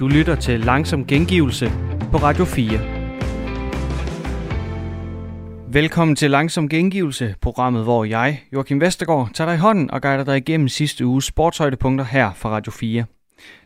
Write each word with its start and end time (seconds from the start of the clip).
Du 0.00 0.08
lytter 0.08 0.34
til 0.34 0.60
Langsom 0.60 1.06
Gengivelse 1.06 1.66
på 2.10 2.16
Radio 2.16 2.44
4. 2.44 2.80
Velkommen 5.72 6.16
til 6.16 6.30
Langsom 6.30 6.68
Gengivelse, 6.68 7.34
programmet 7.40 7.84
hvor 7.84 8.04
jeg, 8.04 8.42
Joachim 8.52 8.80
Vestergaard, 8.80 9.30
tager 9.34 9.48
dig 9.48 9.54
i 9.54 9.58
hånden 9.58 9.90
og 9.90 10.02
guider 10.02 10.24
dig 10.24 10.36
igennem 10.36 10.68
sidste 10.68 11.06
uges 11.06 11.24
sportshøjdepunkter 11.24 12.04
her 12.04 12.32
fra 12.34 12.50
Radio 12.50 12.72
4. 12.72 13.04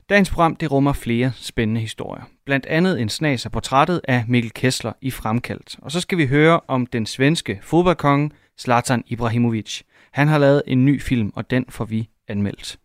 Dagens 0.08 0.30
program 0.30 0.56
det 0.56 0.72
rummer 0.72 0.92
flere 0.92 1.32
spændende 1.34 1.80
historier. 1.80 2.22
Blandt 2.46 2.66
andet 2.66 3.00
en 3.00 3.08
snas 3.08 3.46
af 3.46 3.52
portrættet 3.52 4.00
af 4.04 4.24
Mikkel 4.28 4.52
Kessler 4.52 4.92
i 5.00 5.10
Fremkaldt. 5.10 5.76
Og 5.82 5.92
så 5.92 6.00
skal 6.00 6.18
vi 6.18 6.26
høre 6.26 6.60
om 6.68 6.86
den 6.86 7.06
svenske 7.06 7.60
fodboldkonge 7.62 8.30
Zlatan 8.60 9.04
Ibrahimovic. 9.06 9.82
Han 10.12 10.28
har 10.28 10.38
lavet 10.38 10.62
en 10.66 10.84
ny 10.84 11.02
film, 11.02 11.32
og 11.34 11.50
den 11.50 11.64
får 11.68 11.84
vi 11.84 12.08
anmeldt. 12.28 12.78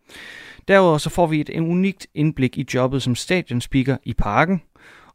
Derudover 0.72 0.98
så 0.98 1.10
får 1.10 1.26
vi 1.26 1.40
et 1.40 1.50
unikt 1.60 2.06
indblik 2.14 2.58
i 2.58 2.66
jobbet 2.74 3.02
som 3.02 3.14
stadionspeaker 3.14 3.96
i 4.04 4.14
parken. 4.14 4.62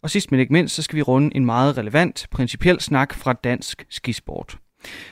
Og 0.01 0.09
sidst 0.09 0.31
men 0.31 0.39
ikke 0.39 0.53
mindst, 0.53 0.75
så 0.75 0.81
skal 0.81 0.95
vi 0.95 1.01
runde 1.01 1.35
en 1.35 1.45
meget 1.45 1.77
relevant, 1.77 2.27
principiel 2.31 2.79
snak 2.79 3.13
fra 3.13 3.33
dansk 3.33 3.85
skisport. 3.89 4.57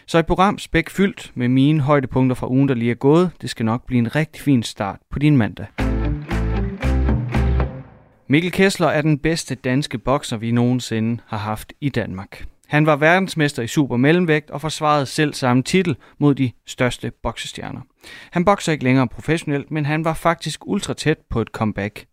Så 0.07 0.19
et 0.19 0.25
program 0.25 0.59
spæk 0.59 0.89
fyldt 0.89 1.31
med 1.35 1.47
mine 1.47 1.81
højdepunkter 1.81 2.35
fra 2.35 2.49
ugen, 2.49 2.69
der 2.69 2.75
lige 2.75 2.91
er 2.91 2.95
gået. 2.95 3.31
Det 3.41 3.49
skal 3.49 3.65
nok 3.65 3.85
blive 3.85 3.99
en 3.99 4.15
rigtig 4.15 4.41
fin 4.41 4.63
start 4.63 4.99
på 5.11 5.19
din 5.19 5.37
mandag. 5.37 5.65
Mikkel 8.27 8.51
Kessler 8.51 8.87
er 8.87 9.01
den 9.01 9.19
bedste 9.19 9.55
danske 9.55 9.97
bokser, 9.97 10.37
vi 10.37 10.51
nogensinde 10.51 11.21
har 11.27 11.37
haft 11.37 11.73
i 11.81 11.89
Danmark. 11.89 12.45
Han 12.75 12.85
var 12.85 12.95
verdensmester 12.95 13.63
i 13.63 13.67
super 13.67 13.97
mellemvægt 13.97 14.51
og 14.51 14.61
forsvarede 14.61 15.05
selv 15.05 15.33
samme 15.33 15.63
titel 15.63 15.97
mod 16.19 16.35
de 16.35 16.51
største 16.65 17.11
boksestjerner. 17.23 17.81
Han 18.31 18.45
bokser 18.45 18.71
ikke 18.71 18.83
længere 18.83 19.07
professionelt, 19.07 19.71
men 19.71 19.85
han 19.85 20.05
var 20.05 20.13
faktisk 20.13 20.67
ultra 20.67 20.93
tæt 20.93 21.17
på 21.29 21.41
et 21.41 21.47
comeback. 21.47 22.05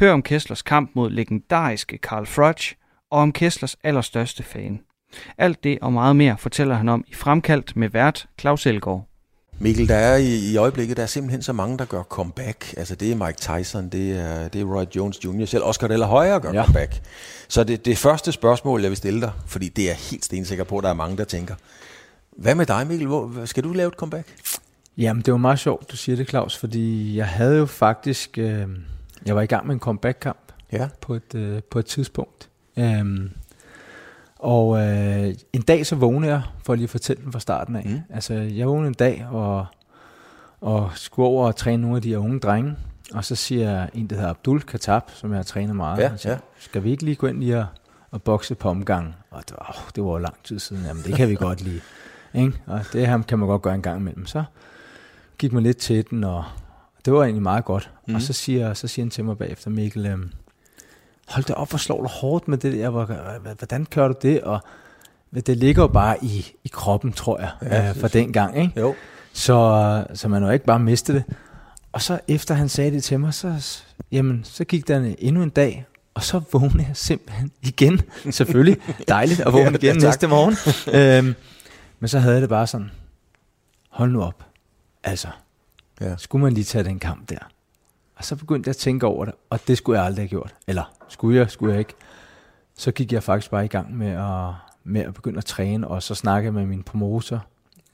Hør 0.00 0.12
om 0.12 0.22
Kesslers 0.22 0.62
kamp 0.62 0.90
mod 0.94 1.10
legendariske 1.10 1.98
Carl 2.02 2.26
Froch 2.26 2.74
og 3.10 3.20
om 3.20 3.32
Kesslers 3.32 3.76
allerstørste 3.84 4.42
fan. 4.42 4.80
Alt 5.38 5.64
det 5.64 5.78
og 5.82 5.92
meget 5.92 6.16
mere 6.16 6.38
fortæller 6.38 6.74
han 6.74 6.88
om 6.88 7.04
i 7.08 7.14
Fremkaldt 7.14 7.76
med 7.76 7.88
vært 7.88 8.28
Claus 8.40 8.66
Elgaard. 8.66 9.08
Mikkel, 9.60 9.88
der 9.88 9.94
er 9.94 10.16
i, 10.16 10.50
i 10.52 10.56
øjeblikket 10.56 10.96
der 10.96 11.02
er 11.02 11.06
simpelthen 11.06 11.42
så 11.42 11.52
mange, 11.52 11.78
der 11.78 11.84
gør 11.84 12.02
comeback. 12.02 12.74
Altså 12.76 12.94
det 12.94 13.12
er 13.12 13.26
Mike 13.26 13.38
Tyson, 13.38 13.88
det 13.88 14.12
er, 14.12 14.48
det 14.48 14.60
er 14.60 14.64
Roy 14.64 14.84
Jones 14.96 15.24
Jr., 15.24 15.44
selv 15.44 15.64
Oscar 15.64 15.88
de 15.88 15.96
la 15.96 16.06
Hoya 16.06 16.38
gør 16.38 16.52
ja. 16.52 16.64
comeback. 16.64 17.00
Så 17.48 17.64
det, 17.64 17.84
det 17.84 17.98
første 17.98 18.32
spørgsmål, 18.32 18.80
jeg 18.80 18.90
vil 18.90 18.96
stille 18.96 19.20
dig, 19.20 19.32
fordi 19.46 19.68
det 19.68 19.90
er 19.90 19.94
helt 19.94 20.24
stensikker 20.24 20.64
på, 20.64 20.78
at 20.78 20.84
der 20.84 20.90
er 20.90 20.94
mange, 20.94 21.16
der 21.16 21.24
tænker, 21.24 21.54
hvad 22.36 22.54
med 22.54 22.66
dig 22.66 22.86
Mikkel, 22.86 23.06
Hvor, 23.06 23.44
skal 23.44 23.64
du 23.64 23.72
lave 23.72 23.88
et 23.88 23.94
comeback? 23.94 24.26
Jamen 24.98 25.22
det 25.22 25.32
var 25.32 25.38
meget 25.38 25.58
sjovt, 25.58 25.90
du 25.90 25.96
siger 25.96 26.16
det 26.16 26.28
Claus, 26.28 26.56
fordi 26.56 27.16
jeg 27.16 27.26
havde 27.26 27.56
jo 27.56 27.66
faktisk, 27.66 28.38
øh, 28.38 28.66
jeg 29.26 29.36
var 29.36 29.42
i 29.42 29.46
gang 29.46 29.66
med 29.66 29.74
en 29.74 29.80
comeback-kamp 29.80 30.52
ja. 30.72 30.88
på, 31.00 31.14
et, 31.14 31.34
øh, 31.34 31.62
på 31.70 31.78
et 31.78 31.86
tidspunkt. 31.86 32.48
Øh, 32.76 33.04
og 34.38 34.78
øh, 34.78 35.34
en 35.52 35.62
dag 35.62 35.86
så 35.86 35.96
vågnede 35.96 36.32
jeg, 36.32 36.42
for 36.64 36.74
lige 36.74 36.84
at 36.84 36.90
fortælle 36.90 37.22
den 37.22 37.32
fra 37.32 37.40
starten 37.40 37.76
af. 37.76 37.82
Mm. 37.84 38.00
Altså, 38.10 38.34
jeg 38.34 38.66
vågnede 38.66 38.88
en 38.88 38.94
dag 38.94 39.26
og, 39.30 39.66
og 40.60 40.90
skulle 40.94 41.28
over 41.28 41.46
og 41.46 41.56
træne 41.56 41.82
nogle 41.82 41.96
af 41.96 42.02
de 42.02 42.08
her 42.08 42.18
unge 42.18 42.40
drenge. 42.40 42.76
Og 43.14 43.24
så 43.24 43.34
siger 43.34 43.86
en, 43.94 44.06
der 44.06 44.16
hedder 44.16 44.30
Abdul 44.30 44.62
Katab, 44.62 45.02
som 45.14 45.30
jeg 45.30 45.38
har 45.38 45.42
trænet 45.42 45.76
meget. 45.76 45.98
Ja, 45.98 46.16
siger, 46.16 46.32
ja. 46.32 46.38
Skal 46.58 46.84
vi 46.84 46.90
ikke 46.90 47.04
lige 47.04 47.14
gå 47.14 47.26
ind 47.26 47.38
lige 47.38 47.58
og, 47.58 47.66
og 48.10 48.22
bokse 48.22 48.54
på 48.54 48.68
omgang? 48.68 49.14
Og 49.30 49.42
det 49.48 49.56
var, 49.58 49.76
oh, 49.78 49.90
det 49.94 50.04
var 50.04 50.18
lang 50.18 50.34
tid 50.44 50.58
siden. 50.58 50.84
Jamen, 50.86 51.02
det 51.02 51.14
kan 51.14 51.28
vi 51.28 51.34
godt 51.34 51.62
lide. 51.62 51.80
Ikke? 52.34 52.52
Og 52.66 52.80
det 52.92 53.06
her 53.06 53.22
kan 53.22 53.38
man 53.38 53.48
godt 53.48 53.62
gøre 53.62 53.74
en 53.74 53.82
gang 53.82 54.00
imellem. 54.00 54.26
Så 54.26 54.44
gik 55.38 55.52
man 55.52 55.62
lidt 55.62 55.76
til 55.76 56.10
den, 56.10 56.24
og 56.24 56.44
det 57.04 57.12
var 57.12 57.22
egentlig 57.22 57.42
meget 57.42 57.64
godt. 57.64 57.90
Mm. 58.06 58.14
Og 58.14 58.22
så 58.22 58.32
siger, 58.32 58.74
så 58.74 58.88
siger 58.88 59.04
han 59.04 59.10
til 59.10 59.24
mig 59.24 59.38
bagefter, 59.38 59.70
Mikkel, 59.70 60.06
øh, 60.06 60.18
hold 61.28 61.44
da 61.44 61.52
op, 61.52 61.68
hvor 61.68 61.78
slår 61.78 62.02
du 62.02 62.08
hårdt 62.08 62.48
med 62.48 62.58
det 62.58 62.72
der, 62.72 62.90
hvordan 63.54 63.86
kører 63.86 64.08
du 64.08 64.14
det, 64.22 64.40
og 64.40 64.60
det 65.34 65.56
ligger 65.56 65.82
jo 65.82 65.88
bare 65.88 66.24
i, 66.24 66.52
i 66.64 66.68
kroppen, 66.72 67.12
tror 67.12 67.38
jeg, 67.38 67.50
ja, 67.62 67.88
øh, 67.88 67.96
for 67.96 68.08
den 68.08 68.32
gang, 68.32 68.58
ikke? 68.58 68.80
Jo. 68.80 68.94
Så, 69.32 70.04
så 70.14 70.28
man 70.28 70.42
jo 70.42 70.50
ikke 70.50 70.64
bare 70.64 70.78
miste 70.78 71.14
det. 71.14 71.24
Og 71.92 72.02
så 72.02 72.20
efter 72.28 72.54
han 72.54 72.68
sagde 72.68 72.90
det 72.90 73.04
til 73.04 73.20
mig, 73.20 73.34
så, 73.34 73.80
jamen, 74.12 74.44
så 74.44 74.64
gik 74.64 74.88
der 74.88 75.14
endnu 75.18 75.42
en 75.42 75.50
dag, 75.50 75.86
og 76.14 76.22
så 76.22 76.40
vågnede 76.52 76.84
jeg 76.88 76.96
simpelthen 76.96 77.50
igen. 77.62 78.00
Selvfølgelig 78.30 78.76
dejligt 79.08 79.40
at 79.40 79.52
vågne 79.52 79.78
igen 79.78 80.00
ja, 80.00 80.06
næste 80.06 80.26
morgen. 80.26 80.56
øhm, 80.94 81.34
men 82.00 82.08
så 82.08 82.18
havde 82.18 82.34
jeg 82.34 82.42
det 82.42 82.48
bare 82.48 82.66
sådan, 82.66 82.90
hold 83.90 84.10
nu 84.10 84.22
op. 84.22 84.44
Altså, 85.04 85.28
ja. 86.00 86.16
skulle 86.16 86.42
man 86.42 86.52
lige 86.52 86.64
tage 86.64 86.84
den 86.84 86.98
kamp 86.98 87.28
der? 87.28 87.38
Og 88.16 88.24
så 88.24 88.36
begyndte 88.36 88.68
jeg 88.68 88.72
at 88.72 88.76
tænke 88.76 89.06
over 89.06 89.24
det, 89.24 89.34
og 89.50 89.60
det 89.68 89.78
skulle 89.78 89.98
jeg 89.98 90.06
aldrig 90.06 90.22
have 90.22 90.28
gjort. 90.28 90.54
Eller 90.66 90.97
skulle 91.08 91.38
jeg, 91.38 91.50
skulle 91.50 91.72
jeg 91.72 91.78
ikke. 91.78 91.94
Så 92.76 92.92
gik 92.92 93.12
jeg 93.12 93.22
faktisk 93.22 93.50
bare 93.50 93.64
i 93.64 93.68
gang 93.68 93.96
med 93.96 94.10
at, 94.10 94.54
med 94.84 95.00
at 95.00 95.14
begynde 95.14 95.38
at 95.38 95.44
træne, 95.44 95.88
og 95.88 96.02
så 96.02 96.14
snakke 96.14 96.52
med 96.52 96.66
min 96.66 96.82
promotor, 96.82 97.46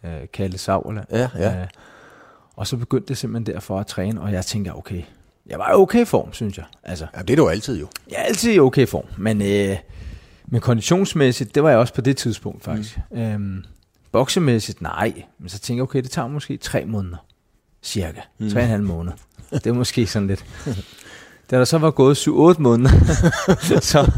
øh, 0.04 0.10
Kalle 0.32 0.58
Savla. 0.58 1.04
Ja, 1.10 1.28
ja. 1.34 1.60
Øh, 1.60 1.66
og 2.56 2.66
så 2.66 2.76
begyndte 2.76 3.08
det 3.08 3.18
simpelthen 3.18 3.54
derfor 3.54 3.80
at 3.80 3.86
træne, 3.86 4.20
og 4.20 4.32
jeg 4.32 4.44
tænkte, 4.44 4.74
okay, 4.74 5.02
jeg 5.46 5.58
var 5.58 5.70
i 5.70 5.74
okay 5.74 6.06
form, 6.06 6.32
synes 6.32 6.58
jeg. 6.58 6.64
Altså, 6.82 7.06
ja, 7.16 7.22
det 7.22 7.30
er 7.30 7.36
du 7.36 7.48
altid 7.48 7.80
jo. 7.80 7.88
Jeg 8.10 8.16
er 8.16 8.22
altid 8.22 8.54
i 8.54 8.58
okay 8.58 8.86
form, 8.86 9.04
men, 9.18 9.42
øh, 9.42 9.76
men 10.46 10.60
konditionsmæssigt, 10.60 11.54
det 11.54 11.62
var 11.62 11.70
jeg 11.70 11.78
også 11.78 11.94
på 11.94 12.00
det 12.00 12.16
tidspunkt 12.16 12.64
faktisk. 12.64 12.98
Mm. 13.10 13.18
Øhm, 13.18 13.64
boksemæssigt, 14.12 14.82
nej. 14.82 15.22
Men 15.38 15.48
så 15.48 15.58
tænkte 15.58 15.78
jeg, 15.78 15.82
okay, 15.82 16.02
det 16.02 16.10
tager 16.10 16.28
måske 16.28 16.56
tre 16.56 16.84
måneder. 16.84 17.16
Cirka. 17.82 18.20
Mm. 18.38 18.50
Tre 18.50 18.60
og 18.60 18.64
en 18.64 18.70
halv 18.70 18.82
måned. 18.82 19.12
Det 19.50 19.66
er 19.66 19.72
måske 19.72 20.06
sådan 20.06 20.28
lidt. 20.28 20.44
Da 21.50 21.58
der 21.58 21.64
så 21.64 21.78
var 21.78 21.90
gået 21.90 22.28
7-8 22.28 22.30
måneder, 22.58 22.90
så, 23.92 24.12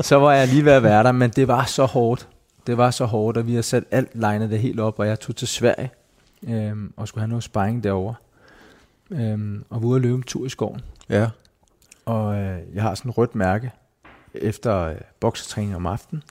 så 0.00 0.16
var 0.16 0.32
jeg 0.32 0.48
lige 0.48 0.64
ved 0.64 0.72
at 0.72 0.82
være 0.82 1.02
der, 1.02 1.12
men 1.12 1.30
det 1.30 1.48
var 1.48 1.64
så 1.64 1.84
hårdt. 1.84 2.28
Det 2.66 2.76
var 2.76 2.90
så 2.90 3.04
hårdt, 3.04 3.36
og 3.36 3.46
vi 3.46 3.54
har 3.54 3.62
sat 3.62 3.84
alt 3.90 4.10
legnet 4.14 4.50
det 4.50 4.58
helt 4.58 4.80
op, 4.80 4.98
og 4.98 5.06
jeg 5.06 5.20
tog 5.20 5.36
til 5.36 5.48
Sverige 5.48 5.90
øhm, 6.48 6.92
og 6.96 7.08
skulle 7.08 7.22
have 7.22 7.28
noget 7.28 7.44
sparring 7.44 7.84
derovre. 7.84 8.14
Øhm, 9.10 9.64
og 9.70 9.82
var 9.82 9.88
ude 9.88 9.96
at 9.96 10.02
løbe 10.02 10.14
en 10.14 10.22
tur 10.22 10.46
i 10.46 10.48
skoven. 10.48 10.80
Ja. 11.08 11.28
Og 12.04 12.34
øh, 12.34 12.58
jeg 12.74 12.82
har 12.82 12.94
sådan 12.94 13.10
et 13.10 13.18
rødt 13.18 13.34
mærke 13.34 13.72
efter 14.34 14.76
øh, 14.78 14.96
boksetræning 15.20 15.76
om 15.76 15.86
aftenen, 15.86 16.22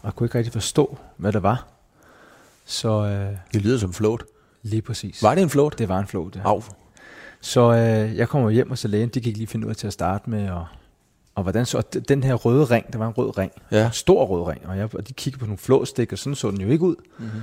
og 0.00 0.04
jeg 0.04 0.14
kunne 0.14 0.26
ikke 0.26 0.38
rigtig 0.38 0.52
forstå, 0.52 0.98
hvad 1.16 1.32
det 1.32 1.42
var. 1.42 1.66
Så, 2.64 3.04
øh, 3.06 3.36
det 3.52 3.62
lyder 3.62 3.78
som 3.78 3.92
float. 3.92 4.24
Lige 4.62 4.82
præcis. 4.82 5.22
Var 5.22 5.34
det 5.34 5.42
en 5.42 5.50
float? 5.50 5.78
Det 5.78 5.88
var 5.88 5.98
en 5.98 6.06
float, 6.06 6.36
ja. 6.36 6.40
Au. 6.44 6.62
Så 7.46 7.72
øh, 7.72 8.16
jeg 8.16 8.28
kommer 8.28 8.50
hjem, 8.50 8.70
og 8.70 8.78
så 8.78 8.88
lægen, 8.88 9.08
de 9.08 9.20
gik 9.20 9.36
lige 9.36 9.46
finde 9.46 9.66
ud 9.66 9.70
af 9.70 9.76
til 9.76 9.86
at 9.86 9.92
starte 9.92 10.30
med, 10.30 10.50
og, 10.50 10.66
og 11.34 11.42
hvordan 11.42 11.66
så, 11.66 11.78
og 11.78 12.08
den 12.08 12.22
her 12.22 12.34
røde 12.34 12.64
ring, 12.64 12.92
der 12.92 12.98
var 12.98 13.06
en 13.06 13.12
rød 13.12 13.38
ring, 13.38 13.52
ja. 13.70 13.86
en 13.86 13.92
stor 13.92 14.24
rød 14.24 14.48
ring, 14.48 14.66
og, 14.66 14.78
jeg, 14.78 14.94
og 14.94 15.08
de 15.08 15.12
kiggede 15.12 15.40
på 15.40 15.46
nogle 15.46 15.58
flåstik, 15.58 16.12
og 16.12 16.18
sådan 16.18 16.34
så 16.34 16.50
den 16.50 16.60
jo 16.60 16.68
ikke 16.68 16.84
ud. 16.84 16.96
Mm-hmm. 17.18 17.40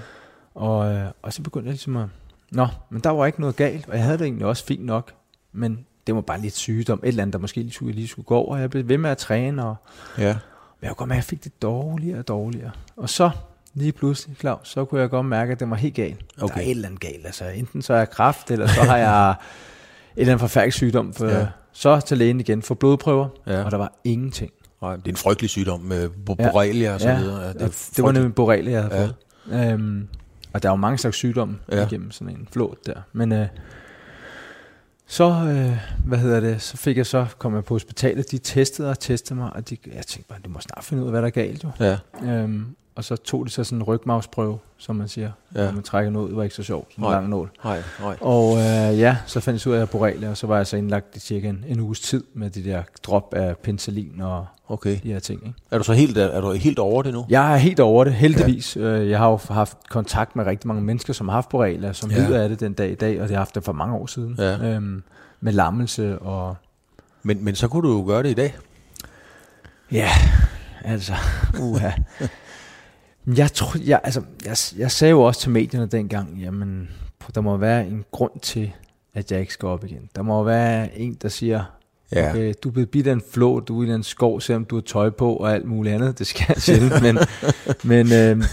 Og, 0.56 0.94
øh, 0.94 1.06
og 1.22 1.34
så 1.34 1.42
begyndte 1.42 1.68
jeg 1.68 1.74
ligesom 1.74 1.98
at, 1.98 2.08
nå, 2.52 2.68
men 2.90 3.02
der 3.02 3.10
var 3.10 3.26
ikke 3.26 3.42
noget 3.42 3.56
galt, 3.56 3.90
og 3.90 3.96
jeg 3.96 4.04
havde 4.04 4.18
det 4.18 4.26
egentlig 4.26 4.48
også 4.48 4.66
fint 4.66 4.86
nok, 4.86 5.14
men 5.54 5.86
det 6.08 6.16
var 6.16 6.22
bare 6.22 6.42
lidt 6.42 6.56
sygdom, 6.56 7.00
et 7.04 7.08
eller 7.08 7.22
andet, 7.22 7.34
der 7.34 7.40
måske 7.40 7.62
lige 7.62 7.74
skulle, 7.74 7.96
lige 7.96 8.08
skulle 8.08 8.26
gå 8.26 8.36
over, 8.36 8.56
og 8.56 8.62
jeg 8.62 8.70
blev 8.70 8.88
ved 8.88 8.98
med 8.98 9.10
at 9.10 9.18
træne, 9.18 9.66
og, 9.66 9.76
ja. 10.18 10.34
men 10.82 10.88
jeg 10.88 10.96
kunne 10.96 11.14
at 11.14 11.16
jeg 11.16 11.24
fik 11.24 11.44
det 11.44 11.62
dårligere 11.62 12.20
og 12.20 12.28
dårligere. 12.28 12.72
Og 12.98 13.10
så 13.10 13.32
lige 13.74 13.92
pludselig, 13.92 14.38
Claus, 14.38 14.68
så 14.68 14.86
kunne 14.86 15.02
jeg 15.02 15.10
godt 15.10 15.26
mærke, 15.26 15.52
at 15.52 15.60
det 15.60 15.70
var 15.70 15.76
helt 15.76 15.96
galt. 15.96 16.26
Okay. 16.42 16.54
Der 16.56 16.62
er 16.62 16.66
et 16.66 16.72
eller 16.72 16.88
andet 16.88 17.02
galt. 17.02 17.26
Altså, 17.26 17.46
enten 17.46 17.82
så 17.82 17.94
er 17.94 17.98
jeg 17.98 18.10
kraft, 18.10 18.52
eller 18.52 18.68
så 18.68 18.82
har 18.82 18.98
jeg 18.98 19.36
eller 20.16 20.32
andet 20.32 20.40
forfærdelig 20.40 20.74
sygdom. 20.74 21.14
For, 21.14 21.28
ja. 21.28 21.48
Så 21.72 22.00
til 22.00 22.18
lægen 22.18 22.40
igen 22.40 22.62
for 22.62 22.76
blodprøver, 22.76 23.28
ja. 23.48 23.64
og 23.64 23.72
der 23.72 23.78
var 23.78 24.00
ingenting. 24.04 24.52
Nej, 24.82 24.96
det 24.96 25.06
er 25.06 25.10
en 25.10 25.16
frygtelig 25.16 25.50
sygdom 25.50 25.80
med 25.80 26.10
borrelia 26.26 26.88
ja. 26.88 26.94
og 26.94 27.02
så 27.02 27.10
ja. 27.10 27.20
videre. 27.20 27.42
Ja, 27.42 27.48
det, 27.48 27.60
det, 27.60 27.90
det 27.96 28.04
var 28.04 28.12
nemlig 28.12 28.36
borrelia, 28.36 28.72
jeg 28.72 28.84
havde 28.84 28.96
ja. 28.96 29.06
fået. 29.06 29.72
Øhm, 29.72 30.08
og 30.54 30.64
der 30.64 30.70
er 30.70 30.74
jo 30.74 30.78
mange 30.78 30.98
slags 30.98 31.18
sygdomme 31.18 31.58
ja. 31.72 31.86
igennem 31.88 32.12
sådan 32.12 32.36
en 32.36 32.48
flåt 32.52 32.78
der. 32.86 33.02
Men 33.14 33.32
øh, 33.32 33.48
så, 35.08 35.30
øh, 35.30 35.78
hvad 36.06 36.18
hedder 36.18 36.40
det, 36.40 36.62
så 36.62 36.78
fik 36.78 36.98
jeg 36.98 37.06
så, 37.06 37.26
kom 37.38 37.56
jeg 37.56 37.64
på 37.64 37.74
hospitalet, 37.74 38.32
de 38.32 38.38
testede 38.38 38.90
og 38.90 39.00
testede 39.00 39.40
mig, 39.40 39.54
og 39.54 39.70
de, 39.70 39.78
jeg 39.86 40.06
tænkte 40.06 40.30
bare, 40.30 40.40
du 40.46 40.50
må 40.50 40.60
snart 40.60 40.84
finde 40.84 41.04
ud 41.04 41.08
af, 41.08 41.12
hvad 41.12 41.22
der 41.22 41.28
er 41.28 41.32
galt 41.32 41.64
jo. 41.64 41.70
Ja. 41.80 41.98
Øhm, 42.24 42.66
og 42.96 43.04
så 43.04 43.16
tog 43.16 43.46
de 43.46 43.52
så 43.52 43.64
sådan 43.64 43.78
en 43.78 43.84
rygmavsprøve, 43.84 44.60
som 44.78 44.96
man 44.96 45.08
siger, 45.08 45.32
ja. 45.56 45.66
når 45.66 45.72
man 45.72 45.84
trækker 45.84 46.12
noget 46.12 46.26
ud, 46.26 46.30
det 46.30 46.38
var 46.38 46.44
ikke 46.44 46.56
så 46.56 46.64
sjovt, 46.64 46.96
en 46.98 47.04
lang 47.04 47.30
nål. 47.30 47.52
Nej, 47.64 47.84
nej. 48.02 48.18
Og 48.22 48.58
øh, 48.58 49.00
ja, 49.00 49.18
så 49.26 49.40
fandt 49.40 49.66
jeg 49.66 49.74
ud 49.74 49.78
af 49.78 49.90
borrelia, 49.90 50.30
og 50.30 50.38
så 50.38 50.48
var 50.48 50.58
jeg 50.58 50.68
så 50.68 50.78
indlagt 50.78 51.16
i 51.16 51.20
cirka 51.20 51.50
en, 51.50 51.66
en 51.68 51.80
uges 51.80 52.00
tid 52.00 52.24
med 52.34 52.50
de 52.50 52.64
der 52.64 52.84
drop 53.04 53.34
af 53.34 53.58
penicillin 53.58 54.22
og 54.22 54.46
okay. 54.68 55.00
de 55.04 55.14
her 55.14 55.20
ting. 55.20 55.42
Ikke? 55.48 55.60
Er 55.72 55.78
du 55.78 55.84
så 55.84 55.94
helt, 55.94 56.18
er 56.18 56.42
du 56.42 56.52
helt 56.52 56.80
over 56.80 57.02
det 57.02 57.14
nu? 57.14 57.26
Jeg 57.30 57.54
er 57.54 57.58
helt 57.58 57.80
over 57.80 58.04
det, 58.04 58.14
heldigvis. 58.14 58.76
Ja. 58.76 58.82
Øh, 58.82 59.10
jeg 59.10 59.20
har 59.20 59.30
jo 59.30 59.40
haft 59.50 59.78
kontakt 59.90 60.36
med 60.36 60.46
rigtig 60.46 60.68
mange 60.68 60.84
mennesker, 60.84 61.14
som 61.14 61.28
har 61.28 61.36
haft 61.36 61.50
borrelia, 61.50 61.94
som 61.94 62.12
ja. 62.12 62.18
lider 62.18 62.42
af 62.42 62.50
det 62.50 62.60
den 62.60 62.74
dag 62.74 62.92
i 62.92 62.96
dag, 62.96 63.22
og 63.22 63.28
det 63.28 63.36
har 63.36 63.42
haft 63.42 63.56
det 63.56 63.64
for 63.64 63.74
mange 63.74 63.96
år 63.96 64.06
siden. 64.06 64.36
Ja. 64.38 64.58
Øhm, 64.58 65.04
med 65.42 65.54
lammelse 65.54 66.20
og... 66.20 66.56
Men, 67.24 67.46
men 67.46 67.56
så 67.56 67.68
kunne 67.68 67.90
du 67.90 67.98
jo 67.98 68.06
gøre 68.08 68.24
det 68.24 68.30
i 68.30 68.34
dag. 68.34 68.56
Ja, 69.92 70.10
altså, 70.84 71.14
uha. 71.60 71.90
Jeg, 73.28 73.54
tror, 73.54 73.80
jeg, 73.86 74.02
altså, 74.04 74.22
jeg, 74.46 74.58
jeg 74.78 74.92
sagde 74.92 75.12
jo 75.12 75.22
også 75.22 75.42
til 75.42 75.52
medierne 75.52 75.86
dengang, 75.86 76.38
jamen, 76.40 76.90
der 77.36 77.42
må 77.42 77.58
være 77.58 77.88
en 77.88 78.06
grund 78.12 78.40
til, 78.42 78.72
at 79.14 79.32
jeg 79.32 79.40
ikke 79.40 79.54
skal 79.54 79.68
op 79.68 79.86
igen. 79.86 80.10
Der 80.16 80.22
må 80.22 80.44
være 80.44 80.98
en, 80.98 81.14
der 81.22 81.30
siger, 81.30 81.64
Ja. 82.16 82.30
Okay, 82.30 82.54
du 82.64 82.70
er 82.70 82.74
blevet 82.74 82.90
bidt 82.90 83.08
af 83.08 83.14
en 83.14 83.22
flå, 83.32 83.60
du 83.60 83.82
er 83.84 83.88
i 83.88 83.96
en 83.96 84.04
skov, 84.04 84.42
selvom 84.42 84.66
du 84.66 84.76
har 84.76 84.82
tøj 84.82 85.10
på 85.10 85.36
og 85.36 85.54
alt 85.54 85.66
muligt 85.66 85.96
andet. 85.96 86.20
Det 86.20 86.28
skal 86.28 86.46
jeg 86.50 86.62
sjældent, 86.68 87.02
men, 87.02 87.18
men 87.84 88.06
øh, 88.06 88.46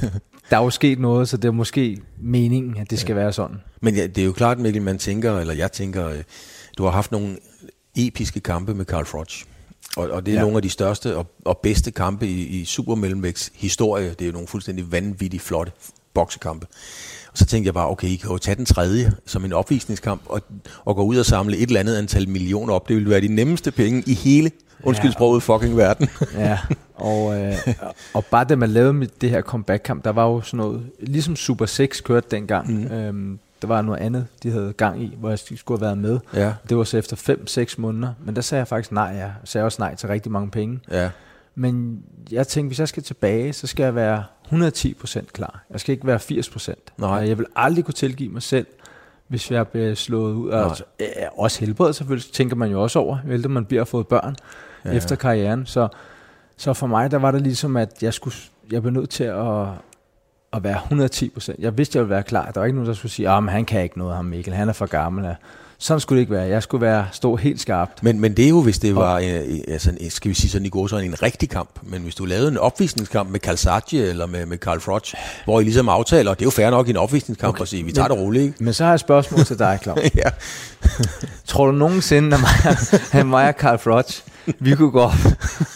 der 0.50 0.56
er 0.56 0.62
jo 0.64 0.70
sket 0.70 0.98
noget, 0.98 1.28
så 1.28 1.36
det 1.36 1.48
er 1.48 1.52
måske 1.52 1.98
meningen, 2.20 2.76
at 2.76 2.90
det 2.90 2.98
skal 2.98 3.14
ja. 3.14 3.20
være 3.20 3.32
sådan. 3.32 3.56
Men 3.80 3.94
ja, 3.94 4.06
det 4.06 4.18
er 4.18 4.24
jo 4.24 4.32
klart, 4.32 4.58
Mikkel, 4.58 4.82
man 4.82 4.98
tænker, 4.98 5.38
eller 5.38 5.54
jeg 5.54 5.72
tænker, 5.72 6.08
øh, 6.08 6.22
du 6.78 6.84
har 6.84 6.90
haft 6.90 7.12
nogle 7.12 7.36
episke 7.96 8.40
kampe 8.40 8.74
med 8.74 8.84
Carl 8.84 9.04
Froch. 9.04 9.44
Og, 9.96 10.10
og 10.10 10.26
det 10.26 10.32
er 10.32 10.36
ja. 10.36 10.42
nogle 10.42 10.56
af 10.56 10.62
de 10.62 10.70
største 10.70 11.16
og, 11.16 11.26
og 11.44 11.58
bedste 11.58 11.90
kampe 11.90 12.26
i, 12.26 12.60
i 12.60 12.64
supermellemvægts 12.64 13.52
historie. 13.54 14.10
Det 14.10 14.22
er 14.22 14.26
jo 14.26 14.32
nogle 14.32 14.48
fuldstændig 14.48 14.92
vanvittigt 14.92 15.42
flotte 15.42 15.72
boksekampe. 16.14 16.66
Og 17.32 17.38
så 17.38 17.46
tænkte 17.46 17.66
jeg 17.66 17.74
bare, 17.74 17.88
okay, 17.88 18.08
I 18.08 18.16
kan 18.16 18.30
jo 18.30 18.38
tage 18.38 18.54
den 18.54 18.64
tredje 18.64 19.12
som 19.26 19.44
en 19.44 19.52
opvisningskamp 19.52 20.22
og, 20.26 20.42
og 20.84 20.96
gå 20.96 21.02
ud 21.02 21.16
og 21.16 21.26
samle 21.26 21.56
et 21.56 21.66
eller 21.66 21.80
andet 21.80 21.96
antal 21.96 22.28
millioner 22.28 22.74
op. 22.74 22.88
Det 22.88 22.96
ville 22.96 23.10
være 23.10 23.20
de 23.20 23.28
nemmeste 23.28 23.70
penge 23.70 24.02
i 24.06 24.14
hele 24.14 24.50
Undskyld 24.82 25.12
sproget, 25.12 25.42
fucking 25.42 25.76
verden. 25.76 26.08
ja, 26.34 26.58
og, 26.94 27.40
øh, 27.40 27.54
og 28.14 28.24
bare 28.24 28.44
da 28.44 28.56
man 28.56 28.70
lavede 28.70 29.08
det 29.20 29.30
her 29.30 29.42
comeback-kamp, 29.42 30.04
der 30.04 30.10
var 30.10 30.26
jo 30.26 30.40
sådan 30.40 30.58
noget, 30.58 30.82
ligesom 31.00 31.36
Super 31.36 31.66
6 31.66 32.00
kørte 32.00 32.26
dengang. 32.30 32.70
Mm. 32.70 32.92
Øhm, 32.92 33.38
der 33.62 33.68
var 33.68 33.82
noget 33.82 33.98
andet, 33.98 34.26
de 34.42 34.50
havde 34.50 34.72
gang 34.72 35.02
i, 35.02 35.16
hvor 35.18 35.28
jeg 35.28 35.38
skulle 35.38 35.78
have 35.78 35.86
været 35.86 35.98
med. 35.98 36.18
Ja. 36.34 36.54
Det 36.68 36.76
var 36.76 36.84
så 36.84 36.98
efter 36.98 37.36
5-6 37.74 37.74
måneder, 37.78 38.12
men 38.24 38.36
der 38.36 38.42
sagde 38.42 38.58
jeg 38.58 38.68
faktisk 38.68 38.92
nej. 38.92 39.04
Jeg 39.04 39.32
sagde 39.44 39.64
også 39.64 39.82
nej 39.82 39.94
til 39.94 40.08
rigtig 40.08 40.32
mange 40.32 40.50
penge. 40.50 40.80
Ja. 40.90 41.10
Men 41.54 42.02
jeg 42.30 42.48
tænkte, 42.48 42.68
hvis 42.68 42.78
jeg 42.78 42.88
skal 42.88 43.02
tilbage, 43.02 43.52
så 43.52 43.66
skal 43.66 43.84
jeg 43.84 43.94
være 43.94 44.24
110% 44.52 45.24
klar. 45.32 45.64
Jeg 45.70 45.80
skal 45.80 45.92
ikke 45.92 46.06
være 46.06 46.18
80%. 46.18 46.74
Nej. 46.98 47.10
Jeg 47.10 47.38
vil 47.38 47.46
aldrig 47.56 47.84
kunne 47.84 47.94
tilgive 47.94 48.32
mig 48.32 48.42
selv, 48.42 48.66
hvis 49.28 49.50
jeg 49.50 49.68
bliver 49.68 49.94
slået 49.94 50.34
ud. 50.34 50.48
Og 50.48 50.68
altså, 50.68 50.84
også 51.36 51.60
helbred 51.60 51.92
selvfølgelig, 51.92 52.32
tænker 52.32 52.56
man 52.56 52.70
jo 52.70 52.82
også 52.82 52.98
over, 52.98 53.18
vel, 53.24 53.50
man 53.50 53.64
bliver 53.64 53.84
fået 53.84 54.08
børn 54.08 54.36
ja. 54.84 54.90
efter 54.90 55.16
karrieren. 55.16 55.66
Så, 55.66 55.88
så 56.56 56.72
for 56.72 56.86
mig, 56.86 57.10
der 57.10 57.18
var 57.18 57.30
det 57.30 57.42
ligesom, 57.42 57.76
at 57.76 58.02
jeg, 58.02 58.14
skulle, 58.14 58.34
jeg 58.72 58.82
blev 58.82 58.92
nødt 58.92 59.10
til 59.10 59.24
at, 59.24 59.66
at 60.52 60.64
være 60.64 60.76
110 60.76 61.28
procent. 61.28 61.58
Jeg 61.58 61.78
vidste, 61.78 61.96
jeg 61.96 62.04
ville 62.04 62.14
være 62.14 62.22
klar. 62.22 62.50
Der 62.50 62.60
var 62.60 62.64
ikke 62.66 62.76
nogen, 62.76 62.88
der 62.88 62.94
skulle 62.94 63.12
sige, 63.12 63.28
at 63.28 63.36
oh, 63.36 63.46
han 63.46 63.64
kan 63.64 63.82
ikke 63.82 63.98
noget, 63.98 64.16
ham 64.16 64.24
Mikkel. 64.24 64.54
Han 64.54 64.68
er 64.68 64.72
for 64.72 64.86
gammel. 64.86 65.34
Sådan 65.78 66.00
skulle 66.00 66.16
det 66.16 66.20
ikke 66.20 66.32
være. 66.32 66.48
Jeg 66.48 66.62
skulle 66.62 66.86
være 66.86 67.06
stå 67.12 67.36
helt 67.36 67.60
skarpt. 67.60 68.02
Men, 68.02 68.20
men 68.20 68.36
det 68.36 68.44
er 68.44 68.48
jo, 68.48 68.62
hvis 68.62 68.78
det 68.78 68.96
var, 68.96 69.18
øh, 69.18 69.58
altså, 69.68 69.92
skal 70.08 70.28
vi 70.28 70.34
sige 70.34 70.50
sådan 70.50 70.66
i 70.66 70.68
går, 70.68 70.86
så 70.86 70.96
en 70.96 71.22
rigtig 71.22 71.50
kamp. 71.50 71.70
Men 71.82 72.02
hvis 72.02 72.14
du 72.14 72.24
lavede 72.24 72.48
en 72.48 72.58
opvisningskamp 72.58 73.30
med 73.30 73.40
Calzaghe 73.40 74.08
eller 74.08 74.26
med, 74.26 74.46
med 74.46 74.58
Carl 74.58 74.80
Froch, 74.80 75.14
hvor 75.44 75.60
I 75.60 75.64
ligesom 75.64 75.88
aftaler, 75.88 76.34
det 76.34 76.42
er 76.42 76.46
jo 76.46 76.50
fair 76.50 76.70
nok 76.70 76.86
i 76.86 76.90
en 76.90 76.96
opvisningskamp 76.96 77.54
okay. 77.54 77.62
at 77.62 77.68
sige, 77.68 77.84
vi 77.84 77.92
tager 77.92 78.08
men, 78.08 78.16
det 78.16 78.24
roligt. 78.24 78.44
Ikke? 78.44 78.64
Men 78.64 78.74
så 78.74 78.84
har 78.84 78.90
jeg 78.90 78.94
et 78.94 79.00
spørgsmål 79.00 79.44
til 79.44 79.58
dig, 79.58 79.78
Claus. 79.82 79.98
ja. 80.14 80.30
Tror 81.44 81.66
du 81.66 81.72
nogensinde, 81.72 82.36
at 83.12 83.26
mig 83.26 83.48
og 83.48 83.54
Carl 83.58 83.78
Froch, 83.78 84.22
vi 84.58 84.74
kunne 84.74 84.90
gå 84.90 85.00
op 85.00 85.12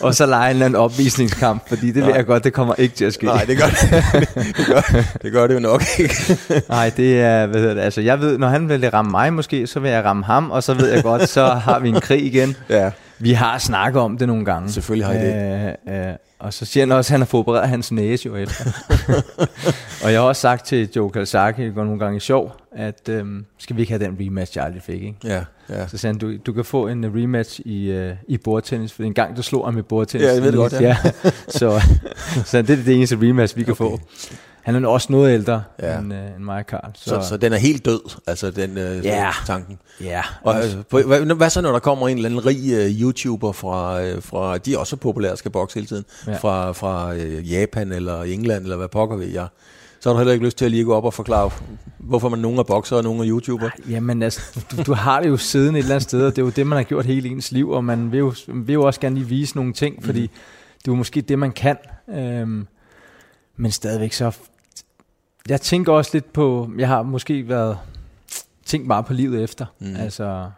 og 0.00 0.14
så 0.14 0.26
lege 0.26 0.50
en 0.50 0.50
eller 0.50 0.66
anden 0.66 0.80
opvisningskamp, 0.80 1.68
fordi 1.68 1.86
det 1.86 1.96
Nej. 1.96 2.06
ved 2.06 2.14
jeg 2.14 2.26
godt, 2.26 2.44
det 2.44 2.52
kommer 2.52 2.74
ikke 2.78 2.94
til 2.94 3.04
at 3.04 3.14
ske. 3.14 3.26
Nej, 3.26 3.44
det 3.44 3.58
gør 3.58 3.66
det, 3.66 4.26
det, 4.56 4.66
gør, 4.66 4.80
det, 5.22 5.32
gør 5.32 5.46
det 5.46 5.54
jo 5.54 5.60
nok 5.60 5.82
ikke. 5.98 6.14
Nej, 6.68 6.92
det 6.96 7.20
er, 7.20 7.46
hvad 7.46 7.60
hedder 7.60 7.74
det, 7.74 7.80
altså 7.82 8.00
jeg 8.00 8.20
ved, 8.20 8.38
når 8.38 8.48
han 8.48 8.68
vil 8.68 8.90
ramme 8.90 9.10
mig 9.10 9.32
måske, 9.32 9.66
så 9.66 9.80
vil 9.80 9.90
jeg 9.90 10.04
ramme 10.04 10.24
ham, 10.24 10.50
og 10.50 10.62
så 10.62 10.74
ved 10.74 10.88
jeg 10.92 11.02
godt, 11.02 11.28
så 11.28 11.46
har 11.46 11.78
vi 11.78 11.88
en 11.88 12.00
krig 12.00 12.24
igen. 12.26 12.56
Ja. 12.68 12.90
Vi 13.18 13.32
har 13.32 13.58
snakket 13.58 14.02
om 14.02 14.18
det 14.18 14.28
nogle 14.28 14.44
gange. 14.44 14.72
Selvfølgelig 14.72 15.06
har 15.06 15.14
I 15.14 15.18
det. 15.18 15.74
Øh, 15.88 16.08
øh, 16.08 16.14
og 16.44 16.52
så 16.52 16.64
siger 16.64 16.86
han 16.86 16.92
også, 16.92 17.08
at 17.08 17.10
han 17.10 17.20
har 17.20 17.38
opereret 17.38 17.68
hans 17.68 17.92
næse 17.92 18.26
jo 18.26 18.36
efter. 18.36 18.64
og 20.04 20.12
jeg 20.12 20.20
har 20.20 20.28
også 20.28 20.40
sagt 20.40 20.66
til 20.66 20.88
Joe 20.96 21.10
Kalsaki, 21.10 21.64
det 21.64 21.74
går 21.74 21.84
nogle 21.84 21.98
gange 21.98 22.16
i 22.16 22.20
sjov, 22.20 22.56
at 22.72 23.08
øhm, 23.08 23.44
skal 23.58 23.76
vi 23.76 23.80
ikke 23.80 23.92
have 23.92 24.04
den 24.04 24.16
rematch, 24.20 24.56
jeg 24.56 24.64
aldrig 24.64 24.82
fik, 24.82 25.02
ikke? 25.02 25.16
Ja, 25.24 25.44
ja. 25.68 25.86
Så 25.86 25.98
sagde 25.98 26.14
han, 26.14 26.18
du, 26.18 26.36
du 26.46 26.52
kan 26.52 26.64
få 26.64 26.88
en 26.88 27.04
rematch 27.04 27.60
i, 27.64 28.06
uh, 28.08 28.12
i 28.28 28.38
bordtennis, 28.38 28.92
for 28.92 29.02
en 29.02 29.14
gang 29.14 29.36
du 29.36 29.42
slog 29.42 29.64
ham 29.64 29.78
i 29.78 29.82
bordtennis. 29.82 30.28
Ja, 30.28 30.32
jeg 30.34 30.42
ved 30.42 30.52
det 30.52 30.58
godt, 30.58 30.72
ja. 30.72 30.78
ja. 31.24 31.30
så, 31.48 31.82
så 32.44 32.62
det 32.62 32.70
er 32.70 32.84
det 32.84 32.94
eneste 32.94 33.16
rematch, 33.16 33.56
vi 33.56 33.62
kan 33.62 33.72
okay. 33.72 33.84
få. 33.84 34.00
Han 34.64 34.84
er 34.84 34.88
også 34.88 35.12
noget 35.12 35.34
ældre 35.34 35.62
ja. 35.82 35.98
end, 35.98 36.12
uh, 36.12 36.18
end 36.18 36.44
mig 36.44 36.58
og 36.58 36.64
Carl. 36.64 36.90
Så. 36.94 37.04
Så, 37.04 37.28
så 37.28 37.36
den 37.36 37.52
er 37.52 37.56
helt 37.56 37.84
død, 37.84 38.00
altså 38.26 38.50
den 38.50 38.70
uh, 38.70 39.04
ja. 39.04 39.30
tanken. 39.46 39.78
Ja. 40.00 40.22
Og, 40.42 40.56
uh, 40.92 41.00
hvad, 41.00 41.34
hvad 41.34 41.50
så, 41.50 41.60
når 41.60 41.72
der 41.72 41.78
kommer 41.78 42.08
en 42.08 42.16
eller 42.16 42.28
anden 42.28 42.46
rig 42.46 42.56
uh, 42.56 43.00
YouTuber 43.00 43.52
fra, 43.52 44.02
uh, 44.02 44.22
fra, 44.22 44.58
de 44.58 44.74
er 44.74 44.78
også 44.78 44.96
populære, 44.96 45.36
skal 45.36 45.50
bokse 45.50 45.74
hele 45.74 45.86
tiden, 45.86 46.04
ja. 46.26 46.36
fra, 46.36 46.72
fra 46.72 47.12
uh, 47.12 47.52
Japan 47.52 47.92
eller 47.92 48.22
England, 48.22 48.62
eller 48.62 48.76
hvad 48.76 48.88
pokker 48.88 49.16
ved 49.16 49.26
jeg 49.26 49.48
så 50.04 50.10
har 50.10 50.14
du 50.14 50.18
heller 50.18 50.32
ikke 50.32 50.44
lyst 50.44 50.58
til 50.58 50.64
at 50.64 50.70
lige 50.70 50.84
gå 50.84 50.94
op 50.94 51.04
og 51.04 51.14
forklare, 51.14 51.50
hvorfor 51.98 52.28
man 52.28 52.38
nogen 52.38 52.58
er 52.58 52.62
bokser 52.62 52.96
og 52.96 53.02
nogen 53.02 53.20
er 53.20 53.28
YouTuber. 53.28 53.70
Jamen 53.90 54.22
altså, 54.22 54.60
du, 54.70 54.82
du 54.82 54.94
har 54.94 55.20
det 55.20 55.28
jo 55.28 55.36
siden 55.36 55.74
et 55.74 55.78
eller 55.78 55.94
andet 55.94 56.08
sted, 56.08 56.26
og 56.26 56.36
det 56.36 56.42
er 56.42 56.46
jo 56.46 56.52
det, 56.56 56.66
man 56.66 56.76
har 56.76 56.82
gjort 56.82 57.06
hele 57.06 57.28
ens 57.28 57.52
liv, 57.52 57.70
og 57.70 57.84
man 57.84 58.12
vil 58.12 58.18
jo, 58.18 58.34
vil 58.48 58.72
jo 58.72 58.82
også 58.82 59.00
gerne 59.00 59.14
lige 59.16 59.28
vise 59.28 59.56
nogle 59.56 59.72
ting, 59.72 60.04
fordi 60.04 60.22
mm. 60.22 60.28
det 60.78 60.88
er 60.88 60.92
jo 60.92 60.94
måske 60.94 61.20
det, 61.20 61.38
man 61.38 61.52
kan. 61.52 61.76
Øhm, 62.14 62.66
men 63.56 63.70
stadigvæk 63.70 64.12
så 64.12 64.36
jeg 65.48 65.60
tænker 65.60 65.92
også 65.92 66.10
lidt 66.12 66.32
på, 66.32 66.70
jeg 66.78 66.88
har 66.88 67.02
måske 67.02 67.48
været 67.48 67.78
tænkt 68.66 68.86
meget 68.86 69.06
på 69.06 69.12
livet 69.12 69.42
efter. 69.42 69.66
Mm. 69.78 69.96
Altså, 69.96 70.50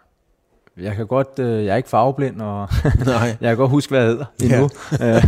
jeg 0.77 0.97
kan 0.97 1.06
godt, 1.06 1.38
øh, 1.38 1.65
jeg 1.65 1.73
er 1.73 1.77
ikke 1.77 1.88
farveblind, 1.88 2.41
og 2.41 2.69
Nej. 3.06 3.37
jeg 3.41 3.49
kan 3.49 3.56
godt 3.56 3.71
huske, 3.71 3.91
hvad 3.91 4.00
jeg 4.00 4.09
hedder 4.09 4.25
endnu. 4.43 4.71
Ja. 5.00 5.17
Øh, 5.17 5.25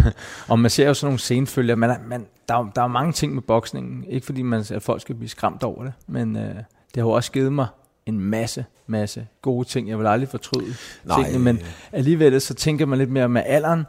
og 0.50 0.58
man 0.58 0.70
ser 0.70 0.86
jo 0.86 0.94
sådan 0.94 1.06
nogle 1.06 1.18
scenefølger, 1.18 1.76
men 1.76 1.90
man, 2.06 2.26
der, 2.48 2.70
der 2.74 2.82
er 2.82 2.86
mange 2.86 3.12
ting 3.12 3.34
med 3.34 3.42
boksningen. 3.42 4.04
Ikke 4.08 4.26
fordi 4.26 4.42
man, 4.42 4.64
at 4.70 4.82
folk 4.82 5.00
skal 5.00 5.14
blive 5.14 5.28
skræmt 5.28 5.62
over 5.62 5.84
det, 5.84 5.92
men 6.06 6.36
øh, 6.36 6.54
det 6.54 6.96
har 6.96 7.02
jo 7.02 7.10
også 7.10 7.32
givet 7.32 7.52
mig 7.52 7.66
en 8.06 8.20
masse, 8.20 8.64
masse 8.86 9.26
gode 9.42 9.68
ting. 9.68 9.88
Jeg 9.88 9.98
vil 9.98 10.06
aldrig 10.06 10.28
fortryde 10.28 10.74
Nej. 11.04 11.22
tingene, 11.22 11.44
men 11.44 11.58
alligevel 11.92 12.40
så 12.40 12.54
tænker 12.54 12.86
man 12.86 12.98
lidt 12.98 13.10
mere 13.10 13.28
med 13.28 13.42
alderen. 13.46 13.86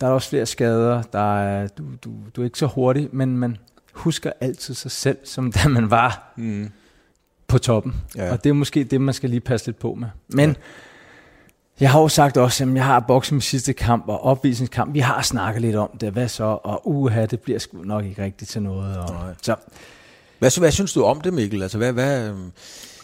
Der 0.00 0.06
er 0.06 0.10
også 0.10 0.28
flere 0.28 0.46
skader, 0.46 1.02
der 1.02 1.38
er, 1.38 1.66
du, 1.66 1.84
du, 2.04 2.10
du 2.36 2.40
er 2.40 2.44
ikke 2.44 2.58
så 2.58 2.66
hurtig, 2.66 3.08
men 3.12 3.38
man, 3.38 3.56
husker 3.92 4.32
altid 4.40 4.74
sig 4.74 4.90
selv, 4.90 5.18
som 5.24 5.52
da 5.52 5.68
man 5.68 5.90
var 5.90 6.32
mm. 6.36 6.70
på 7.48 7.58
toppen. 7.58 7.94
Ja. 8.16 8.32
Og 8.32 8.44
det 8.44 8.50
er 8.50 8.54
måske 8.54 8.84
det, 8.84 9.00
man 9.00 9.14
skal 9.14 9.30
lige 9.30 9.40
passe 9.40 9.66
lidt 9.66 9.78
på 9.78 9.94
med. 9.94 10.08
Men 10.28 10.48
ja. 10.48 10.54
jeg 11.80 11.90
har 11.90 12.00
jo 12.00 12.08
sagt 12.08 12.36
også, 12.36 12.64
at 12.64 12.74
jeg 12.74 12.84
har 12.84 13.00
bokset 13.00 13.32
med 13.32 13.42
sidste 13.42 13.72
kamp 13.72 14.08
og 14.08 14.24
opvisningskamp. 14.24 14.94
Vi 14.94 15.00
har 15.00 15.22
snakket 15.22 15.62
lidt 15.62 15.76
om 15.76 15.90
det. 16.00 16.12
Hvad 16.12 16.28
så? 16.28 16.44
Og 16.44 16.88
uha, 16.88 17.26
det 17.26 17.40
bliver 17.40 17.58
sgu 17.58 17.82
nok 17.82 18.04
ikke 18.04 18.22
rigtigt 18.22 18.50
til 18.50 18.62
noget. 18.62 18.98
Og, 18.98 19.34
så. 19.42 19.56
Hvad, 20.38 20.58
hvad 20.58 20.70
synes 20.70 20.92
du 20.92 21.02
om 21.02 21.20
det, 21.20 21.32
Mikkel? 21.32 21.62
Altså, 21.62 21.78
hvad, 21.78 21.92
hvad, 21.92 22.32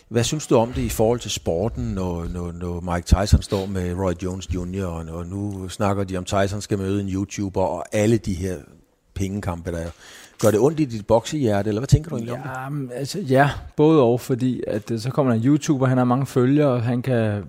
hvad 0.09 0.25
synes 0.25 0.47
du 0.47 0.57
om 0.57 0.73
det 0.73 0.83
i 0.83 0.89
forhold 0.89 1.21
til 1.21 1.31
sporten, 1.31 1.85
når, 1.85 2.25
når, 2.25 2.53
når 2.53 2.81
Mike 2.81 3.07
Tyson 3.07 3.43
står 3.43 3.67
med 3.67 3.95
Roy 3.95 4.13
Jones 4.23 4.55
Jr., 4.55 4.85
og, 4.85 5.05
og 5.17 5.27
nu 5.27 5.69
snakker 5.69 6.05
de 6.05 6.17
om, 6.17 6.25
Tyson 6.25 6.61
skal 6.61 6.79
møde 6.79 7.01
en 7.01 7.09
YouTuber, 7.09 7.63
og 7.63 7.85
alle 7.93 8.19
de 8.19 8.35
her 8.35 8.57
pengekampe, 9.15 9.73
der 9.73 9.79
er. 9.79 9.91
Gør 10.41 10.51
det 10.51 10.61
ondt 10.61 10.81
i 10.81 10.85
dit 10.85 11.07
boksehjerte, 11.07 11.69
eller 11.69 11.81
hvad 11.81 11.89
tænker 11.89 12.11
du 12.11 12.17
egentlig 12.17 12.41
ja, 12.45 12.67
om 12.67 12.89
det? 12.89 12.97
Altså, 12.97 13.19
ja, 13.21 13.51
både 13.77 14.03
og, 14.03 14.21
fordi 14.21 14.63
at, 14.67 14.91
øh, 14.91 14.99
så 14.99 15.11
kommer 15.11 15.33
der 15.33 15.41
en 15.41 15.47
YouTuber, 15.47 15.87
han 15.87 15.99
har 15.99 16.05
mange 16.05 16.27
følgere, 16.27 16.69
og 16.69 16.83
han 16.83 17.03
kan, 17.03 17.45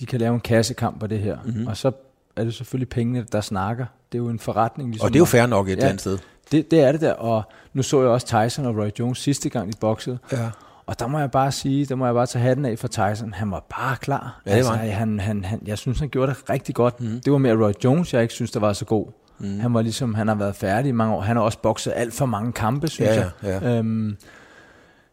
de 0.00 0.06
kan 0.06 0.20
lave 0.20 0.34
en 0.34 0.40
kassekamp 0.40 1.00
på 1.00 1.06
det 1.06 1.18
her. 1.18 1.38
Mm-hmm. 1.44 1.66
Og 1.66 1.76
så 1.76 1.92
er 2.36 2.44
det 2.44 2.54
selvfølgelig 2.54 2.88
pengene, 2.88 3.26
der 3.32 3.40
snakker. 3.40 3.86
Det 4.12 4.18
er 4.18 4.22
jo 4.22 4.28
en 4.28 4.38
forretning. 4.38 4.90
Ligesom 4.90 5.06
og 5.06 5.12
det 5.12 5.16
er 5.16 5.20
jo 5.20 5.24
fair 5.24 5.46
nok 5.46 5.68
et 5.68 5.78
ja, 5.78 5.86
andet 5.86 6.00
sted. 6.00 6.18
Det, 6.52 6.70
det 6.70 6.80
er 6.80 6.92
det 6.92 7.00
der, 7.00 7.12
og 7.12 7.42
nu 7.72 7.82
så 7.82 8.00
jeg 8.00 8.10
også 8.10 8.26
Tyson 8.26 8.66
og 8.66 8.76
Roy 8.76 8.90
Jones 8.98 9.18
sidste 9.18 9.48
gang, 9.48 9.72
de 9.72 9.78
boksede. 9.80 10.18
Ja. 10.32 10.50
Og 10.86 10.98
der 10.98 11.06
må 11.06 11.18
jeg 11.18 11.30
bare 11.30 11.52
sige, 11.52 11.86
der 11.86 11.94
må 11.94 12.04
jeg 12.04 12.14
bare 12.14 12.26
tage 12.26 12.42
hatten 12.42 12.64
af 12.64 12.78
for 12.78 12.88
Tyson. 12.88 13.32
Han 13.32 13.50
var 13.50 13.66
bare 13.76 13.96
klar. 13.96 14.40
Ja, 14.46 14.56
det 14.56 14.64
var. 14.64 14.72
Altså, 14.72 14.86
han, 14.92 15.20
han, 15.20 15.44
han, 15.44 15.62
jeg 15.66 15.78
synes, 15.78 15.98
han 15.98 16.08
gjorde 16.08 16.32
det 16.32 16.50
rigtig 16.50 16.74
godt. 16.74 17.00
Mm. 17.00 17.20
Det 17.24 17.32
var 17.32 17.38
mere 17.38 17.64
Roy 17.64 17.72
Jones, 17.84 18.14
jeg 18.14 18.22
ikke 18.22 18.34
synes, 18.34 18.50
der 18.50 18.60
var 18.60 18.72
så 18.72 18.84
god. 18.84 19.06
Mm. 19.38 19.60
Han 19.60 19.74
var 19.74 19.82
ligesom, 19.82 20.14
han 20.14 20.28
har 20.28 20.34
været 20.34 20.56
færdig 20.56 20.88
i 20.88 20.92
mange 20.92 21.14
år. 21.14 21.20
Han 21.20 21.36
har 21.36 21.42
også 21.42 21.58
bokset 21.58 21.92
alt 21.96 22.14
for 22.14 22.26
mange 22.26 22.52
kampe, 22.52 22.88
synes 22.88 23.10
ja, 23.10 23.30
jeg. 23.42 23.62
Ja. 23.62 23.78
Øhm, 23.78 24.16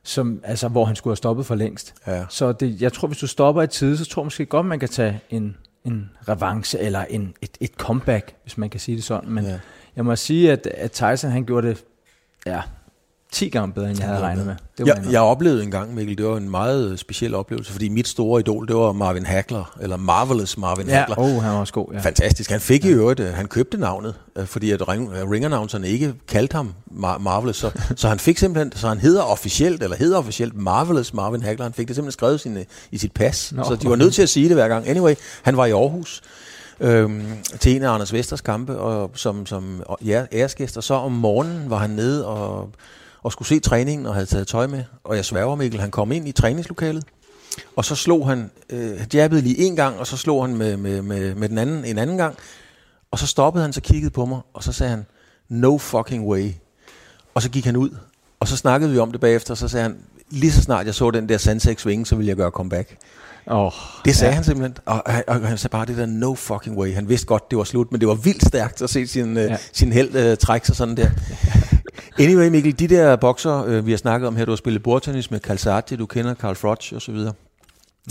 som, 0.03 0.39
altså, 0.43 0.67
hvor 0.67 0.85
han 0.85 0.95
skulle 0.95 1.11
have 1.11 1.17
stoppet 1.17 1.45
for 1.45 1.55
længst. 1.55 1.93
Ja. 2.07 2.25
Så 2.29 2.51
det, 2.51 2.81
jeg 2.81 2.93
tror, 2.93 3.07
hvis 3.07 3.17
du 3.17 3.27
stopper 3.27 3.61
i 3.61 3.67
tid, 3.67 3.97
så 3.97 4.05
tror 4.05 4.21
jeg 4.21 4.25
måske 4.25 4.45
godt, 4.45 4.65
man 4.65 4.79
kan 4.79 4.89
tage 4.89 5.19
en, 5.29 5.57
en 5.83 6.09
revanche, 6.29 6.79
eller 6.79 7.05
en, 7.09 7.33
et, 7.41 7.57
et 7.59 7.71
comeback, 7.77 8.35
hvis 8.43 8.57
man 8.57 8.69
kan 8.69 8.79
sige 8.79 8.95
det 8.95 9.03
sådan. 9.03 9.29
Men 9.29 9.45
ja. 9.45 9.59
jeg 9.95 10.05
må 10.05 10.15
sige, 10.15 10.51
at, 10.51 10.67
at 10.67 10.91
Tyson, 10.91 11.31
han 11.31 11.45
gjorde 11.45 11.67
det, 11.67 11.83
ja, 12.45 12.61
10 13.31 13.49
gange 13.49 13.73
bedre, 13.73 13.89
end 13.89 13.99
jeg 13.99 14.07
havde 14.07 14.21
regnet 14.21 14.45
med. 14.45 14.55
Det 14.77 14.87
var 14.87 14.93
jeg, 15.03 15.11
jeg 15.11 15.21
oplevede 15.21 15.63
en 15.63 15.71
gang, 15.71 15.93
Mikkel, 15.93 16.17
det 16.17 16.25
var 16.25 16.37
en 16.37 16.49
meget 16.49 16.99
speciel 16.99 17.35
oplevelse, 17.35 17.71
fordi 17.71 17.89
mit 17.89 18.07
store 18.07 18.39
idol, 18.39 18.67
det 18.67 18.75
var 18.75 18.91
Marvin 18.91 19.25
Hagler, 19.25 19.77
eller 19.81 19.97
Marvelous 19.97 20.57
Marvin 20.57 20.87
ja, 20.87 20.99
Hagler. 20.99 21.15
Oh, 21.19 21.43
han 21.43 21.53
var 21.53 21.59
også 21.59 21.73
god, 21.73 21.87
ja. 21.93 21.99
Fantastisk. 21.99 22.49
Han 22.49 22.59
fik 22.59 22.85
ja. 22.85 22.89
i 22.89 22.93
øvrigt, 22.93 23.19
øh, 23.19 23.33
han 23.33 23.47
købte 23.47 23.77
navnet, 23.77 24.15
øh, 24.35 24.45
fordi 24.45 24.71
at 24.71 24.87
ring, 24.87 25.13
øh, 25.13 25.29
ring 25.29 25.85
ikke 25.85 26.13
kaldte 26.27 26.55
ham 26.55 26.73
Mar- 26.91 27.17
Marvelous, 27.17 27.57
så, 27.57 27.71
så 27.95 28.07
han 28.07 28.19
fik 28.19 28.37
simpelthen, 28.37 28.71
så 28.75 28.87
han 28.87 28.97
hedder 28.97 29.21
officielt, 29.21 29.83
eller 29.83 29.97
hedder 29.97 30.17
officielt 30.17 30.55
Marvelous 30.55 31.13
Marvin 31.13 31.41
Hagler, 31.41 31.63
han 31.63 31.73
fik 31.73 31.87
det 31.87 31.95
simpelthen 31.95 32.17
skrevet 32.17 32.39
sine, 32.39 32.65
i 32.91 32.97
sit 32.97 33.11
pas, 33.11 33.53
Nå, 33.55 33.63
så 33.63 33.75
de 33.75 33.89
var 33.89 33.95
nødt 33.95 34.13
til 34.13 34.21
at 34.21 34.29
sige 34.29 34.47
det 34.47 34.55
hver 34.55 34.67
gang. 34.67 34.87
Anyway, 34.87 35.15
han 35.43 35.57
var 35.57 35.65
i 35.65 35.71
Aarhus, 35.71 36.21
øhm, 36.79 37.23
til 37.59 37.75
en 37.75 37.83
af 37.83 37.93
Anders 37.93 38.13
Vesters 38.13 38.41
kampe, 38.41 38.77
og 38.77 39.11
som, 39.13 39.45
som 39.45 39.83
æresgæst, 40.31 40.77
og 40.77 40.83
så 40.83 40.93
om 40.93 41.11
morgenen 41.11 41.69
var 41.69 41.77
han 41.77 41.89
nede 41.89 42.27
og 42.27 42.69
og 43.25 43.31
skulle 43.31 43.47
se 43.47 43.59
træningen 43.59 44.05
og 44.05 44.13
havde 44.13 44.25
taget 44.25 44.47
tøj 44.47 44.67
med. 44.67 44.83
Og 45.03 45.15
jeg 45.15 45.25
sværger 45.25 45.55
Mikkel, 45.55 45.79
han 45.79 45.91
kom 45.91 46.11
ind 46.11 46.27
i 46.27 46.31
træningslokalet, 46.31 47.03
Og 47.75 47.85
så 47.85 47.95
slog 47.95 48.29
han, 48.29 48.51
øh, 48.69 49.01
jabbede 49.13 49.41
lige 49.41 49.57
en 49.57 49.75
gang, 49.75 49.99
og 49.99 50.07
så 50.07 50.17
slog 50.17 50.45
han 50.45 50.57
med, 50.57 50.77
med, 50.77 51.01
med, 51.01 51.35
med 51.35 51.49
den 51.49 51.57
anden 51.57 51.85
en 51.85 51.97
anden 51.97 52.17
gang. 52.17 52.35
Og 53.11 53.19
så 53.19 53.27
stoppede 53.27 53.63
han, 53.63 53.73
så 53.73 53.81
kiggede 53.81 54.11
på 54.11 54.25
mig, 54.25 54.39
og 54.53 54.63
så 54.63 54.71
sagde 54.71 54.89
han, 54.89 55.05
no 55.49 55.77
fucking 55.77 56.27
way. 56.27 56.51
Og 57.33 57.41
så 57.41 57.49
gik 57.49 57.65
han 57.65 57.75
ud, 57.75 57.89
og 58.39 58.47
så 58.47 58.57
snakkede 58.57 58.91
vi 58.91 58.99
om 58.99 59.11
det 59.11 59.21
bagefter, 59.21 59.53
og 59.53 59.57
så 59.57 59.67
sagde 59.67 59.83
han, 59.83 59.97
lige 60.29 60.51
så 60.51 60.61
snart 60.61 60.85
jeg 60.85 60.95
så 60.95 61.11
den 61.11 61.29
der 61.29 61.37
Sansex 61.37 61.79
swing, 61.79 62.07
så 62.07 62.15
ville 62.15 62.29
jeg 62.29 62.37
gøre 62.37 62.49
comeback. 62.49 62.97
Oh, 63.47 63.71
det 64.05 64.15
sagde 64.15 64.31
ja. 64.31 64.35
han 64.35 64.43
simpelthen, 64.43 64.77
og, 64.85 65.03
og, 65.05 65.23
og 65.27 65.47
han 65.47 65.57
sagde 65.57 65.71
bare 65.71 65.85
det 65.85 65.97
der 65.97 66.05
no 66.05 66.33
fucking 66.35 66.77
way. 66.77 66.93
Han 66.93 67.09
vidste 67.09 67.27
godt, 67.27 67.51
det 67.51 67.57
var 67.57 67.63
slut, 67.63 67.91
men 67.91 68.01
det 68.01 68.07
var 68.07 68.15
vildt 68.15 68.47
stærkt 68.47 68.81
at 68.81 68.89
se 68.89 69.07
sin, 69.07 69.37
øh, 69.37 69.43
ja. 69.43 69.57
sin 69.73 69.93
held 69.93 70.31
uh, 70.31 70.37
trække 70.37 70.67
sig 70.67 70.75
sådan 70.75 70.97
der. 70.97 71.09
anyway 72.19 72.47
Mikkel, 72.47 72.79
de 72.79 72.87
der 72.87 73.15
bokser, 73.15 73.77
uh, 73.77 73.85
vi 73.85 73.91
har 73.91 73.97
snakket 73.97 74.27
om 74.27 74.35
her, 74.35 74.45
du 74.45 74.51
har 74.51 74.55
spillet 74.55 74.83
bordtennis 74.83 75.31
med 75.31 75.39
Calzati, 75.39 75.95
du 75.95 76.05
kender 76.05 76.33
Carl 76.33 76.55
Froch 76.55 76.93
og 76.93 77.01
så 77.01 77.11
videre. 77.11 77.33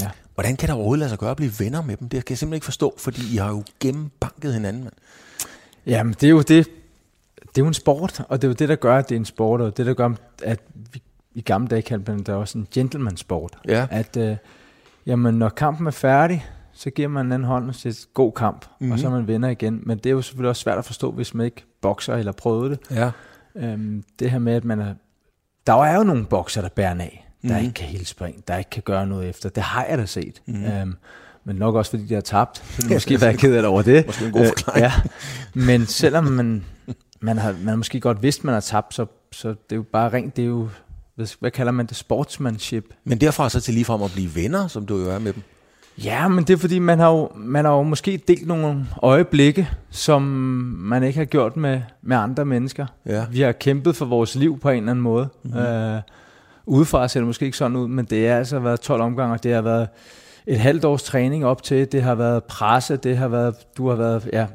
Ja. 0.01 0.11
Hvordan 0.35 0.57
kan 0.57 0.69
der 0.69 0.75
overhovedet 0.75 0.99
lade 0.99 1.11
sig 1.11 1.19
gøre 1.19 1.31
at 1.31 1.37
blive 1.37 1.53
venner 1.59 1.83
med 1.83 1.97
dem? 1.97 2.09
Det 2.09 2.25
kan 2.25 2.33
jeg 2.33 2.39
simpelthen 2.39 2.57
ikke 2.57 2.65
forstå, 2.65 2.95
fordi 2.99 3.35
I 3.35 3.37
har 3.37 3.49
jo 3.49 3.63
gennembanket 3.81 4.55
hinanden. 4.55 4.85
Mand. 4.85 4.95
Jamen, 5.87 6.13
det 6.13 6.25
er 6.25 6.31
jo 6.31 6.39
det. 6.39 6.69
Det 7.37 7.61
er 7.61 7.65
jo 7.65 7.67
en 7.67 7.75
sport, 7.75 8.21
og 8.29 8.43
det 8.43 8.49
er 8.49 8.49
jo 8.49 8.55
det, 8.55 8.69
der 8.69 8.77
gør, 8.77 8.97
at 8.97 9.09
det 9.09 9.15
er 9.15 9.19
en 9.19 9.25
sport, 9.25 9.61
og 9.61 9.77
det, 9.77 9.87
der 9.87 9.95
gør, 9.95 10.11
at 10.43 10.61
vi 10.93 11.03
i 11.35 11.41
gamle 11.41 11.69
dage 11.69 11.83
kaldte 11.83 12.13
man 12.13 12.19
det 12.19 12.29
også 12.29 12.59
en 12.59 12.69
gentleman 12.75 13.17
sport. 13.17 13.59
Ja. 13.69 13.87
At, 13.91 14.17
øh, 14.17 14.37
jamen, 15.07 15.35
når 15.35 15.49
kampen 15.49 15.87
er 15.87 15.91
færdig, 15.91 16.47
så 16.73 16.91
giver 16.91 17.09
man 17.09 17.27
en 17.27 17.33
anden 17.33 17.49
hånd 17.49 17.69
og 17.69 17.75
siger, 17.75 18.07
god 18.15 18.33
kamp, 18.33 18.67
mm-hmm. 18.67 18.93
og 18.93 18.99
så 18.99 19.07
er 19.07 19.11
man 19.11 19.29
vinder 19.29 19.49
igen. 19.49 19.81
Men 19.83 19.99
det 19.99 20.07
er 20.07 20.11
jo 20.11 20.23
selvfølgelig 20.23 20.49
også 20.49 20.63
svært 20.63 20.79
at 20.79 20.85
forstå, 20.85 21.11
hvis 21.11 21.35
man 21.35 21.45
ikke 21.45 21.65
bokser 21.81 22.15
eller 22.15 22.33
prøver 22.33 22.69
det. 22.69 22.79
Ja. 22.91 23.11
Øhm, 23.57 24.05
det 24.19 24.31
her 24.31 24.39
med, 24.39 24.53
at 24.55 24.65
man 24.65 24.81
er... 24.81 24.95
Der 25.67 25.73
er 25.73 25.97
jo 25.97 26.03
nogle 26.03 26.27
bokser, 26.27 26.63
der 26.63 26.69
bærer 26.69 26.91
af, 26.91 27.29
der 27.43 27.49
mm-hmm. 27.49 27.65
ikke 27.65 27.75
kan 27.75 27.87
hele 27.87 28.05
springe, 28.05 28.43
der 28.49 28.57
ikke 28.57 28.71
kan 28.71 28.83
gøre 28.83 29.07
noget 29.07 29.29
efter. 29.29 29.49
Det 29.49 29.63
har 29.63 29.85
jeg 29.85 29.99
da 29.99 30.07
set. 30.07 30.43
Mm-hmm. 30.47 30.65
Øhm, 30.65 30.97
men 31.45 31.57
nok 31.57 31.75
også 31.75 31.91
fordi 31.91 32.07
de 32.07 32.15
har 32.15 32.21
tabt. 32.21 32.59
Så 32.59 32.83
det 32.83 32.91
måske 32.91 33.21
være 33.21 33.37
ked 33.37 33.65
over 33.65 33.83
det. 33.83 34.07
Måske 34.07 34.27
en 34.27 34.33
god 34.33 34.47
forklaring. 34.47 34.85
Øh, 34.85 34.91
ja. 34.91 34.93
Men 35.67 35.87
selvom 35.87 36.25
man, 36.25 36.65
man, 37.21 37.39
har, 37.39 37.53
man 37.53 37.69
har 37.69 37.77
måske 37.77 38.01
godt 38.01 38.23
vidst, 38.23 38.45
man 38.45 38.53
har 38.53 38.61
tabt, 38.61 38.95
så, 38.95 39.07
så 39.33 39.49
det 39.49 39.73
er 39.73 39.77
jo 39.77 39.83
bare 39.83 40.13
rent, 40.13 40.37
det 40.37 40.43
er 40.43 40.47
jo 40.47 40.69
hvad 41.41 41.51
kalder 41.51 41.73
man 41.73 41.87
det, 41.87 41.97
sportsmanship. 41.97 42.95
Men 43.05 43.21
derfra 43.21 43.51
så 43.51 43.61
til 43.61 43.75
ligefrem 43.75 44.03
at 44.03 44.11
blive 44.13 44.35
venner, 44.35 44.67
som 44.67 44.87
du 44.87 44.99
jo 44.99 45.11
er 45.11 45.19
med 45.19 45.33
dem? 45.33 45.43
Ja, 45.99 46.29
men 46.29 46.45
det 46.45 46.55
er 46.55 46.57
fordi, 46.57 46.79
man 46.79 46.99
har 46.99 47.11
jo, 47.11 47.31
man 47.37 47.65
har 47.65 47.73
jo 47.73 47.83
måske 47.83 48.21
delt 48.29 48.47
nogle 48.47 48.87
øjeblikke, 49.03 49.69
som 49.91 50.23
man 50.79 51.03
ikke 51.03 51.19
har 51.19 51.25
gjort 51.25 51.57
med, 51.57 51.81
med 52.03 52.17
andre 52.17 52.45
mennesker. 52.45 52.87
Ja. 53.07 53.25
Vi 53.31 53.41
har 53.41 53.53
kæmpet 53.53 53.97
for 53.97 54.05
vores 54.05 54.35
liv 54.35 54.61
på 54.61 54.71
en 54.71 54.77
eller 54.77 54.91
anden 54.91 55.03
måde. 55.03 55.29
Mm-hmm. 55.43 55.61
Øh, 55.61 56.01
udefra 56.67 57.09
ser 57.09 57.21
det 57.21 57.27
måske 57.27 57.45
ikke 57.45 57.57
sådan 57.57 57.77
ud, 57.77 57.89
men 57.89 58.05
det 58.05 58.29
har 58.29 58.37
altså 58.37 58.59
været 58.59 58.81
12 58.81 59.03
omgange, 59.03 59.39
det 59.43 59.55
har 59.55 59.63
været 59.63 59.89
et 60.47 60.59
halvt 60.59 60.85
års 60.85 61.03
træning 61.03 61.47
op 61.47 61.63
til, 61.63 61.93
det 61.93 62.03
har 62.03 62.15
været 62.15 62.45
presse, 62.45 62.97
det 62.97 63.17
har 63.17 63.29
været, 63.29 63.55
du 63.77 63.89
har 63.89 63.97
været, 63.97 64.29
ja, 64.33 64.47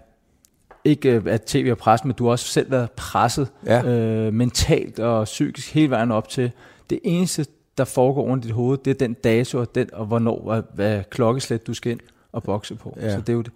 ikke 0.84 1.10
øh, 1.10 1.22
at 1.26 1.42
tv 1.42 1.68
og 1.72 1.78
pres, 1.78 2.04
men 2.06 2.14
du 2.14 2.24
har 2.24 2.32
også 2.32 2.46
selv 2.46 2.72
været 2.72 2.92
presset 2.92 3.48
ja. 3.66 3.84
øh, 3.84 4.34
mentalt 4.34 5.00
og 5.00 5.24
psykisk 5.26 5.74
hele 5.74 5.90
vejen 5.90 6.12
op 6.12 6.30
til. 6.30 6.52
Det 6.90 7.00
eneste, 7.04 7.46
der 7.80 7.86
foregår 7.86 8.22
rundt 8.22 8.46
i 8.46 8.48
dit 8.48 8.56
hoved, 8.56 8.78
det 8.78 8.92
er 8.92 8.96
den 8.96 9.14
dato 9.14 9.60
og, 9.60 9.76
den, 9.76 9.90
og 9.94 10.06
hvornår, 10.06 10.44
hvad, 10.44 10.62
hvad 10.74 11.04
klokkeslæt 11.10 11.68
du 11.68 11.74
skal 11.74 11.92
ind 11.92 12.00
og 12.32 12.44
bokse 12.44 12.76
på. 12.76 12.98
Ja. 13.02 13.12
Så 13.12 13.22
det 13.22 13.30
er 13.30 13.34
jo 13.34 13.42
det, 13.42 13.52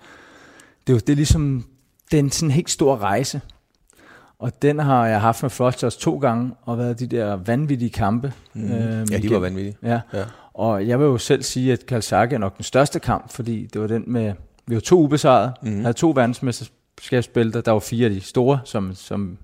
det, 0.88 0.94
er 0.94 0.94
jo, 0.94 1.00
det 1.00 1.10
er 1.10 1.16
ligesom 1.16 1.66
det 2.12 2.20
er 2.20 2.24
en 2.24 2.32
sådan 2.32 2.52
helt 2.52 2.70
stor 2.70 2.98
rejse. 2.98 3.42
Og 4.40 4.62
den 4.62 4.80
har 4.80 5.08
jeg 5.08 5.22
haft 5.22 5.44
med 5.44 5.50
Frosters 5.50 5.98
to 5.98 6.18
gange, 6.18 6.52
og 6.62 6.78
været 6.78 7.00
de 7.00 7.08
der 7.08 7.36
vanvittige 7.36 7.90
kampe. 7.90 8.34
Mm. 8.54 8.72
Øh, 8.72 9.12
ja, 9.12 9.18
de 9.18 9.30
var 9.32 9.40
vanvittige. 9.40 9.78
Ja. 9.84 10.02
ja. 10.14 10.24
Og 10.54 10.88
jeg 10.88 11.00
vil 11.00 11.06
jo 11.06 11.18
selv 11.18 11.44
sige, 11.44 11.74
at 11.74 11.86
Kalsaki 11.86 12.34
er 12.34 12.38
nok 12.38 12.58
den 12.58 12.64
største 12.64 13.00
kamp, 13.00 13.32
fordi 13.32 13.66
det 13.74 13.82
var 13.82 13.88
den 13.88 14.04
med, 14.08 14.34
vi 14.66 14.76
var 14.76 14.82
to 14.82 15.00
ubesejrede, 15.00 15.54
mm. 15.62 15.82
havde 15.82 15.94
to 15.94 16.10
verdensmester, 16.16 16.66
skabsbælter. 17.02 17.62
Der 17.62 17.72
var 17.72 17.80
fire 17.80 18.06
af 18.06 18.12
de 18.12 18.22
store, 18.22 18.60
som, 18.66 18.96
som 18.96 19.38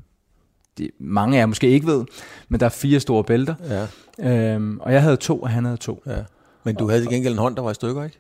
de, 0.80 0.90
mange 1.00 1.38
af 1.38 1.40
jer 1.40 1.46
måske 1.46 1.68
ikke 1.70 1.88
ved, 1.88 2.06
men 2.50 2.60
der 2.60 2.66
er 2.66 2.70
fire 2.70 3.00
store 3.00 3.24
bælter. 3.24 3.56
Ja. 4.20 4.54
Øhm, 4.54 4.80
og 4.80 4.94
jeg 4.94 5.02
havde 5.02 5.18
to, 5.18 5.40
og 5.40 5.50
han 5.50 5.66
havde 5.66 5.78
to. 5.78 6.04
Ja. 6.08 6.18
Men 6.64 6.76
du 6.76 6.90
havde 6.90 7.02
til 7.02 7.10
gengæld 7.10 7.34
en 7.34 7.40
hånd, 7.40 7.56
der 7.56 7.62
var 7.62 7.72
i 7.72 7.74
stykker, 7.74 8.04
ikke? 8.04 8.20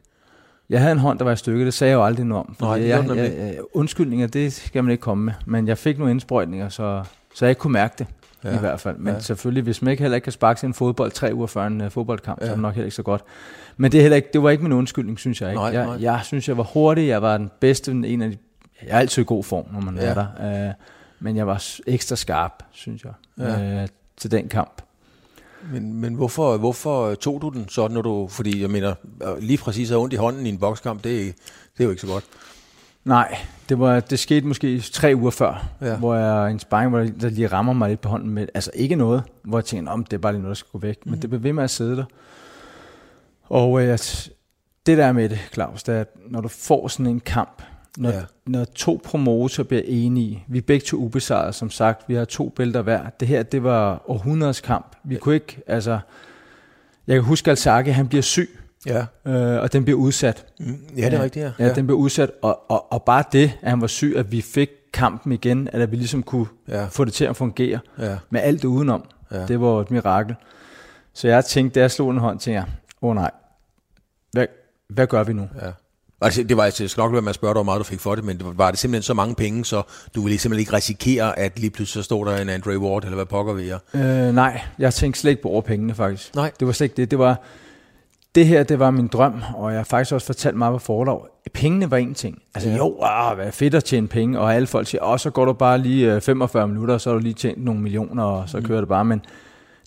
Jeg 0.69 0.79
havde 0.79 0.91
en 0.91 0.99
hånd, 0.99 1.19
der 1.19 1.25
var 1.25 1.31
i 1.31 1.35
stykker, 1.35 1.65
det 1.65 1.73
sagde 1.73 1.91
jeg 1.91 1.97
jo 1.97 2.05
aldrig 2.05 2.25
noget 2.25 2.45
om. 2.45 2.55
Nej, 2.61 2.77
det 2.77 2.87
jeg, 2.87 3.05
jeg, 3.07 3.17
jeg, 3.17 3.57
undskyldninger, 3.73 4.27
det 4.27 4.53
skal 4.53 4.83
man 4.83 4.91
ikke 4.91 5.01
komme 5.01 5.25
med. 5.25 5.33
Men 5.45 5.67
jeg 5.67 5.77
fik 5.77 5.97
nogle 5.97 6.11
indsprøjtninger, 6.11 6.69
så, 6.69 7.03
så 7.35 7.45
jeg 7.45 7.49
ikke 7.49 7.59
kunne 7.59 7.73
mærke 7.73 7.95
det. 7.99 8.07
Ja. 8.43 8.55
I 8.55 8.59
hvert 8.59 8.79
fald. 8.79 8.97
Men 8.97 9.13
ja. 9.13 9.19
selvfølgelig, 9.19 9.63
hvis 9.63 9.81
man 9.81 9.91
ikke 9.91 10.03
heller 10.03 10.15
ikke 10.15 10.23
kan 10.23 10.33
sparke 10.33 10.59
sin 10.59 10.73
fodbold 10.73 11.11
tre 11.11 11.35
uger 11.35 11.47
før 11.47 11.67
en 11.67 11.81
uh, 11.81 11.89
fodboldkamp, 11.89 12.41
ja. 12.41 12.45
så 12.45 12.51
er 12.51 12.55
det 12.55 12.61
nok 12.61 12.73
heller 12.73 12.85
ikke 12.85 12.95
så 12.95 13.03
godt. 13.03 13.23
Men 13.77 13.91
det, 13.91 13.97
er 13.97 14.01
heller 14.01 14.15
ikke, 14.15 14.29
det 14.33 14.43
var 14.43 14.49
ikke 14.49 14.63
min 14.63 14.71
undskyldning, 14.71 15.19
synes 15.19 15.41
jeg 15.41 15.49
ikke. 15.49 15.61
Nej, 15.61 15.71
jeg, 15.73 15.85
nej. 15.85 15.97
jeg 16.01 16.19
synes, 16.23 16.47
jeg 16.47 16.57
var 16.57 16.63
hurtig. 16.63 17.07
Jeg 17.07 17.21
var 17.21 17.37
den 17.37 17.51
bedste, 17.59 17.91
en 17.91 18.21
af 18.21 18.29
de 18.29 18.37
jeg 18.81 18.89
er 18.89 18.99
altid 18.99 19.21
i 19.21 19.25
god 19.25 19.43
form, 19.43 19.65
når 19.73 19.79
man 19.81 19.95
ja. 19.95 20.01
er 20.01 20.13
der. 20.13 20.67
Uh, 20.67 20.73
men 21.19 21.35
jeg 21.35 21.47
var 21.47 21.63
ekstra 21.87 22.15
skarp, 22.15 22.63
synes 22.71 23.03
jeg, 23.03 23.13
ja. 23.37 23.83
uh, 23.83 23.89
til 24.17 24.31
den 24.31 24.49
kamp. 24.49 24.81
Men, 25.71 25.93
men 25.93 26.13
hvorfor, 26.13 26.57
hvorfor 26.57 27.15
tog 27.15 27.41
du 27.41 27.49
den 27.49 27.69
så, 27.69 27.87
når 27.87 28.01
du, 28.01 28.27
fordi 28.27 28.61
jeg 28.61 28.69
mener, 28.69 28.95
lige 29.39 29.57
præcis 29.57 29.91
at 29.91 29.97
ondt 29.97 30.13
i 30.13 30.17
hånden 30.17 30.45
i 30.45 30.49
en 30.49 30.57
bokskamp, 30.57 31.03
det, 31.03 31.35
det 31.77 31.79
er 31.79 31.83
jo 31.83 31.89
ikke 31.89 32.01
så 32.01 32.07
godt. 32.07 32.23
Nej, 33.05 33.37
det, 33.69 33.79
var, 33.79 33.99
det 33.99 34.19
skete 34.19 34.47
måske 34.47 34.79
tre 34.79 35.13
uger 35.15 35.31
før, 35.31 35.69
ja. 35.81 35.97
hvor 35.97 36.15
jeg 36.15 36.51
en 36.51 36.59
sparring, 36.59 36.89
hvor 36.89 36.99
der 36.99 37.29
lige 37.29 37.47
rammer 37.47 37.73
mig 37.73 37.89
lidt 37.89 38.01
på 38.01 38.09
hånden 38.09 38.29
med, 38.29 38.47
altså 38.53 38.71
ikke 38.73 38.95
noget, 38.95 39.23
hvor 39.43 39.57
jeg 39.57 39.65
tænkte, 39.65 39.89
om 39.89 40.03
det 40.03 40.13
er 40.13 40.21
bare 40.21 40.33
lige 40.33 40.41
noget, 40.41 40.55
der 40.55 40.59
skal 40.59 40.69
gå 40.71 40.79
væk, 40.79 41.05
mm. 41.05 41.11
men 41.11 41.21
det 41.21 41.29
blev 41.29 41.43
ved 41.43 41.53
med 41.53 41.63
at 41.63 41.69
sidde 41.69 41.97
der. 41.97 42.05
Og 43.43 43.71
uh, 43.71 43.81
det 44.85 44.97
der 44.97 45.11
med 45.11 45.29
det, 45.29 45.39
Claus, 45.53 45.83
det 45.83 45.95
er, 45.95 46.01
at 46.01 46.07
når 46.29 46.41
du 46.41 46.47
får 46.47 46.87
sådan 46.87 47.05
en 47.05 47.19
kamp, 47.19 47.61
når, 47.97 48.09
ja. 48.09 48.21
når 48.45 48.65
to 48.65 49.01
promoter 49.03 49.63
bliver 49.63 49.83
enige, 49.85 50.45
vi 50.47 50.57
er 50.57 50.61
begge 50.61 50.85
to 50.85 50.97
ubesejrede, 50.97 51.53
som 51.53 51.69
sagt, 51.69 52.09
vi 52.09 52.13
har 52.13 52.25
to 52.25 52.49
bælter 52.49 52.81
hver. 52.81 53.09
Det 53.09 53.27
her, 53.27 53.43
det 53.43 53.63
var 53.63 54.09
århundredes 54.09 54.61
kamp. 54.61 54.95
Vi 55.03 55.15
ja. 55.15 55.19
kunne 55.19 55.35
ikke, 55.35 55.61
altså, 55.67 55.99
jeg 57.07 57.15
kan 57.15 57.23
huske, 57.23 57.51
Alzaki, 57.51 57.89
han 57.89 58.07
bliver 58.07 58.21
syg, 58.21 58.59
ja. 58.85 59.05
øh, 59.25 59.61
og 59.61 59.73
den 59.73 59.83
bliver 59.83 59.99
udsat. 59.99 60.45
Mm, 60.59 60.77
ja, 60.97 61.05
det 61.05 61.13
er 61.13 61.23
rigtigt, 61.23 61.43
ja. 61.45 61.51
Ja, 61.59 61.67
ja. 61.67 61.73
den 61.73 61.87
bliver 61.87 61.99
udsat, 61.99 62.31
og, 62.41 62.71
og, 62.71 62.93
og 62.93 63.03
bare 63.03 63.23
det, 63.31 63.51
at 63.61 63.69
han 63.69 63.81
var 63.81 63.87
syg, 63.87 64.13
at 64.17 64.31
vi 64.31 64.41
fik 64.41 64.69
kampen 64.93 65.31
igen, 65.31 65.69
at 65.71 65.91
vi 65.91 65.95
ligesom 65.95 66.23
kunne 66.23 66.47
ja. 66.67 66.85
få 66.85 67.05
det 67.05 67.13
til 67.13 67.25
at 67.25 67.35
fungere, 67.35 67.79
ja. 67.99 68.17
med 68.29 68.41
alt 68.41 68.61
det 68.61 68.67
udenom, 68.67 69.03
ja. 69.31 69.45
det 69.45 69.61
var 69.61 69.81
et 69.81 69.91
mirakel. 69.91 70.35
Så 71.13 71.27
jeg 71.27 71.45
tænkte, 71.45 71.79
da 71.79 71.81
jeg 71.81 71.91
slog 71.91 72.11
en 72.11 72.17
hånd, 72.17 72.39
tænkte 72.39 72.59
jeg, 72.59 72.65
åh 73.01 73.09
oh, 73.09 73.15
nej, 73.15 73.31
hvad, 74.31 74.45
hvad 74.89 75.07
gør 75.07 75.23
vi 75.23 75.33
nu? 75.33 75.47
Ja. 75.61 75.71
Altså, 76.21 76.43
det 76.43 76.57
var, 76.57 76.63
altså, 76.63 76.83
jeg 76.83 76.89
skal 76.89 77.01
nok 77.01 77.11
være 77.11 77.21
med 77.21 77.29
at 77.29 77.35
spørge 77.35 77.53
dig, 77.53 77.57
hvor 77.57 77.63
meget 77.63 77.79
du 77.79 77.83
fik 77.83 77.99
for 77.99 78.15
det, 78.15 78.23
men 78.23 78.41
var 78.55 78.71
det 78.71 78.79
simpelthen 78.79 79.03
så 79.03 79.13
mange 79.13 79.35
penge, 79.35 79.65
så 79.65 79.81
du 80.15 80.21
ville 80.21 80.39
simpelthen 80.39 80.59
ikke 80.59 80.73
risikere, 80.73 81.39
at 81.39 81.59
lige 81.59 81.69
pludselig 81.69 82.03
så 82.03 82.05
stod 82.05 82.25
der 82.25 82.37
en 82.37 82.49
Andre 82.49 82.77
Ward, 82.77 83.03
eller 83.03 83.15
hvad 83.15 83.25
pokker 83.25 83.53
vi 83.53 83.69
er? 83.69 83.79
Øh, 83.93 84.35
nej, 84.35 84.61
jeg 84.79 84.93
tænkte 84.93 85.19
slet 85.19 85.31
ikke 85.31 85.41
på 85.41 85.49
over 85.49 85.61
pengene, 85.61 85.95
faktisk. 85.95 86.35
Nej. 86.35 86.51
Det 86.59 86.67
var 86.67 86.73
slet 86.73 86.85
ikke 86.85 86.97
det. 86.97 87.11
Det 87.11 87.19
var, 87.19 87.41
det 88.35 88.47
her, 88.47 88.63
det 88.63 88.79
var 88.79 88.91
min 88.91 89.07
drøm, 89.07 89.41
og 89.55 89.71
jeg 89.71 89.79
har 89.79 89.83
faktisk 89.83 90.13
også 90.13 90.25
fortalt 90.25 90.55
meget 90.55 90.73
på 90.73 90.79
forlov. 90.79 91.27
Pengene 91.53 91.91
var 91.91 91.97
en 91.97 92.13
ting. 92.13 92.41
Altså 92.55 92.69
ja. 92.69 92.77
jo, 92.77 92.97
ah, 93.01 93.35
hvad 93.35 93.51
fedt 93.51 93.75
at 93.75 93.83
tjene 93.83 94.07
penge, 94.07 94.39
og 94.39 94.55
alle 94.55 94.67
folk 94.67 94.87
siger, 94.87 95.03
åh, 95.03 95.17
så 95.17 95.29
går 95.29 95.45
du 95.45 95.53
bare 95.53 95.77
lige 95.77 96.21
45 96.21 96.63
øh, 96.63 96.69
minutter, 96.69 96.93
og 96.93 97.01
så 97.01 97.09
har 97.09 97.17
du 97.17 97.23
lige 97.23 97.33
tjent 97.33 97.63
nogle 97.63 97.81
millioner, 97.81 98.23
og 98.23 98.49
så 98.49 98.57
mm. 98.57 98.65
kører 98.65 98.79
det 98.79 98.89
bare. 98.89 99.05
Men 99.05 99.21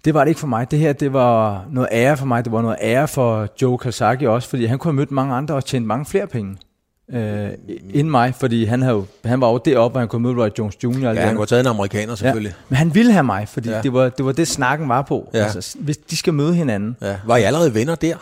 det 0.04 0.14
var 0.14 0.25
det 0.25 0.28
ikke 0.28 0.40
for 0.40 0.47
mig. 0.47 0.71
Det 0.71 0.78
her, 0.78 0.92
det 0.92 1.12
var 1.12 1.64
noget 1.71 1.88
ære 1.92 2.16
for 2.16 2.26
mig. 2.26 2.44
Det 2.44 2.52
var 2.52 2.62
noget 2.62 2.76
ære 2.82 3.09
for 3.09 3.49
Joe 3.62 3.78
Kazaki 3.78 4.26
også, 4.26 4.49
fordi 4.49 4.64
han 4.66 4.78
kunne 4.78 4.92
have 4.92 4.97
mødt 4.97 5.11
mange 5.11 5.35
andre 5.35 5.54
og 5.54 5.64
tjent 5.64 5.87
mange 5.87 6.06
flere 6.06 6.26
penge 6.26 6.56
øh, 7.12 7.50
end 7.90 8.09
mig, 8.09 8.35
fordi 8.35 8.64
han, 8.64 8.82
havde, 8.82 9.04
han 9.25 9.40
var 9.40 9.50
jo 9.50 9.61
deroppe, 9.64 9.92
hvor 9.92 10.00
han 10.00 10.09
kunne 10.09 10.23
møde 10.23 10.44
Roy 10.44 10.49
Jones 10.59 10.76
Jr. 10.85 11.09
Ja, 11.09 11.26
han 11.26 11.37
kunne 11.37 11.47
taget 11.47 11.61
en 11.61 11.66
amerikaner 11.66 12.14
selvfølgelig. 12.14 12.50
Ja, 12.50 12.64
men 12.68 12.76
han 12.76 12.94
ville 12.94 13.12
have 13.12 13.25
mig, 13.25 13.49
fordi 13.49 13.71
ja. 13.71 13.80
det, 13.80 13.92
var, 13.92 14.09
det 14.09 14.25
var 14.25 14.32
det, 14.32 14.49
snakken 14.49 14.88
var 14.88 15.02
på. 15.02 15.30
Ja. 15.35 15.38
Altså, 15.38 15.76
hvis 15.80 15.97
de 15.97 16.16
skal 16.16 16.35
møde 16.35 16.54
hinanden. 16.54 16.97
Ja. 17.00 17.16
Var 17.26 17.37
I 17.37 17.42
allerede 17.42 17.75
venner 17.75 17.94
der? 17.94 18.16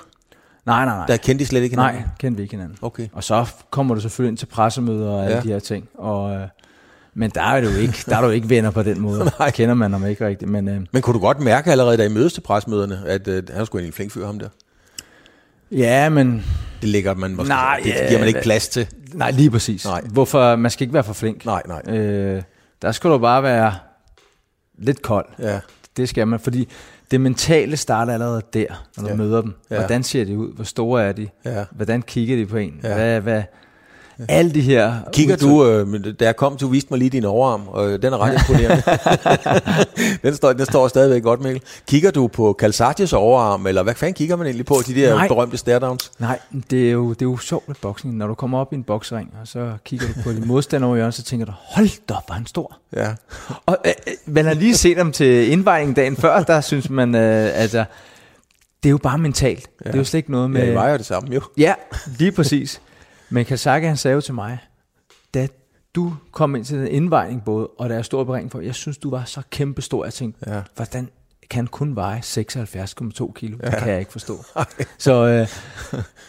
Nej, 0.67 0.85
nej, 0.85 0.97
nej. 0.97 1.07
Der 1.07 1.17
kendte 1.17 1.43
I 1.43 1.47
slet 1.47 1.63
ikke 1.63 1.77
hinanden? 1.77 2.03
Nej, 2.03 2.11
kendte 2.19 2.37
vi 2.37 2.43
ikke 2.43 2.55
hinanden. 2.55 2.79
Okay. 2.83 3.09
Og 3.13 3.25
så 3.25 3.47
kommer 3.71 3.95
du 3.95 4.01
selvfølgelig 4.01 4.31
ind 4.31 4.37
til 4.37 4.47
pressemøder 4.47 5.11
og 5.11 5.25
alle 5.25 5.37
ja. 5.37 5.43
de 5.43 5.49
her 5.49 5.59
ting. 5.59 5.89
Og, 5.95 6.35
øh, 6.35 6.41
men 7.21 7.31
der 7.31 7.43
er, 7.43 7.61
du 7.61 7.69
ikke, 7.69 8.05
der 8.07 8.17
er 8.17 8.21
du 8.21 8.29
ikke 8.29 8.49
venner 8.49 8.71
på 8.71 8.83
den 8.83 9.01
måde. 9.01 9.25
Nej. 9.39 9.51
Kender 9.51 9.75
man 9.75 9.93
ham 9.93 10.07
ikke 10.07 10.27
rigtigt. 10.27 10.51
Men, 10.51 10.69
øh, 10.69 10.81
men 10.93 11.03
kunne 11.03 11.15
du 11.15 11.21
godt 11.21 11.41
mærke 11.41 11.71
allerede, 11.71 11.97
da 11.97 12.05
I 12.05 12.09
mødes 12.09 12.33
til 12.33 12.41
presmøderne, 12.41 13.03
at 13.07 13.29
øh, 13.29 13.43
han 13.53 13.67
skulle 13.67 13.87
en 13.87 13.93
flink 13.93 14.13
fyr, 14.13 14.27
ham 14.27 14.39
der? 14.39 14.49
Ja, 15.71 16.09
men... 16.09 16.45
Det 16.81 16.89
ligger 16.89 17.15
man 17.15 17.35
måske... 17.35 17.49
Nej, 17.49 17.81
det 17.85 17.95
giver 18.09 18.19
man 18.19 18.29
ikke 18.29 18.41
plads 18.43 18.69
til. 18.69 18.89
Nej, 19.15 19.31
lige 19.31 19.51
præcis. 19.51 19.85
Nej. 19.85 20.01
Hvorfor? 20.01 20.57
Man 20.57 20.71
skal 20.71 20.83
ikke 20.83 20.95
være 20.95 21.05
for 21.05 21.13
flink. 21.13 21.45
Nej, 21.45 21.63
nej. 21.67 21.97
Øh, 21.97 22.43
der 22.83 22.93
skal 22.93 23.11
du 23.11 23.19
bare 23.19 23.43
være 23.43 23.75
lidt 24.79 25.03
kold. 25.03 25.27
Ja. 25.39 25.61
Det 25.97 26.09
skal 26.09 26.29
man, 26.29 26.41
fordi 26.41 26.69
det 27.11 27.21
mentale 27.21 27.77
starter 27.77 28.13
allerede 28.13 28.43
der, 28.53 28.87
når 28.97 29.03
du 29.03 29.09
ja. 29.09 29.17
møder 29.17 29.43
dem. 29.43 29.55
Hvordan 29.69 30.03
ser 30.03 30.25
de 30.25 30.39
ud? 30.39 30.55
Hvor 30.55 30.65
store 30.65 31.05
er 31.05 31.13
de? 31.13 31.29
Ja. 31.45 31.65
Hvordan 31.71 32.03
kigger 32.03 32.37
de 32.37 32.47
på 32.47 32.57
en? 32.57 32.81
Ja. 32.83 32.95
Hvad, 32.95 33.21
hvad, 33.21 33.43
alle 34.29 34.51
de 34.51 34.61
her... 34.61 34.95
Kigger 35.13 35.37
du, 35.37 35.67
øh, 35.67 36.05
da 36.21 36.25
jeg 36.25 36.37
kom, 36.37 36.57
du 36.57 36.69
viste 36.69 36.89
mig 36.91 36.99
lige 36.99 37.11
din 37.11 37.25
overarm, 37.25 37.69
og 37.69 38.03
den 38.03 38.13
er 38.13 38.19
ret 38.19 38.33
imponerende. 38.33 38.83
den, 40.29 40.35
står, 40.35 40.53
den 40.53 40.67
står 40.67 40.89
stadigvæk 40.89 41.23
godt, 41.23 41.41
Mikkel. 41.41 41.63
Kigger 41.89 42.11
du 42.11 42.27
på 42.27 42.57
Calzatius 42.59 43.13
overarm, 43.13 43.67
eller 43.67 43.83
hvad 43.83 43.95
fanden 43.95 44.15
kigger 44.15 44.37
man 44.37 44.47
egentlig 44.47 44.67
på, 44.67 44.75
de 44.87 44.95
der 44.95 45.15
Nej. 45.15 45.29
berømte 45.29 45.57
stare-downs? 45.57 46.13
Nej, 46.19 46.39
det 46.71 46.89
er, 46.89 46.93
jo, 46.93 47.11
det 47.11 47.23
er 47.23 47.27
jo 47.27 47.37
sjovt 47.37 47.69
med 47.69 47.77
boksning. 47.83 48.17
Når 48.17 48.27
du 48.27 48.35
kommer 48.35 48.59
op 48.59 48.73
i 48.73 48.77
en 48.77 48.83
boksring, 48.83 49.35
og 49.41 49.49
så 49.49 49.73
kigger 49.85 50.07
du 50.07 50.13
på 50.23 50.33
din 50.33 50.47
modstander 50.49 50.87
over 50.87 50.97
hjørnet, 50.97 51.15
så 51.15 51.23
tænker 51.23 51.47
du, 51.47 51.53
hold 51.57 52.07
da, 52.09 52.15
var 52.29 52.35
han 52.35 52.47
stor. 52.47 52.77
Ja. 52.97 53.09
Og 53.67 53.77
øh, 53.87 53.93
øh, 54.07 54.13
man 54.27 54.45
har 54.45 54.55
lige 54.55 54.77
set 54.77 54.97
dem 54.97 55.13
til 55.13 55.53
indvejningen 55.53 55.95
dagen 55.95 56.17
før, 56.17 56.43
der 56.43 56.61
synes 56.61 56.91
man, 56.91 57.15
øh, 57.15 57.51
altså, 57.55 57.85
det 58.83 58.89
er 58.89 58.91
jo 58.91 58.99
bare 58.99 59.19
mentalt. 59.19 59.71
Ja. 59.85 59.89
Det 59.89 59.95
er 59.95 59.99
jo 59.99 60.05
slet 60.05 60.19
ikke 60.19 60.31
noget 60.31 60.51
med... 60.51 60.61
Ja, 60.61 60.67
det 60.67 60.75
var 60.75 60.89
jo 60.89 60.97
det 60.97 61.07
samme, 61.07 61.35
jo. 61.35 61.41
Ja, 61.57 61.75
lige 62.19 62.33
præcis. 62.33 62.81
Men 63.31 63.45
Kasaka, 63.45 63.87
han 63.87 63.97
sagde 63.97 64.15
jo 64.15 64.21
til 64.21 64.35
mig, 64.35 64.59
da 65.35 65.49
du 65.95 66.15
kom 66.33 66.57
ind 66.57 66.65
til 66.65 66.79
den 66.79 66.89
indvejning 66.89 67.45
både, 67.45 67.67
og 67.67 67.89
der 67.89 67.99
er 67.99 68.03
stor 68.03 68.25
bering 68.25 68.53
for, 68.53 68.61
jeg 68.61 68.75
synes, 68.75 68.99
du 68.99 69.11
var 69.11 69.25
så 69.25 69.43
kæmpe 69.51 69.83
stor. 69.83 70.05
Jeg 70.05 70.13
tænkte, 70.13 70.51
ja. 70.51 70.63
hvordan 70.77 71.09
kan 71.51 71.67
kun 71.67 71.97
veje 71.97 72.19
76,2 72.19 73.33
kilo? 73.33 73.57
Det 73.57 73.65
ja. 73.65 73.79
kan 73.79 73.89
jeg 73.89 73.99
ikke 73.99 74.13
forstå. 74.13 74.45
så, 74.99 75.27
øh, 75.27 75.49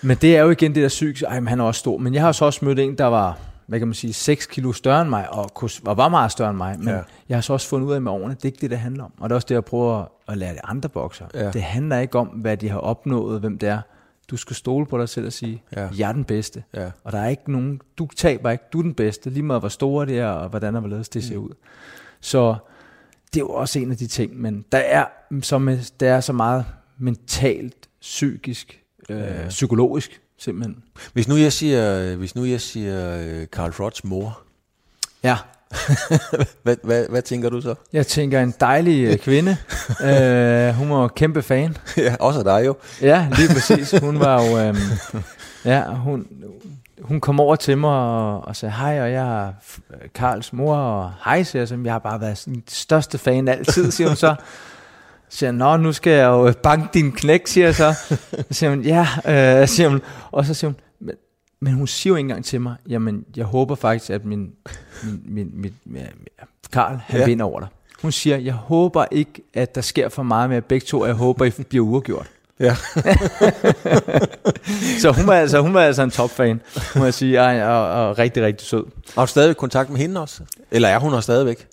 men 0.02 0.18
det 0.18 0.38
er 0.38 0.42
jo 0.42 0.50
igen 0.50 0.76
det 0.76 0.84
der 0.84 0.90
sygt. 0.90 1.24
Ej, 1.24 1.40
men 1.40 1.48
han 1.48 1.60
er 1.60 1.64
også 1.64 1.80
stor. 1.80 1.98
Men 1.98 2.14
jeg 2.14 2.22
har 2.22 2.32
så 2.32 2.46
også 2.46 2.66
mødt 2.66 2.80
en, 2.80 2.98
der 2.98 3.06
var 3.06 3.38
hvad 3.72 3.80
kan 3.80 3.88
man 3.88 3.96
sige, 3.96 4.14
6 4.14 4.46
kilo 4.46 4.74
større 4.74 5.02
end 5.02 5.10
mig, 5.10 5.34
og, 5.34 5.54
kunne, 5.54 5.70
og 5.86 5.98
var 5.98 6.10
meget 6.10 6.32
større 6.32 6.50
end 6.50 6.58
mig, 6.58 6.80
men 6.80 6.88
ja. 6.88 7.00
jeg 7.30 7.38
har 7.38 7.42
så 7.42 7.54
også 7.54 7.68
fundet 7.68 7.88
ud 7.88 7.94
af 7.94 8.02
med 8.02 8.12
årene, 8.12 8.34
det 8.34 8.42
er 8.42 8.46
ikke 8.46 8.62
det, 8.62 8.70
det 8.70 8.80
handler 8.80 9.04
om. 9.04 9.12
Og 9.20 9.30
det 9.30 9.34
er 9.34 9.36
også 9.36 9.46
det, 9.50 9.56
jeg 9.56 9.66
prøver 9.66 10.06
at 10.28 10.38
lære 10.38 10.54
de 10.54 10.66
andre 10.66 10.90
bokser. 10.90 11.26
Ja. 11.34 11.52
Det 11.52 11.62
handler 11.62 12.00
ikke 12.00 12.20
om, 12.20 12.28
hvad 12.28 12.58
de 12.58 12.70
har 12.70 12.78
opnået, 12.78 13.40
hvem 13.40 13.58
det 13.58 13.70
er. 13.70 13.82
Du 14.32 14.38
skal 14.38 14.56
stole 14.56 14.86
på 14.86 14.98
dig 14.98 15.10
selv 15.10 15.26
og 15.26 15.34
sige, 15.34 15.64
ja. 15.76 15.90
jeg 15.98 16.10
er 16.10 16.14
den 16.14 16.24
bedste. 16.24 16.64
Ja. 16.74 16.92
Og 17.04 17.12
der 17.12 17.20
er 17.20 17.28
ikke 17.28 17.52
nogen, 17.52 17.82
du 17.98 18.08
taber 18.16 18.52
ikke, 18.52 18.64
du 18.74 18.80
er 18.80 18.84
den 18.84 18.94
bedste, 18.94 19.30
lige 19.30 19.44
meget 19.44 19.62
hvor 19.62 19.70
store 19.70 20.06
det 20.06 20.20
er, 20.20 20.28
og 20.28 20.50
hvordan 20.50 20.76
og 20.76 20.82
hvorledes 20.82 21.10
det 21.10 21.24
ser 21.24 21.38
mm. 21.38 21.46
ud. 21.46 21.50
Så 22.22 22.56
det 23.34 23.40
er 23.40 23.44
jo 23.44 23.50
også 23.50 23.80
en 23.80 23.92
af 23.92 23.98
de 23.98 24.08
ting, 24.08 24.42
men 24.42 24.66
der 24.72 24.78
er, 24.78 25.06
som, 25.42 25.70
der 26.00 26.14
er 26.14 26.22
så 26.22 26.34
meget 26.34 26.66
mentalt, 26.98 27.90
psykisk, 28.02 28.84
øh, 29.10 29.20
ja. 29.20 29.48
psykologisk 29.48 30.22
simpelthen. 30.38 30.84
Hvis 31.14 31.28
nu 31.28 31.36
jeg 31.36 31.54
siger, 31.54 32.16
hvis 32.16 32.36
nu 32.36 32.46
jeg 32.46 32.62
siger 32.62 33.46
Carl 33.46 33.72
Frotts 33.72 34.04
mor. 34.04 34.42
Ja. 35.24 35.38
hvad, 36.64 36.76
hvad, 36.84 37.06
hvad 37.10 37.22
tænker 37.22 37.50
du 37.50 37.62
så? 37.62 37.76
Jeg 37.94 38.08
tænker 38.08 38.42
en 38.42 38.54
dejlig 38.60 39.10
uh, 39.10 39.16
kvinde. 39.16 39.58
uh, 39.90 40.76
hun 40.80 40.90
var 40.90 41.08
kæmpe 41.16 41.42
fan. 41.42 41.78
ja, 41.98 42.16
også 42.20 42.44
dig 42.44 42.66
jo. 42.66 42.76
Ja, 43.02 43.28
lige 43.38 43.48
præcis. 43.54 44.00
Hun 44.00 44.20
var 44.20 44.44
jo... 44.44 44.70
Um, 44.70 44.78
ja, 45.66 45.84
hun, 45.84 46.28
hun 47.02 47.20
kom 47.20 47.40
over 47.40 47.56
til 47.56 47.78
mig 47.78 47.90
og, 47.90 48.48
og 48.48 48.56
sagde 48.56 48.74
hej, 48.74 49.02
og 49.02 49.12
jeg 49.12 49.48
er 49.48 49.54
Karls 50.16 50.54
mor, 50.54 50.76
og 50.76 51.12
hej, 51.26 51.44
siger 51.44 51.62
jeg, 51.62 51.68
som 51.68 51.86
jeg 51.86 51.94
har 51.94 52.00
bare 52.00 52.22
været 52.22 52.42
den 52.46 52.64
største 52.68 53.18
fan 53.18 53.48
altid, 53.48 53.92
siger 53.92 54.08
hun 54.08 54.18
så. 54.18 54.36
Så 55.30 55.38
siger 55.38 55.52
nå, 55.52 55.78
nu 55.78 55.94
skal 55.94 56.14
jeg 56.14 56.26
jo 56.26 56.54
banke 56.64 56.88
din 56.94 57.12
knæk, 57.12 57.48
siger 57.48 57.68
jeg 57.68 57.76
så. 57.76 57.94
Så 58.34 58.44
siger 58.52 58.70
hun, 58.70 58.82
ja, 58.82 59.08
øh, 59.62 59.68
siger 59.68 59.90
hun. 59.90 60.02
Og 60.32 60.46
så 60.46 60.54
siger 60.54 60.70
hun, 60.70 60.76
men, 61.62 61.74
hun 61.74 61.88
siger 61.88 62.12
jo 62.12 62.16
ikke 62.16 62.26
engang 62.26 62.46
til 62.46 62.62
mig, 62.62 62.76
jamen, 62.90 63.26
jeg 63.36 63.46
håber 63.46 63.76
faktisk, 63.76 64.10
at 64.10 64.26
min, 64.26 64.52
min, 65.04 65.22
min, 65.26 65.52
min, 65.54 65.74
min 65.86 66.04
Karl, 66.72 67.00
han 67.06 67.20
ja. 67.20 67.26
vinder 67.26 67.46
over 67.46 67.60
dig. 67.60 67.70
Hun 68.02 68.12
siger, 68.12 68.38
jeg 68.38 68.54
håber 68.54 69.06
ikke, 69.12 69.42
at 69.54 69.76
der 69.76 69.82
sker 69.82 70.10
for 70.10 70.24
meget 70.24 70.50
med 70.50 70.62
begge 70.62 70.86
to, 70.86 71.00
og 71.00 71.08
jeg 71.08 71.16
håber, 71.16 71.46
I 71.46 71.50
bliver 71.50 71.86
uafgjort. 71.86 72.28
Ja. 72.60 72.76
så 75.02 75.12
hun 75.12 75.28
var, 75.28 75.34
altså, 75.34 75.60
hun 75.60 75.74
var 75.74 75.82
altså 75.82 76.04
en 76.04 76.12
topfan, 76.12 76.62
må 76.96 77.04
jeg 77.04 77.14
sige, 77.14 77.42
og, 77.42 77.48
og, 77.48 78.08
og 78.08 78.18
rigtig, 78.18 78.44
rigtig 78.44 78.68
sød. 78.68 78.86
Har 79.16 79.26
du 79.26 79.28
stadig 79.28 79.58
kontakt 79.58 79.90
med 79.90 80.00
hende 80.00 80.22
også? 80.22 80.44
Eller 80.72 80.88
er 80.88 81.00
hun 81.00 81.14
også 81.14 81.26
stadigvæk? 81.26 81.68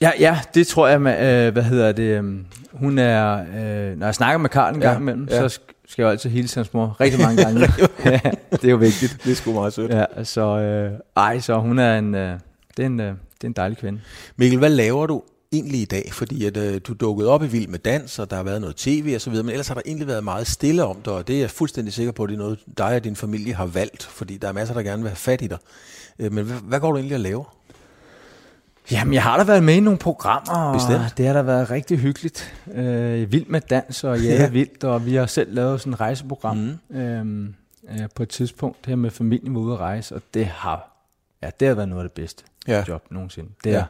Ja, 0.00 0.10
ja, 0.18 0.40
det 0.54 0.66
tror 0.66 0.88
jeg, 0.88 1.00
med, 1.02 1.46
øh, 1.46 1.52
hvad 1.52 1.62
hedder 1.62 1.92
det, 1.92 2.02
øh, 2.02 2.24
hun 2.72 2.98
er, 2.98 3.38
øh, 3.40 3.98
når 3.98 4.06
jeg 4.06 4.14
snakker 4.14 4.38
med 4.38 4.50
Karl 4.50 4.74
en 4.74 4.80
gang 4.80 5.00
imellem, 5.00 5.28
ja. 5.30 5.48
så 5.48 5.60
skal 5.92 6.02
jeg 6.02 6.06
jo 6.06 6.10
altid 6.10 6.30
hilse 6.30 6.56
hans 6.56 6.72
mor 6.72 6.96
rigtig 7.00 7.20
mange 7.20 7.42
gange. 7.42 7.60
ja, 8.04 8.20
det 8.52 8.64
er 8.64 8.70
jo 8.70 8.76
vigtigt. 8.76 9.18
Det 9.24 9.32
er 9.32 9.36
sgu 9.36 9.52
meget 9.52 9.72
sødt. 9.72 9.90
Ja, 9.90 10.24
så, 10.24 10.40
øh, 10.40 10.92
ej, 11.16 11.40
så 11.40 11.58
hun 11.58 11.78
er 11.78 11.98
en, 11.98 12.14
øh, 12.14 12.38
det, 12.76 12.82
er 12.82 12.86
en, 12.86 13.00
øh, 13.00 13.06
det 13.06 13.44
er 13.44 13.48
en 13.48 13.52
dejlig 13.52 13.78
kvinde. 13.78 14.00
Mikkel, 14.36 14.58
hvad 14.58 14.70
laver 14.70 15.06
du 15.06 15.22
egentlig 15.52 15.80
i 15.80 15.84
dag? 15.84 16.08
Fordi 16.12 16.44
at, 16.44 16.56
øh, 16.56 16.80
du 16.86 16.92
dukkede 16.92 17.28
op 17.28 17.42
i 17.42 17.46
Vild 17.46 17.68
med 17.68 17.78
Dans, 17.78 18.18
og 18.18 18.30
der 18.30 18.36
har 18.36 18.42
været 18.42 18.60
noget 18.60 18.76
tv 18.76 19.12
og 19.14 19.20
så 19.20 19.30
videre, 19.30 19.44
men 19.44 19.50
ellers 19.50 19.68
har 19.68 19.74
der 19.74 19.82
egentlig 19.86 20.06
været 20.06 20.24
meget 20.24 20.46
stille 20.46 20.84
om 20.84 20.96
dig, 21.04 21.12
og 21.12 21.28
det 21.28 21.36
er 21.36 21.40
jeg 21.40 21.50
fuldstændig 21.50 21.94
sikker 21.94 22.12
på, 22.12 22.22
at 22.22 22.28
det 22.28 22.34
er 22.34 22.38
noget, 22.38 22.58
dig 22.78 22.94
og 22.96 23.04
din 23.04 23.16
familie 23.16 23.54
har 23.54 23.66
valgt, 23.66 24.02
fordi 24.02 24.36
der 24.36 24.48
er 24.48 24.52
masser, 24.52 24.74
der 24.74 24.82
gerne 24.82 25.02
vil 25.02 25.10
have 25.10 25.16
fat 25.16 25.42
i 25.42 25.46
dig. 25.46 25.58
Øh, 26.18 26.32
men 26.32 26.44
hvad, 26.44 26.56
hvad 26.56 26.80
går 26.80 26.92
du 26.92 26.96
egentlig 26.96 27.14
at 27.14 27.20
lave? 27.20 27.44
Jamen, 28.90 29.14
jeg 29.14 29.22
har 29.22 29.36
da 29.36 29.44
været 29.44 29.64
med 29.64 29.74
i 29.74 29.80
nogle 29.80 29.98
programmer, 29.98 30.54
og 30.54 30.74
Bestemt. 30.74 31.18
det 31.18 31.26
har 31.26 31.32
da 31.32 31.42
været 31.42 31.70
rigtig 31.70 31.98
hyggeligt. 31.98 32.54
Øh, 32.74 33.32
vild 33.32 33.46
med 33.46 33.60
dans 33.60 34.04
og 34.04 34.20
ja, 34.24 34.48
vildt, 34.48 34.84
og 34.84 35.06
vi 35.06 35.14
har 35.14 35.26
selv 35.26 35.54
lavet 35.54 35.80
sådan 35.80 35.92
et 35.92 36.00
rejseprogram 36.00 36.56
mm. 36.88 36.96
øhm, 36.96 37.54
øh, 37.90 38.08
på 38.14 38.22
et 38.22 38.28
tidspunkt 38.28 38.86
her 38.86 38.96
med 38.96 39.10
familien 39.10 39.54
var 39.54 39.60
ude 39.60 39.72
at 39.72 39.80
rejse, 39.80 40.14
og 40.14 40.22
det 40.34 40.46
har, 40.46 40.90
ja, 41.42 41.50
det 41.60 41.68
har 41.68 41.74
været 41.74 41.88
noget 41.88 42.02
af 42.02 42.08
det 42.08 42.14
bedste 42.14 42.44
ja. 42.68 42.84
job 42.88 43.04
nogensinde. 43.10 43.48
Det 43.64 43.70
ja. 43.70 43.84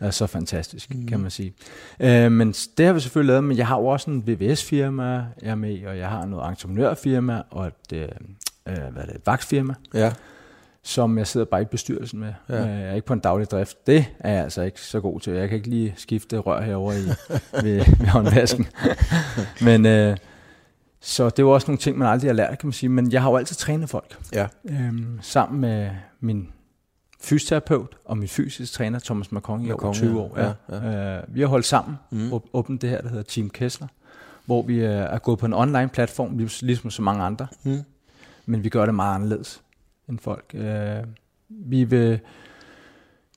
er, 0.00 0.06
er 0.06 0.10
så 0.10 0.26
fantastisk, 0.26 0.94
mm. 0.94 1.06
kan 1.06 1.20
man 1.20 1.30
sige. 1.30 1.54
Øh, 2.00 2.32
men 2.32 2.54
det 2.78 2.86
har 2.86 2.92
vi 2.92 3.00
selvfølgelig 3.00 3.32
lavet, 3.32 3.44
men 3.44 3.56
jeg 3.56 3.66
har 3.66 3.78
jo 3.78 3.86
også 3.86 4.10
en 4.10 4.26
VVS-firma, 4.26 5.12
jeg 5.42 5.50
er 5.50 5.54
med 5.54 5.86
og 5.86 5.98
jeg 5.98 6.08
har 6.08 6.26
noget 6.26 6.48
entreprenørfirma 6.48 7.42
og 7.50 7.66
et, 7.66 7.92
øh, 7.92 8.08
øh 8.68 8.74
hvad 8.92 9.02
er 9.02 9.06
det, 9.06 9.14
et 9.14 9.26
vagtfirma. 9.26 9.74
Ja 9.94 10.12
som 10.84 11.18
jeg 11.18 11.26
sidder 11.26 11.46
bare 11.46 11.62
i 11.62 11.64
bestyrelsen 11.64 12.20
med. 12.20 12.32
Ja. 12.48 12.64
Jeg 12.64 12.82
er 12.82 12.94
ikke 12.94 13.06
på 13.06 13.12
en 13.12 13.20
daglig 13.20 13.50
drift. 13.50 13.86
Det 13.86 14.06
er 14.18 14.32
jeg 14.32 14.42
altså 14.42 14.62
ikke 14.62 14.80
så 14.80 15.00
god 15.00 15.20
til. 15.20 15.32
Jeg 15.32 15.48
kan 15.48 15.56
ikke 15.56 15.70
lige 15.70 15.94
skifte 15.96 16.38
rør 16.38 16.62
herover 16.62 16.92
i, 16.92 16.96
ved, 17.64 17.98
ved 17.98 18.06
håndvasken. 18.06 18.66
Men 19.60 19.86
øh, 19.86 20.16
så 21.00 21.30
det 21.30 21.38
jo 21.38 21.50
også 21.50 21.66
nogle 21.70 21.78
ting, 21.78 21.98
man 21.98 22.08
aldrig 22.08 22.28
har 22.28 22.34
lært, 22.34 22.58
kan 22.58 22.66
man 22.66 22.72
sige. 22.72 22.90
Men 22.90 23.12
jeg 23.12 23.22
har 23.22 23.30
jo 23.30 23.36
altid 23.36 23.56
trænet 23.56 23.90
folk. 23.90 24.18
Ja. 24.32 24.46
Øhm, 24.70 25.18
sammen 25.20 25.60
med 25.60 25.90
min 26.20 26.48
fysioterapeut 27.20 27.96
og 28.04 28.18
min 28.18 28.28
fysisk 28.28 28.72
træner, 28.72 28.98
Thomas 28.98 29.32
Macron, 29.32 29.62
i 29.62 29.72
over 29.72 29.92
20 29.92 30.20
år. 30.20 30.38
Ja. 30.38 30.52
Ja, 30.68 30.90
ja. 30.90 31.18
Øh, 31.18 31.22
vi 31.28 31.40
har 31.40 31.46
holdt 31.46 31.66
sammen, 31.66 31.98
mm. 32.10 32.32
åbent 32.52 32.82
det 32.82 32.90
her, 32.90 33.00
der 33.00 33.08
hedder 33.08 33.22
Team 33.22 33.50
Kessler, 33.50 33.88
hvor 34.46 34.62
vi 34.62 34.74
øh, 34.74 34.90
er 34.90 35.18
gået 35.18 35.38
på 35.38 35.46
en 35.46 35.52
online 35.52 35.88
platform, 35.88 36.48
ligesom 36.62 36.90
så 36.90 37.02
mange 37.02 37.24
andre. 37.24 37.46
Mm. 37.62 37.78
Men 38.46 38.64
vi 38.64 38.68
gør 38.68 38.84
det 38.86 38.94
meget 38.94 39.14
anderledes 39.14 39.62
end 40.08 40.18
folk. 40.18 40.44
Øh, 40.54 41.04
vi 41.48 41.84
vil, 41.84 42.20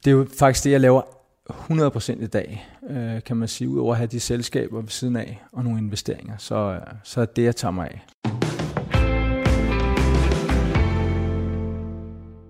det 0.06 0.12
er 0.12 0.12
jo 0.12 0.28
faktisk 0.40 0.64
det, 0.64 0.72
jeg 0.72 0.82
laver 0.82 1.02
100% 1.50 2.24
i 2.24 2.28
dag, 2.28 2.68
øh, 2.90 3.24
kan 3.24 3.38
man 3.38 3.48
sige, 3.48 3.70
udover 3.70 3.92
at 3.92 3.98
have 3.98 4.08
de 4.08 4.20
selskaber 4.20 4.82
ved 4.82 4.90
siden 4.90 5.16
af 5.16 5.44
og 5.52 5.64
nogle 5.64 5.80
investeringer, 5.80 6.38
så, 6.38 6.80
så 7.04 7.22
er 7.22 7.26
det, 7.26 7.44
jeg 7.44 7.56
tager 7.56 7.72
mig 7.72 7.90
af. 7.92 8.06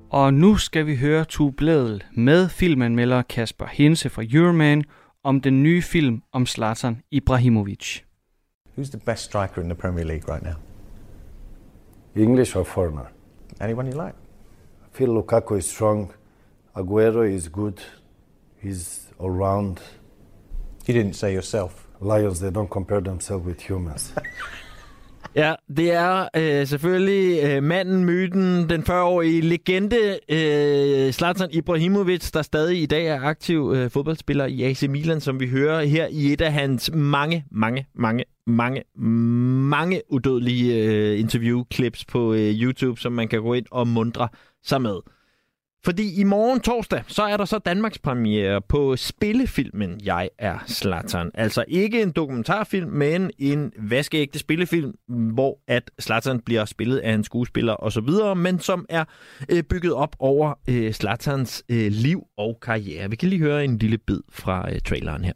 Og 0.09 0.33
nu 0.33 0.57
skal 0.57 0.85
vi 0.85 0.95
høre 0.95 1.25
Tue 1.25 1.53
Blædel 1.53 2.03
med 2.13 2.49
filmanmelder 2.49 3.21
Kasper 3.21 3.65
Hinse 3.65 4.09
fra 4.09 4.23
Euroman 4.31 4.83
om 5.23 5.41
den 5.41 5.63
nye 5.63 5.81
film 5.81 6.21
om 6.31 6.45
Zlatan 6.45 7.01
Ibrahimovic. 7.11 7.99
Who's 8.77 8.91
the 8.91 8.99
best 9.05 9.23
striker 9.23 9.61
in 9.61 9.69
the 9.69 9.75
Premier 9.75 10.05
League 10.05 10.35
right 10.35 10.43
now? 10.43 10.53
English 12.15 12.57
or 12.57 12.63
foreigner? 12.63 13.14
Anyone 13.59 13.87
you 13.87 13.93
like? 13.93 14.15
I 14.83 14.97
feel 14.97 15.09
Lukaku 15.09 15.57
is 15.57 15.67
strong. 15.69 16.13
Aguero 16.75 17.29
is 17.31 17.47
good. 17.47 17.81
He's 18.61 19.07
all 19.17 19.29
round. 19.29 19.79
You 20.85 20.93
didn't 20.93 21.15
say 21.15 21.33
yourself. 21.33 21.87
Lions, 21.99 22.39
they 22.39 22.51
don't 22.51 22.69
compare 22.69 23.01
themselves 23.01 23.45
with 23.45 23.61
humans. 23.61 24.11
Ja, 25.35 25.55
det 25.77 25.91
er 25.93 26.27
øh, 26.35 26.67
selvfølgelig 26.67 27.43
øh, 27.43 27.63
manden, 27.63 28.05
myten, 28.05 28.69
den 28.69 28.81
40-årige 28.81 29.41
legende 29.41 30.19
øh, 30.29 31.11
Zlatan 31.11 31.49
Ibrahimovic, 31.51 32.31
der 32.31 32.41
stadig 32.41 32.81
i 32.81 32.85
dag 32.85 33.07
er 33.07 33.21
aktiv 33.21 33.73
øh, 33.75 33.91
fodboldspiller 33.91 34.45
i 34.45 34.63
AC 34.63 34.83
Milan, 34.89 35.21
som 35.21 35.39
vi 35.39 35.47
hører 35.47 35.83
her 35.83 36.07
i 36.07 36.33
et 36.33 36.41
af 36.41 36.53
hans 36.53 36.91
mange, 36.93 37.45
mange, 37.51 37.85
mange, 37.95 38.23
mange, 38.47 38.83
mange 39.69 40.01
udødelige 40.09 40.83
øh, 40.83 41.19
interviewclips 41.19 42.05
på 42.05 42.33
øh, 42.33 42.61
YouTube, 42.61 42.99
som 42.99 43.13
man 43.13 43.27
kan 43.27 43.41
gå 43.41 43.53
ind 43.53 43.65
og 43.71 43.87
mundre 43.87 44.27
sig 44.63 44.81
med. 44.81 44.95
Fordi 45.85 46.19
i 46.21 46.23
morgen 46.23 46.59
torsdag, 46.59 47.03
så 47.07 47.23
er 47.23 47.37
der 47.37 47.45
så 47.45 47.57
Danmarks 47.57 47.99
premiere 47.99 48.61
på 48.61 48.95
spillefilmen 48.95 49.99
Jeg 50.03 50.29
er 50.39 50.57
Slattern. 50.67 51.31
Altså 51.33 51.65
ikke 51.67 52.01
en 52.01 52.11
dokumentarfilm, 52.11 52.89
men 52.89 53.31
en 53.39 53.71
vaskeægte 53.79 54.39
spillefilm, 54.39 54.93
hvor 55.07 55.59
at 55.67 55.91
Slattern 55.99 56.39
bliver 56.39 56.65
spillet 56.65 56.97
af 56.97 57.13
en 57.13 57.23
skuespiller 57.23 57.83
osv., 57.83 58.37
men 58.37 58.59
som 58.59 58.85
er 58.89 59.03
øh, 59.49 59.63
bygget 59.63 59.93
op 59.93 60.15
over 60.19 60.53
øh, 60.69 60.93
Slatterns 60.93 61.63
øh, 61.69 61.87
liv 61.91 62.23
og 62.37 62.57
karriere. 62.61 63.09
Vi 63.09 63.15
kan 63.15 63.29
lige 63.29 63.39
høre 63.39 63.63
en 63.63 63.77
lille 63.77 63.97
bid 63.97 64.19
fra 64.31 64.71
øh, 64.71 64.79
traileren 64.79 65.23
her. 65.23 65.33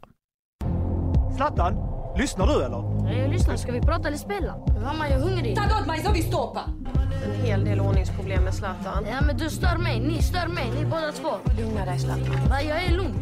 Slattern 1.36 1.99
lyssnar 2.16 2.46
du 2.46 2.52
eller? 2.52 3.10
Ja, 3.10 3.22
jag 3.22 3.30
lyssnar. 3.30 3.56
Ska 3.56 3.72
vi 3.72 3.80
prata 3.80 4.08
eller 4.08 4.18
spela? 4.18 4.54
Mamma, 4.82 5.08
jag 5.08 5.20
är 5.20 5.24
hungrig. 5.24 5.56
Ta 5.56 5.80
åt 5.80 5.86
mig 5.86 6.04
så 6.04 6.12
vi 6.12 6.22
stoppar! 6.22 6.64
en 7.24 7.46
hel 7.46 7.64
del 7.64 7.80
ordningsproblem 7.80 8.44
med 8.44 8.54
Zlatan. 8.54 9.06
Ja, 9.10 9.20
men 9.26 9.36
du 9.36 9.50
stör 9.50 9.76
mig. 9.78 10.00
Ni 10.00 10.22
stör 10.22 10.46
mig. 10.46 10.70
Ni 10.78 10.84
båda 10.84 11.12
två. 11.12 11.30
Lugna 11.58 11.84
dig 11.84 11.98
Zlatan. 11.98 12.48
Va, 12.48 12.62
jag 12.62 12.84
är 12.84 12.90
lugn. 12.90 13.14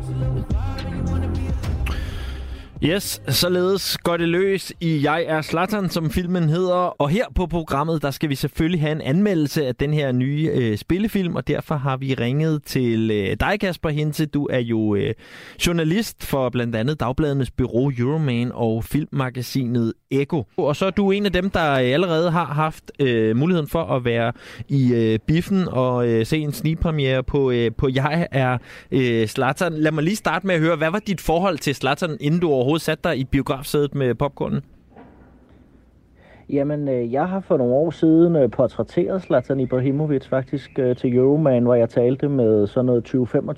Yes, 2.84 3.22
således 3.28 3.98
går 3.98 4.16
det 4.16 4.28
løs 4.28 4.72
i 4.80 5.00
Jeg 5.04 5.24
er 5.28 5.42
Slatan, 5.42 5.90
som 5.90 6.10
filmen 6.10 6.48
hedder. 6.48 6.74
Og 6.74 7.08
her 7.08 7.24
på 7.34 7.46
programmet, 7.46 8.02
der 8.02 8.10
skal 8.10 8.28
vi 8.28 8.34
selvfølgelig 8.34 8.80
have 8.80 8.92
en 8.92 9.00
anmeldelse 9.00 9.66
af 9.66 9.74
den 9.74 9.94
her 9.94 10.12
nye 10.12 10.50
øh, 10.54 10.78
spillefilm, 10.78 11.36
og 11.36 11.48
derfor 11.48 11.74
har 11.74 11.96
vi 11.96 12.14
ringet 12.14 12.62
til 12.62 13.10
øh, 13.10 13.36
dig, 13.40 13.60
Kasper 13.60 13.88
Hinte. 13.88 14.26
Du 14.26 14.46
er 14.50 14.58
jo 14.58 14.94
øh, 14.94 15.14
journalist 15.66 16.24
for 16.24 16.48
blandt 16.48 16.76
andet 16.76 17.00
Dagbladenes 17.00 17.50
Bureau 17.50 17.92
Euroman 17.98 18.50
og 18.54 18.84
filmmagasinet 18.84 19.92
Eko. 20.10 20.44
Og 20.56 20.76
så 20.76 20.86
er 20.86 20.90
du 20.90 21.10
en 21.10 21.26
af 21.26 21.32
dem, 21.32 21.50
der 21.50 21.60
allerede 21.60 22.30
har 22.30 22.46
haft 22.46 22.92
øh, 23.00 23.36
muligheden 23.36 23.68
for 23.68 23.82
at 23.84 24.04
være 24.04 24.32
i 24.68 24.94
øh, 24.94 25.18
biffen 25.26 25.68
og 25.68 26.08
øh, 26.08 26.26
se 26.26 26.38
en 26.38 26.52
snigpremiere 26.52 27.22
på, 27.22 27.50
øh, 27.50 27.70
på 27.78 27.88
Jeg 27.94 28.28
er 28.32 28.58
øh, 28.90 29.28
Slatan. 29.28 29.72
Lad 29.72 29.92
mig 29.92 30.04
lige 30.04 30.16
starte 30.16 30.46
med 30.46 30.54
at 30.54 30.60
høre, 30.60 30.76
hvad 30.76 30.90
var 30.90 30.98
dit 30.98 31.20
forhold 31.20 31.58
til 31.58 31.74
Slatan, 31.74 32.16
inden 32.20 32.40
du 32.40 32.48
overhovedet 32.48 32.67
satte 32.76 33.08
dig 33.08 33.18
i 33.18 33.24
biografsædet 33.24 33.94
med 33.94 34.14
popcornen? 34.14 34.62
Jamen, 36.50 36.88
øh, 36.88 37.12
jeg 37.12 37.28
har 37.28 37.40
for 37.40 37.56
nogle 37.56 37.74
år 37.74 37.90
siden 37.90 38.36
øh, 38.36 38.50
portrætteret 38.50 39.22
Zlatan 39.22 39.60
Ibrahimovic 39.60 40.26
faktisk 40.26 40.78
øh, 40.78 40.96
til 40.96 41.16
Euroman, 41.16 41.62
hvor 41.62 41.74
jeg 41.74 41.88
talte 41.88 42.28
med 42.28 42.66
sådan 42.66 42.86
noget 42.86 43.14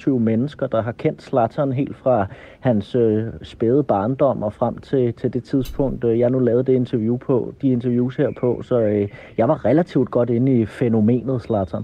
20-25 0.07 0.11
mennesker, 0.11 0.67
der 0.67 0.83
har 0.83 0.93
kendt 0.93 1.23
Zlatan 1.23 1.73
helt 1.73 1.97
fra 1.97 2.27
hans 2.61 2.97
spæde 3.43 3.85
barndom 3.85 4.43
og 4.43 4.53
frem 4.53 4.79
til, 4.79 5.15
til 5.15 5.33
det 5.33 5.45
tidspunkt, 5.45 6.05
jeg 6.05 6.31
nu 6.31 6.39
lavede 6.39 6.65
det 6.65 6.73
interview 6.73 7.17
på, 7.17 7.55
de 7.63 7.69
interviews 7.69 8.17
her 8.17 8.31
på. 8.41 8.63
Så 8.63 9.07
jeg 9.39 9.49
var 9.49 9.65
relativt 9.65 10.11
godt 10.11 10.31
inde 10.31 10.61
i 10.61 10.67
fænomenet 10.67 11.43
Zlatan. 11.43 11.83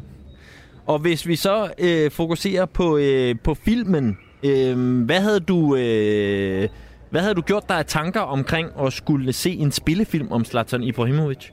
Og 0.87 0.99
hvis 0.99 1.27
vi 1.27 1.37
så 1.37 1.65
øh, 1.79 2.11
fokuserer 2.11 2.67
på, 2.67 2.97
øh, 2.97 3.35
på 3.45 3.55
filmen, 3.55 4.19
øh, 4.45 5.05
hvad 5.05 5.21
havde 5.21 5.41
du... 5.41 5.77
Øh, 5.77 6.69
hvad 7.11 7.21
havde 7.21 7.35
du 7.35 7.41
gjort 7.41 7.69
dig 7.69 7.79
af 7.79 7.85
tanker 7.85 8.21
omkring 8.21 8.69
at 8.81 8.93
skulle 8.93 9.33
se 9.33 9.51
en 9.51 9.73
spillefilm 9.73 10.33
om 10.33 10.45
Zlatan 10.45 10.83
Ibrahimovic? 10.83 11.51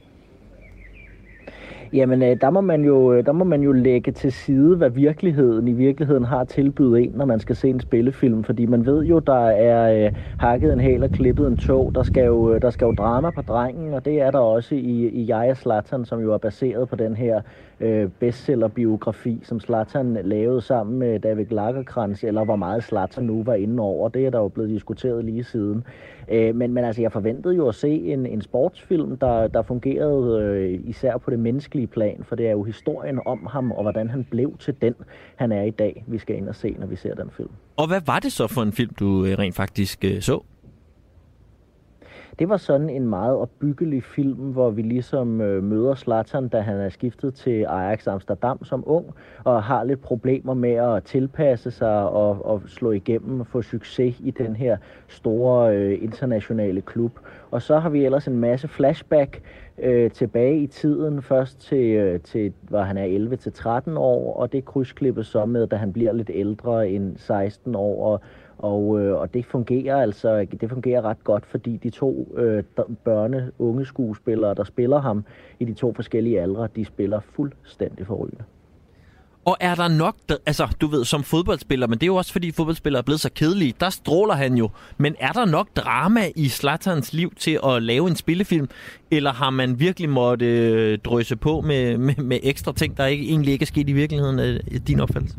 Jamen, 1.94 2.22
øh, 2.22 2.36
der 2.40 2.50
må, 2.50 2.60
man 2.60 2.84
jo, 2.84 3.12
øh, 3.12 3.26
der 3.26 3.32
må 3.32 3.44
man 3.44 3.62
jo 3.62 3.72
lægge 3.72 4.12
til 4.12 4.32
side, 4.32 4.76
hvad 4.76 4.90
virkeligheden 4.90 5.68
i 5.68 5.72
virkeligheden 5.72 6.24
har 6.24 6.44
tilbydet 6.44 7.02
en, 7.02 7.12
når 7.14 7.24
man 7.24 7.40
skal 7.40 7.56
se 7.56 7.68
en 7.68 7.80
spillefilm. 7.80 8.44
Fordi 8.44 8.66
man 8.66 8.86
ved 8.86 9.04
jo, 9.04 9.18
der 9.18 9.48
er 9.48 10.06
øh, 10.06 10.12
hakket 10.38 10.72
en 10.72 10.80
hæl 10.80 11.02
og 11.02 11.10
klippet 11.10 11.46
en 11.46 11.56
tog. 11.56 11.94
Der 11.94 12.02
skal, 12.02 12.24
jo, 12.24 12.54
øh, 12.54 12.62
der 12.62 12.70
skal 12.70 12.84
jo 12.84 12.92
drama 12.92 13.30
på 13.30 13.42
drengen, 13.42 13.94
og 13.94 14.04
det 14.04 14.20
er 14.20 14.30
der 14.30 14.38
også 14.38 14.74
i, 14.74 15.08
i 15.08 15.28
Jeg 15.28 15.56
Zlatan, 15.56 16.04
som 16.04 16.20
jo 16.20 16.32
er 16.32 16.38
baseret 16.38 16.88
på 16.88 16.96
den 16.96 17.16
her 17.16 17.40
øh, 17.84 18.08
bestsellerbiografi, 18.08 19.40
som 19.42 19.60
Slatan 19.60 20.18
lavede 20.24 20.60
sammen 20.60 20.98
med 20.98 21.20
David 21.20 21.46
Lagerkrantz, 21.50 22.24
eller 22.24 22.44
hvor 22.44 22.56
meget 22.56 22.84
Slatan 22.84 23.24
nu 23.24 23.42
var 23.42 23.54
inde 23.54 23.82
over. 23.82 24.08
Det 24.08 24.26
er 24.26 24.30
der 24.30 24.38
jo 24.38 24.48
blevet 24.48 24.70
diskuteret 24.70 25.24
lige 25.24 25.44
siden. 25.44 25.84
Øh, 26.28 26.54
men, 26.54 26.72
men 26.72 26.84
altså, 26.84 27.02
jeg 27.02 27.12
forventede 27.12 27.54
jo 27.54 27.68
at 27.68 27.74
se 27.74 27.88
en, 27.88 28.26
en 28.26 28.42
sportsfilm, 28.42 29.16
der, 29.16 29.46
der 29.46 29.62
fungerede 29.62 30.42
øh, 30.42 30.80
især 30.84 31.16
på 31.16 31.30
det 31.30 31.38
menneskelige 31.38 31.86
plan, 31.86 32.24
for 32.28 32.36
det 32.36 32.46
er 32.46 32.52
jo 32.52 32.62
historien 32.62 33.20
om 33.26 33.46
ham, 33.50 33.72
og 33.72 33.82
hvordan 33.82 34.10
han 34.10 34.24
blev 34.30 34.56
til 34.58 34.74
den, 34.82 34.94
han 35.36 35.52
er 35.52 35.62
i 35.62 35.70
dag, 35.70 36.04
vi 36.06 36.18
skal 36.18 36.36
ind 36.36 36.48
og 36.48 36.54
se, 36.54 36.76
når 36.78 36.86
vi 36.86 36.96
ser 36.96 37.14
den 37.14 37.30
film. 37.36 37.50
Og 37.76 37.86
hvad 37.86 38.00
var 38.06 38.18
det 38.18 38.32
så 38.32 38.46
for 38.46 38.62
en 38.62 38.72
film, 38.72 38.94
du 39.00 39.24
øh, 39.24 39.38
rent 39.38 39.54
faktisk 39.54 40.04
øh, 40.04 40.20
så? 40.20 40.40
Det 42.38 42.48
var 42.48 42.56
sådan 42.56 42.90
en 42.90 43.08
meget 43.08 43.36
opbyggelig 43.36 44.04
film, 44.04 44.38
hvor 44.52 44.70
vi 44.70 44.82
ligesom 44.82 45.40
øh, 45.40 45.62
møder 45.62 45.94
Zlatan, 45.94 46.48
da 46.48 46.60
han 46.60 46.76
er 46.76 46.88
skiftet 46.88 47.34
til 47.34 47.64
Ajax 47.68 48.06
Amsterdam 48.06 48.64
som 48.64 48.84
ung, 48.86 49.06
og 49.44 49.62
har 49.62 49.84
lidt 49.84 50.00
problemer 50.00 50.54
med 50.54 50.74
at 50.74 51.04
tilpasse 51.04 51.70
sig 51.70 52.08
og, 52.08 52.46
og 52.46 52.62
slå 52.66 52.90
igennem 52.90 53.40
og 53.40 53.46
få 53.46 53.62
succes 53.62 54.16
i 54.20 54.30
den 54.30 54.56
her 54.56 54.76
store 55.08 55.76
øh, 55.76 56.02
internationale 56.02 56.80
klub. 56.80 57.18
Og 57.50 57.62
så 57.62 57.78
har 57.78 57.88
vi 57.88 58.04
ellers 58.04 58.26
en 58.26 58.38
masse 58.38 58.68
flashback 58.68 59.42
øh, 59.78 60.10
tilbage 60.10 60.58
i 60.58 60.66
tiden, 60.66 61.22
først 61.22 61.60
til, 61.60 61.84
øh, 61.84 62.20
til 62.20 62.52
hvor 62.68 62.80
han 62.80 62.96
er 62.96 63.86
11-13 63.88 63.98
år, 63.98 64.34
og 64.36 64.52
det 64.52 64.64
krydsklippes 64.64 65.26
så 65.26 65.46
med, 65.46 65.66
da 65.66 65.76
han 65.76 65.92
bliver 65.92 66.12
lidt 66.12 66.30
ældre 66.34 66.88
end 66.88 67.16
16 67.16 67.74
år, 67.74 68.12
og 68.12 68.20
og, 68.64 69.00
øh, 69.00 69.16
og 69.20 69.34
det 69.34 69.46
fungerer 69.46 70.02
altså 70.02 70.46
det 70.60 70.70
fungerer 70.70 71.02
ret 71.02 71.24
godt, 71.24 71.46
fordi 71.46 71.76
de 71.76 71.90
to 71.90 72.34
øh, 72.36 72.62
børne 73.04 73.50
unge 73.58 73.86
skuespillere, 73.86 74.54
der 74.54 74.64
spiller 74.64 75.00
ham 75.00 75.24
i 75.60 75.64
de 75.64 75.74
to 75.74 75.92
forskellige 75.94 76.40
aldre, 76.40 76.68
de 76.76 76.84
spiller 76.84 77.20
fuldstændig 77.20 78.06
forrygende. 78.06 78.44
Og 79.44 79.56
er 79.60 79.74
der 79.74 79.88
nok, 79.88 80.16
der, 80.28 80.36
altså 80.46 80.68
du 80.80 80.86
ved, 80.86 81.04
som 81.04 81.22
fodboldspiller, 81.22 81.86
men 81.86 81.98
det 81.98 82.02
er 82.02 82.06
jo 82.06 82.16
også 82.16 82.32
fordi 82.32 82.52
fodboldspillere 82.52 82.98
er 82.98 83.04
blevet 83.04 83.20
så 83.20 83.30
kedelige, 83.34 83.74
der 83.80 83.90
stråler 83.90 84.34
han 84.34 84.54
jo. 84.54 84.70
Men 84.96 85.16
er 85.20 85.32
der 85.32 85.44
nok 85.44 85.68
drama 85.76 86.20
i 86.36 86.48
Slatterns 86.48 87.12
liv 87.12 87.32
til 87.36 87.58
at 87.66 87.82
lave 87.82 88.08
en 88.08 88.16
spillefilm, 88.16 88.68
eller 89.10 89.32
har 89.32 89.50
man 89.50 89.80
virkelig 89.80 90.08
måtte 90.08 90.46
øh, 90.46 90.98
drøse 90.98 91.36
på 91.36 91.60
med, 91.60 91.98
med, 91.98 92.16
med 92.16 92.38
ekstra 92.42 92.72
ting, 92.72 92.96
der 92.96 93.06
ikke, 93.06 93.24
egentlig 93.24 93.52
ikke 93.52 93.62
er 93.62 93.66
sket 93.66 93.88
i 93.88 93.92
virkeligheden, 93.92 94.38
øh, 94.38 94.60
af 94.74 94.80
din 94.80 95.00
opfattelse? 95.00 95.36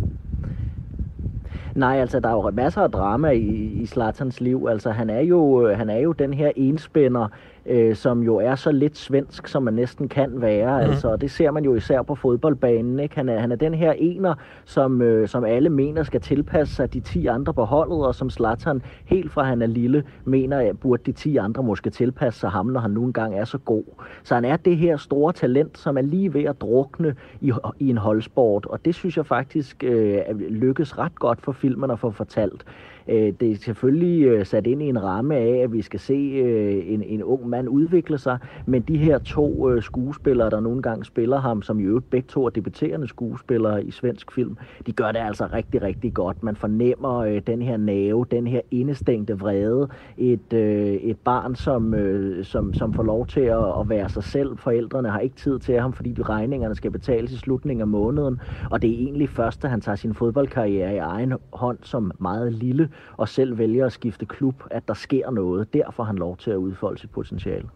Nej, 1.75 1.95
altså 1.99 2.19
der 2.19 2.29
er 2.29 2.33
jo 2.33 2.51
masser 2.51 2.81
af 2.81 2.91
drama 2.91 3.29
i, 3.29 3.39
i 3.81 3.85
Slatans 3.85 4.41
liv. 4.41 4.67
Altså 4.69 4.91
han 4.91 5.09
er 5.09 5.19
jo, 5.19 5.67
øh, 5.67 5.77
han 5.77 5.89
er 5.89 5.97
jo 5.97 6.11
den 6.11 6.33
her 6.33 6.51
enspænder, 6.55 7.27
øh, 7.65 7.95
som 7.95 8.23
jo 8.23 8.35
er 8.35 8.55
så 8.55 8.71
lidt 8.71 8.97
svensk, 8.97 9.47
som 9.47 9.63
man 9.63 9.73
næsten 9.73 10.09
kan 10.09 10.41
være. 10.41 10.83
Mm. 10.83 10.89
Altså, 10.89 11.15
det 11.15 11.31
ser 11.31 11.51
man 11.51 11.63
jo 11.63 11.75
især 11.75 12.01
på 12.01 12.15
fodboldbanen. 12.15 12.99
Ikke? 12.99 13.15
Han, 13.15 13.29
er, 13.29 13.39
han 13.39 13.51
er 13.51 13.55
den 13.55 13.73
her 13.73 13.91
ener, 13.91 14.35
som, 14.65 15.01
øh, 15.01 15.27
som 15.27 15.43
alle 15.43 15.69
mener 15.69 16.03
skal 16.03 16.21
tilpasse 16.21 16.75
sig 16.75 16.93
de 16.93 16.99
10 16.99 17.25
andre 17.25 17.53
på 17.53 17.63
holdet, 17.63 18.05
og 18.05 18.15
som 18.15 18.29
Zlatan 18.29 18.81
helt 19.05 19.31
fra 19.31 19.43
han 19.43 19.61
er 19.61 19.67
lille 19.67 20.03
mener, 20.25 20.59
at 20.59 20.79
burde 20.79 21.03
de 21.05 21.11
10 21.11 21.37
andre 21.37 21.63
måske 21.63 21.89
tilpasse 21.89 22.39
sig 22.39 22.49
ham, 22.49 22.65
når 22.65 22.79
han 22.79 22.91
nu 22.91 23.03
engang 23.03 23.35
er 23.35 23.45
så 23.45 23.57
god. 23.57 23.83
Så 24.23 24.35
han 24.35 24.45
er 24.45 24.57
det 24.57 24.77
her 24.77 24.97
store 24.97 25.33
talent, 25.33 25.77
som 25.77 25.97
er 25.97 26.01
lige 26.01 26.33
ved 26.33 26.43
at 26.43 26.61
drukne 26.61 27.15
i, 27.41 27.53
i 27.79 27.89
en 27.89 27.97
holdsport, 27.97 28.65
og 28.65 28.85
det 28.85 28.95
synes 28.95 29.17
jeg 29.17 29.25
faktisk 29.25 29.83
øh, 29.83 30.39
lykkes 30.49 30.97
ret 30.97 31.15
godt 31.15 31.41
for 31.41 31.51
filmen 31.51 31.91
at 31.91 31.99
få 31.99 32.11
fortalt. 32.11 32.65
Øh, 33.07 33.33
det 33.39 33.51
er 33.51 33.55
selvfølgelig 33.55 34.25
øh, 34.25 34.45
sat 34.45 34.67
ind 34.67 34.81
i 34.81 34.85
en 34.85 35.03
ramme 35.03 35.35
af, 35.35 35.57
at 35.63 35.73
vi 35.73 35.81
skal 35.81 35.99
se 35.99 36.13
øh, 36.13 36.93
en, 36.93 37.03
en 37.03 37.23
ung 37.23 37.49
mand 37.49 37.69
udvikle 37.69 38.17
sig, 38.17 38.37
men 38.65 38.81
de 38.81 38.97
her 38.97 39.17
to 39.17 39.69
øh, 39.69 39.83
skuespillere, 39.83 40.49
der 40.49 40.59
nogle 40.59 40.81
gange 40.81 41.05
spiller 41.05 41.39
ham, 41.39 41.61
som 41.61 41.79
i 41.79 41.83
øvrigt 41.83 42.09
begge 42.09 42.27
to 42.27 42.45
er 42.45 42.49
debuterende 42.49 43.07
skuespillere 43.07 43.83
i 43.83 43.91
svensk 43.91 44.31
film, 44.31 44.57
de 44.85 44.91
gør 44.91 45.11
det 45.11 45.19
altså 45.19 45.47
rigtig, 45.53 45.81
rigtig 45.81 46.13
godt. 46.13 46.43
Man 46.43 46.55
fornemmer 46.55 47.17
øh, 47.17 47.41
den 47.47 47.61
her 47.61 47.77
nave, 47.77 48.25
den 48.31 48.47
her 48.47 48.61
indestængte 48.71 49.39
vrede, 49.39 49.87
et, 50.17 50.53
øh, 50.53 50.93
et 50.93 51.17
barn, 51.17 51.55
som, 51.55 51.93
øh, 51.93 52.45
som, 52.45 52.73
som 52.73 52.93
får 52.93 53.03
lov 53.03 53.27
til 53.27 53.41
at, 53.41 53.79
at 53.79 53.89
være 53.89 54.09
sig 54.09 54.23
selv. 54.23 54.57
Forældrene 54.57 55.09
har 55.09 55.19
ikke 55.19 55.35
tid 55.35 55.59
til 55.59 55.79
ham, 55.79 55.93
fordi 55.93 56.11
de 56.11 56.21
regningerne 56.21 56.75
skal 56.75 56.91
betales 56.91 57.31
i 57.31 57.37
slutningen 57.37 57.81
af 57.81 57.87
måneden, 57.87 58.39
og 58.69 58.81
det 58.81 58.89
er 58.89 58.97
egentlig 58.97 59.29
først, 59.29 59.63
da 59.63 59.67
han 59.67 59.81
tager 59.81 59.95
sin 59.95 60.13
fodboldkarriere 60.13 60.95
i 60.95 60.97
egen 60.97 61.33
hånd 61.53 61.77
som 61.81 62.11
meget 62.19 62.53
lille, 62.53 62.89
og 63.17 63.29
selv 63.29 63.57
vælger 63.57 63.85
at 63.85 63.93
skifte 63.93 64.25
klub, 64.25 64.63
at 64.71 64.87
der 64.87 64.93
sker 64.93 65.31
noget. 65.31 65.73
Derfor 65.73 66.03
har 66.03 66.07
han 66.07 66.15
lov 66.15 66.37
til 66.37 66.51
at 66.51 66.55
udfolde 66.55 66.99
sit 66.99 67.09
potentiale. 67.09 67.69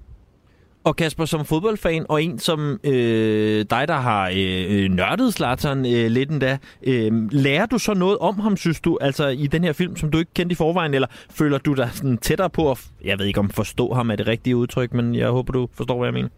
Og 0.84 0.96
Kasper, 0.96 1.26
som 1.26 1.46
fodboldfan 1.46 2.06
og 2.10 2.24
en 2.24 2.40
som 2.40 2.80
øh, 2.84 3.66
dig, 3.70 3.88
der 3.88 3.94
har 3.94 4.32
øh, 4.36 4.90
nørdet 4.90 5.34
Zlatan 5.34 5.78
øh, 5.78 6.12
lidt 6.12 6.32
endda, 6.32 6.58
øh, 6.84 7.32
lærer 7.32 7.66
du 7.66 7.78
så 7.78 7.94
noget 7.94 8.18
om 8.18 8.40
ham, 8.40 8.58
synes 8.58 8.82
du, 8.82 8.98
altså 9.02 9.28
i 9.28 9.48
den 9.48 9.64
her 9.64 9.74
film, 9.74 9.96
som 9.96 10.12
du 10.12 10.18
ikke 10.18 10.34
kendte 10.34 10.54
i 10.54 10.56
forvejen, 10.56 10.94
eller 10.94 11.08
føler 11.30 11.58
du 11.58 11.74
dig 11.74 11.90
sådan 11.94 12.18
tættere 12.18 12.50
på 12.50 12.72
at, 12.72 12.92
jeg 13.04 13.20
ved 13.20 13.26
ikke 13.26 13.40
om 13.40 13.50
forstå 13.50 13.94
ham 13.94 14.12
er 14.12 14.16
det 14.16 14.28
rigtige 14.28 14.56
udtryk, 14.56 14.94
men 14.94 15.16
jeg 15.16 15.30
håber, 15.30 15.54
du 15.54 15.68
forstår, 15.74 15.98
hvad 15.98 16.08
jeg 16.08 16.14
mener 16.14 16.30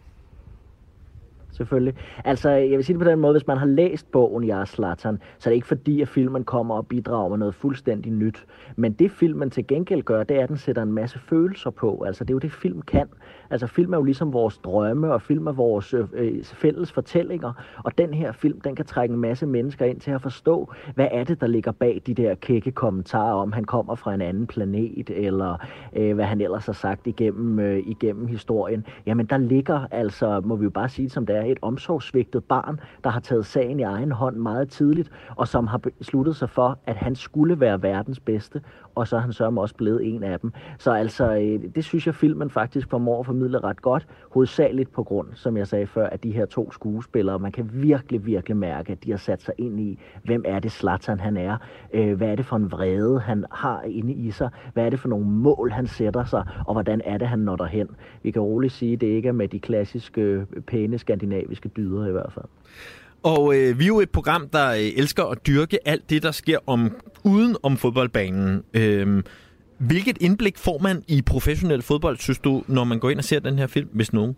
selvfølgelig. 1.62 1.94
Altså, 2.24 2.50
jeg 2.50 2.76
vil 2.76 2.84
sige 2.84 2.94
det 2.94 3.04
på 3.04 3.10
den 3.10 3.18
måde, 3.18 3.32
hvis 3.32 3.46
man 3.46 3.58
har 3.58 3.66
læst 3.66 4.12
bogen 4.12 4.46
Jeg 4.46 4.68
Zlatan, 4.68 5.18
så 5.38 5.48
er 5.48 5.50
det 5.50 5.54
ikke 5.54 5.66
fordi, 5.66 6.00
at 6.02 6.08
filmen 6.08 6.44
kommer 6.44 6.74
og 6.74 6.86
bidrager 6.86 7.28
med 7.28 7.38
noget 7.38 7.54
fuldstændig 7.54 8.12
nyt. 8.12 8.46
Men 8.76 8.92
det 8.92 9.10
filmen 9.10 9.50
til 9.50 9.66
gengæld 9.66 10.02
gør, 10.02 10.22
det 10.22 10.38
er, 10.38 10.42
at 10.42 10.48
den 10.48 10.56
sætter 10.56 10.82
en 10.82 10.92
masse 10.92 11.18
følelser 11.18 11.70
på. 11.70 12.02
Altså, 12.06 12.24
det 12.24 12.30
er 12.30 12.34
jo 12.34 12.38
det, 12.38 12.52
film 12.52 12.82
kan. 12.82 13.08
Altså, 13.52 13.66
film 13.66 13.92
er 13.92 13.96
jo 13.96 14.02
ligesom 14.02 14.32
vores 14.32 14.58
drømme, 14.58 15.12
og 15.12 15.22
film 15.22 15.46
er 15.46 15.52
vores 15.52 15.94
øh, 15.94 16.06
øh, 16.12 16.44
fælles 16.44 16.92
fortællinger. 16.92 17.52
Og 17.84 17.98
den 17.98 18.14
her 18.14 18.32
film, 18.32 18.60
den 18.60 18.76
kan 18.76 18.84
trække 18.84 19.12
en 19.12 19.20
masse 19.20 19.46
mennesker 19.46 19.86
ind 19.86 20.00
til 20.00 20.10
at 20.10 20.22
forstå, 20.22 20.72
hvad 20.94 21.08
er 21.10 21.24
det, 21.24 21.40
der 21.40 21.46
ligger 21.46 21.72
bag 21.72 22.02
de 22.06 22.14
der 22.14 22.34
kække 22.34 22.70
kommentarer 22.70 23.34
om, 23.34 23.52
han 23.52 23.64
kommer 23.64 23.94
fra 23.94 24.14
en 24.14 24.20
anden 24.20 24.46
planet, 24.46 25.10
eller 25.10 25.56
øh, 25.96 26.14
hvad 26.14 26.24
han 26.24 26.40
ellers 26.40 26.66
har 26.66 26.72
sagt 26.72 27.06
igennem, 27.06 27.58
øh, 27.58 27.78
igennem 27.86 28.26
historien. 28.26 28.86
Jamen, 29.06 29.26
der 29.26 29.36
ligger 29.38 29.86
altså, 29.90 30.40
må 30.44 30.56
vi 30.56 30.64
jo 30.64 30.70
bare 30.70 30.88
sige 30.88 31.10
som 31.10 31.26
det 31.26 31.36
er, 31.36 31.42
et 31.42 31.58
omsorgssvigtet 31.62 32.44
barn, 32.44 32.80
der 33.04 33.10
har 33.10 33.20
taget 33.20 33.46
sagen 33.46 33.80
i 33.80 33.82
egen 33.82 34.12
hånd 34.12 34.36
meget 34.36 34.68
tidligt, 34.68 35.10
og 35.36 35.48
som 35.48 35.66
har 35.66 35.78
besluttet 35.78 36.36
sig 36.36 36.50
for, 36.50 36.78
at 36.86 36.96
han 36.96 37.14
skulle 37.14 37.60
være 37.60 37.82
verdens 37.82 38.20
bedste, 38.20 38.60
og 38.94 39.08
så 39.08 39.16
er 39.16 39.20
han 39.20 39.32
sørme 39.32 39.60
også 39.60 39.74
blevet 39.74 40.14
en 40.14 40.22
af 40.22 40.40
dem. 40.40 40.52
Så 40.78 40.92
altså, 40.92 41.34
øh, 41.34 41.60
det 41.74 41.84
synes 41.84 42.06
jeg, 42.06 42.14
filmen 42.14 42.50
faktisk 42.50 42.90
formår 42.90 43.20
at 43.20 43.26
formidle 43.26 43.58
ret 43.58 43.82
godt, 43.82 44.06
hovedsageligt 44.30 44.92
på 44.92 45.02
grund, 45.02 45.28
som 45.34 45.56
jeg 45.56 45.66
sagde 45.66 45.86
før, 45.86 46.06
at 46.06 46.22
de 46.22 46.30
her 46.30 46.46
to 46.46 46.70
skuespillere, 46.72 47.38
man 47.38 47.52
kan 47.52 47.70
virkelig, 47.72 48.26
virkelig 48.26 48.56
mærke, 48.56 48.92
at 48.92 49.04
de 49.04 49.10
har 49.10 49.18
sat 49.18 49.42
sig 49.42 49.54
ind 49.58 49.80
i, 49.80 49.98
hvem 50.24 50.42
er 50.46 50.58
det 50.58 50.72
Zlatan 50.72 51.20
han 51.20 51.36
er, 51.36 51.56
øh, 51.92 52.16
hvad 52.16 52.28
er 52.28 52.36
det 52.36 52.46
for 52.46 52.56
en 52.56 52.72
vrede 52.72 53.20
han 53.20 53.44
har 53.52 53.82
inde 53.82 54.12
i 54.12 54.30
sig, 54.30 54.50
hvad 54.72 54.86
er 54.86 54.90
det 54.90 55.00
for 55.00 55.08
nogle 55.08 55.26
mål 55.26 55.70
han 55.70 55.86
sætter 55.86 56.24
sig, 56.24 56.44
og 56.66 56.72
hvordan 56.72 57.00
er 57.04 57.18
det 57.18 57.28
han 57.28 57.38
når 57.38 57.56
derhen. 57.56 57.88
Vi 58.22 58.30
kan 58.30 58.42
roligt 58.42 58.72
sige, 58.72 58.92
at 58.92 59.00
det 59.00 59.06
ikke 59.06 59.28
er 59.28 59.32
med 59.32 59.48
de 59.48 59.60
klassiske, 59.60 60.20
øh, 60.20 60.46
pæne 60.66 60.98
skandinaviske 60.98 61.68
dyder 61.68 62.06
i 62.06 62.12
hvert 62.12 62.32
fald. 62.32 62.44
Og 63.22 63.54
øh, 63.56 63.78
vi 63.78 63.84
er 63.84 63.88
jo 63.88 64.00
et 64.00 64.10
program, 64.10 64.48
der 64.48 64.70
øh, 64.70 64.78
elsker 64.78 65.24
at 65.24 65.46
dyrke 65.46 65.88
alt 65.88 66.10
det, 66.10 66.22
der 66.22 66.30
sker 66.30 66.58
om 66.66 66.90
uden 67.24 67.56
om 67.62 67.76
fodboldbanen. 67.76 68.62
Øh, 68.74 69.22
hvilket 69.78 70.18
indblik 70.20 70.58
får 70.58 70.78
man 70.78 71.02
i 71.08 71.22
professionel 71.22 71.82
fodbold, 71.82 72.18
synes 72.18 72.38
du, 72.38 72.62
når 72.68 72.84
man 72.84 72.98
går 72.98 73.10
ind 73.10 73.18
og 73.18 73.24
ser 73.24 73.38
den 73.38 73.58
her 73.58 73.66
film, 73.66 73.88
hvis 73.92 74.12
nogen? 74.12 74.36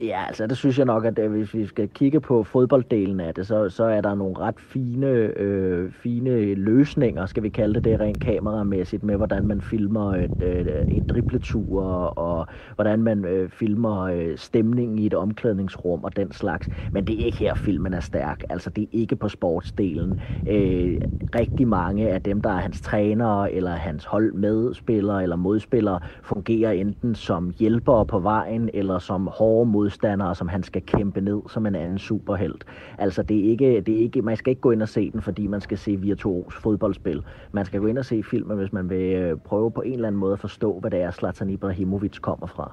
Ja, 0.00 0.24
altså 0.26 0.46
det 0.46 0.56
synes 0.56 0.78
jeg 0.78 0.86
nok, 0.86 1.04
at 1.04 1.18
øh, 1.18 1.30
hvis 1.30 1.54
vi 1.54 1.66
skal 1.66 1.88
kigge 1.88 2.20
på 2.20 2.44
fodbolddelen 2.44 3.20
af 3.20 3.34
det, 3.34 3.46
så, 3.46 3.68
så 3.68 3.84
er 3.84 4.00
der 4.00 4.14
nogle 4.14 4.38
ret 4.38 4.60
fine, 4.60 5.06
øh, 5.36 5.92
fine 5.92 6.54
løsninger, 6.54 7.26
skal 7.26 7.42
vi 7.42 7.48
kalde 7.48 7.74
det 7.74 7.84
det 7.84 8.00
rent 8.00 8.20
kameramæssigt, 8.20 9.02
med 9.02 9.16
hvordan 9.16 9.46
man 9.46 9.60
filmer 9.60 10.14
et, 10.14 10.42
øh, 10.42 10.66
en 10.88 11.04
dribletur, 11.04 11.82
og 12.18 12.46
hvordan 12.74 13.02
man 13.02 13.24
øh, 13.24 13.50
filmer 13.50 14.00
øh, 14.02 14.38
stemningen 14.38 14.98
i 14.98 15.06
et 15.06 15.14
omklædningsrum 15.14 16.04
og 16.04 16.16
den 16.16 16.32
slags. 16.32 16.68
Men 16.92 17.06
det 17.06 17.20
er 17.20 17.24
ikke 17.24 17.38
her, 17.38 17.54
filmen 17.54 17.94
er 17.94 18.00
stærk. 18.00 18.42
Altså 18.48 18.70
det 18.70 18.82
er 18.82 18.88
ikke 18.92 19.16
på 19.16 19.28
sportsdelen. 19.28 20.16
Øh, 20.46 20.96
rigtig 21.34 21.68
mange 21.68 22.08
af 22.10 22.22
dem, 22.22 22.40
der 22.40 22.50
er 22.50 22.58
hans 22.60 22.80
trænere, 22.80 23.52
eller 23.52 23.70
hans 23.70 24.04
holdmedspillere, 24.04 25.22
eller 25.22 25.36
modspillere, 25.36 26.00
fungerer 26.22 26.72
enten 26.72 27.14
som 27.14 27.50
hjælpere 27.58 28.06
på 28.06 28.18
vejen, 28.18 28.70
eller 28.74 28.98
som 28.98 29.26
hårde 29.32 29.70
mod 29.70 29.83
modstandere, 29.84 30.34
som 30.34 30.48
han 30.48 30.62
skal 30.62 30.82
kæmpe 30.82 31.20
ned 31.20 31.40
som 31.48 31.66
en 31.66 31.74
anden 31.74 31.98
superhelt. 31.98 32.64
Altså, 32.98 33.22
det 33.22 33.46
er 33.46 33.50
ikke, 33.50 33.80
det 33.80 33.94
er 33.94 33.98
ikke, 33.98 34.22
man 34.22 34.36
skal 34.36 34.50
ikke 34.50 34.60
gå 34.60 34.70
ind 34.70 34.82
og 34.82 34.88
se 34.88 35.10
den, 35.10 35.22
fordi 35.22 35.46
man 35.46 35.60
skal 35.60 35.78
se 35.78 35.96
virtuos 35.96 36.54
fodboldspil. 36.54 37.22
Man 37.52 37.66
skal 37.66 37.80
gå 37.80 37.86
ind 37.86 37.98
og 37.98 38.04
se 38.04 38.22
filmen, 38.22 38.56
hvis 38.58 38.72
man 38.72 38.90
vil 38.90 39.12
øh, 39.12 39.36
prøve 39.44 39.70
på 39.70 39.80
en 39.80 39.92
eller 39.92 40.08
anden 40.08 40.20
måde 40.20 40.32
at 40.32 40.40
forstå, 40.40 40.80
hvad 40.80 40.90
det 40.90 41.00
er, 41.02 41.10
Zlatan 41.10 41.50
Ibrahimovic 41.50 42.18
kommer 42.20 42.46
fra. 42.46 42.72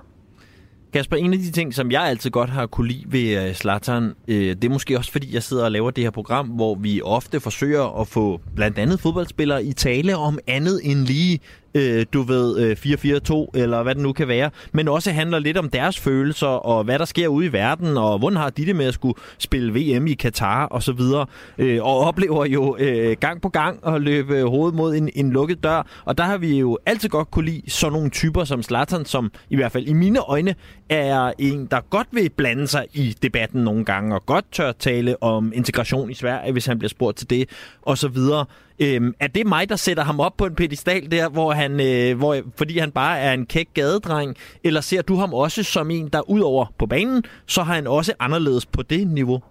Kasper, 0.94 1.18
en 1.18 1.34
af 1.34 1.40
de 1.40 1.52
ting, 1.52 1.74
som 1.74 1.92
jeg 1.92 2.04
altid 2.04 2.30
godt 2.32 2.50
har 2.50 2.66
kunne 2.66 2.88
lide 2.88 3.06
ved 3.08 3.48
øh, 3.48 3.54
Slattern, 3.54 4.14
øh, 4.28 4.36
det 4.36 4.64
er 4.64 4.70
måske 4.70 4.98
også 4.98 5.12
fordi, 5.12 5.34
jeg 5.34 5.44
sidder 5.44 5.66
og 5.66 5.72
laver 5.72 5.92
det 5.92 6.04
her 6.04 6.12
program, 6.12 6.48
hvor 6.48 6.76
vi 6.76 7.02
ofte 7.02 7.40
forsøger 7.40 8.02
at 8.02 8.08
få 8.08 8.42
blandt 8.56 8.78
andet 8.80 9.00
fodboldspillere 9.00 9.64
i 9.64 9.74
tale 9.74 10.18
om 10.18 10.40
andet 10.48 10.80
end 10.84 11.00
lige 11.00 11.40
øh, 11.76 12.06
du 12.14 12.22
ved, 12.22 12.60
øh, 12.60 12.76
442 12.76 13.48
eller 13.54 13.84
hvad 13.84 13.96
det 13.96 14.04
nu 14.04 14.14
kan 14.14 14.28
være, 14.28 14.50
men 14.72 14.88
også 14.88 15.12
handler 15.12 15.40
lidt 15.40 15.58
om 15.58 15.70
deres 15.70 16.00
følelser, 16.00 16.48
og 16.48 16.84
hvad 16.84 17.00
der 17.00 17.06
sker 17.06 17.28
ude 17.28 17.46
i 17.46 17.54
verden, 17.54 17.98
og 17.98 18.20
hvordan 18.20 18.38
har 18.38 18.50
de 18.50 18.66
det 18.66 18.76
med 18.76 18.86
at 18.86 18.94
skulle 18.94 19.16
spille 19.38 19.74
VM 19.74 20.08
i 20.08 20.14
Katar, 20.14 20.66
og 20.66 20.84
så 20.84 20.92
videre, 20.92 21.26
øh, 21.58 21.84
og 21.84 22.00
oplever 22.00 22.46
jo 22.46 22.78
øh, 22.80 23.18
gang 23.20 23.42
på 23.42 23.50
gang 23.50 23.88
at 23.88 24.02
løbe 24.02 24.44
hovedet 24.44 24.76
mod 24.76 24.96
en, 24.96 25.10
en 25.16 25.32
lukket 25.32 25.64
dør, 25.64 25.88
og 26.06 26.18
der 26.18 26.24
har 26.24 26.38
vi 26.38 26.60
jo 26.60 26.78
altid 26.86 27.10
godt 27.10 27.32
kunne 27.32 27.46
lide 27.46 27.72
sådan 27.72 27.94
nogle 27.94 28.10
typer 28.10 28.44
som 28.44 28.64
Zlatan, 28.64 29.06
som 29.06 29.32
i 29.50 29.56
hvert 29.56 29.72
fald 29.72 29.88
i 29.88 29.94
mine 29.94 30.20
øjne 30.20 30.56
er 30.90 31.32
en, 31.40 31.66
der 31.66 31.80
godt 31.90 32.08
vil 32.12 32.30
blande 32.30 32.68
sig 32.68 32.86
i 32.94 33.16
debatten 33.22 33.64
nogle 33.64 33.86
gange, 33.86 34.16
og 34.16 34.26
godt 34.26 34.46
tør 34.52 34.72
tale 34.72 35.24
om 35.24 35.52
integration 35.56 36.12
i 36.12 36.14
Sverige, 36.14 36.52
hvis 36.52 36.66
han 36.66 36.80
bliver 36.80 36.90
spurgt 36.90 37.18
til 37.18 37.30
det, 37.30 37.50
og 37.82 37.98
så 37.98 38.08
videre. 38.08 38.46
Øhm, 38.82 39.14
er 39.20 39.28
det 39.28 39.48
mig, 39.48 39.70
der 39.70 39.76
sætter 39.76 40.04
ham 40.04 40.20
op 40.20 40.38
på 40.38 40.46
en 40.46 40.56
pedestal 40.56 41.12
der, 41.12 41.30
hvor 41.30 41.52
han, 41.52 41.80
øh, 41.82 42.18
hvor, 42.18 42.38
fordi 42.56 42.80
han 42.80 42.92
bare 42.92 43.20
er 43.20 43.34
en 43.34 43.46
kæk 43.46 43.68
gadedreng? 43.74 44.36
Eller 44.64 44.82
ser 44.82 45.02
du 45.02 45.16
ham 45.16 45.34
også 45.34 45.64
som 45.64 45.92
en, 45.92 46.08
der 46.08 46.30
udover 46.30 46.66
på 46.78 46.86
banen, 46.86 47.24
så 47.46 47.64
har 47.64 47.74
han 47.74 47.88
også 47.88 48.14
anderledes 48.20 48.66
på 48.66 48.82
det 48.82 49.08
niveau? 49.08 49.42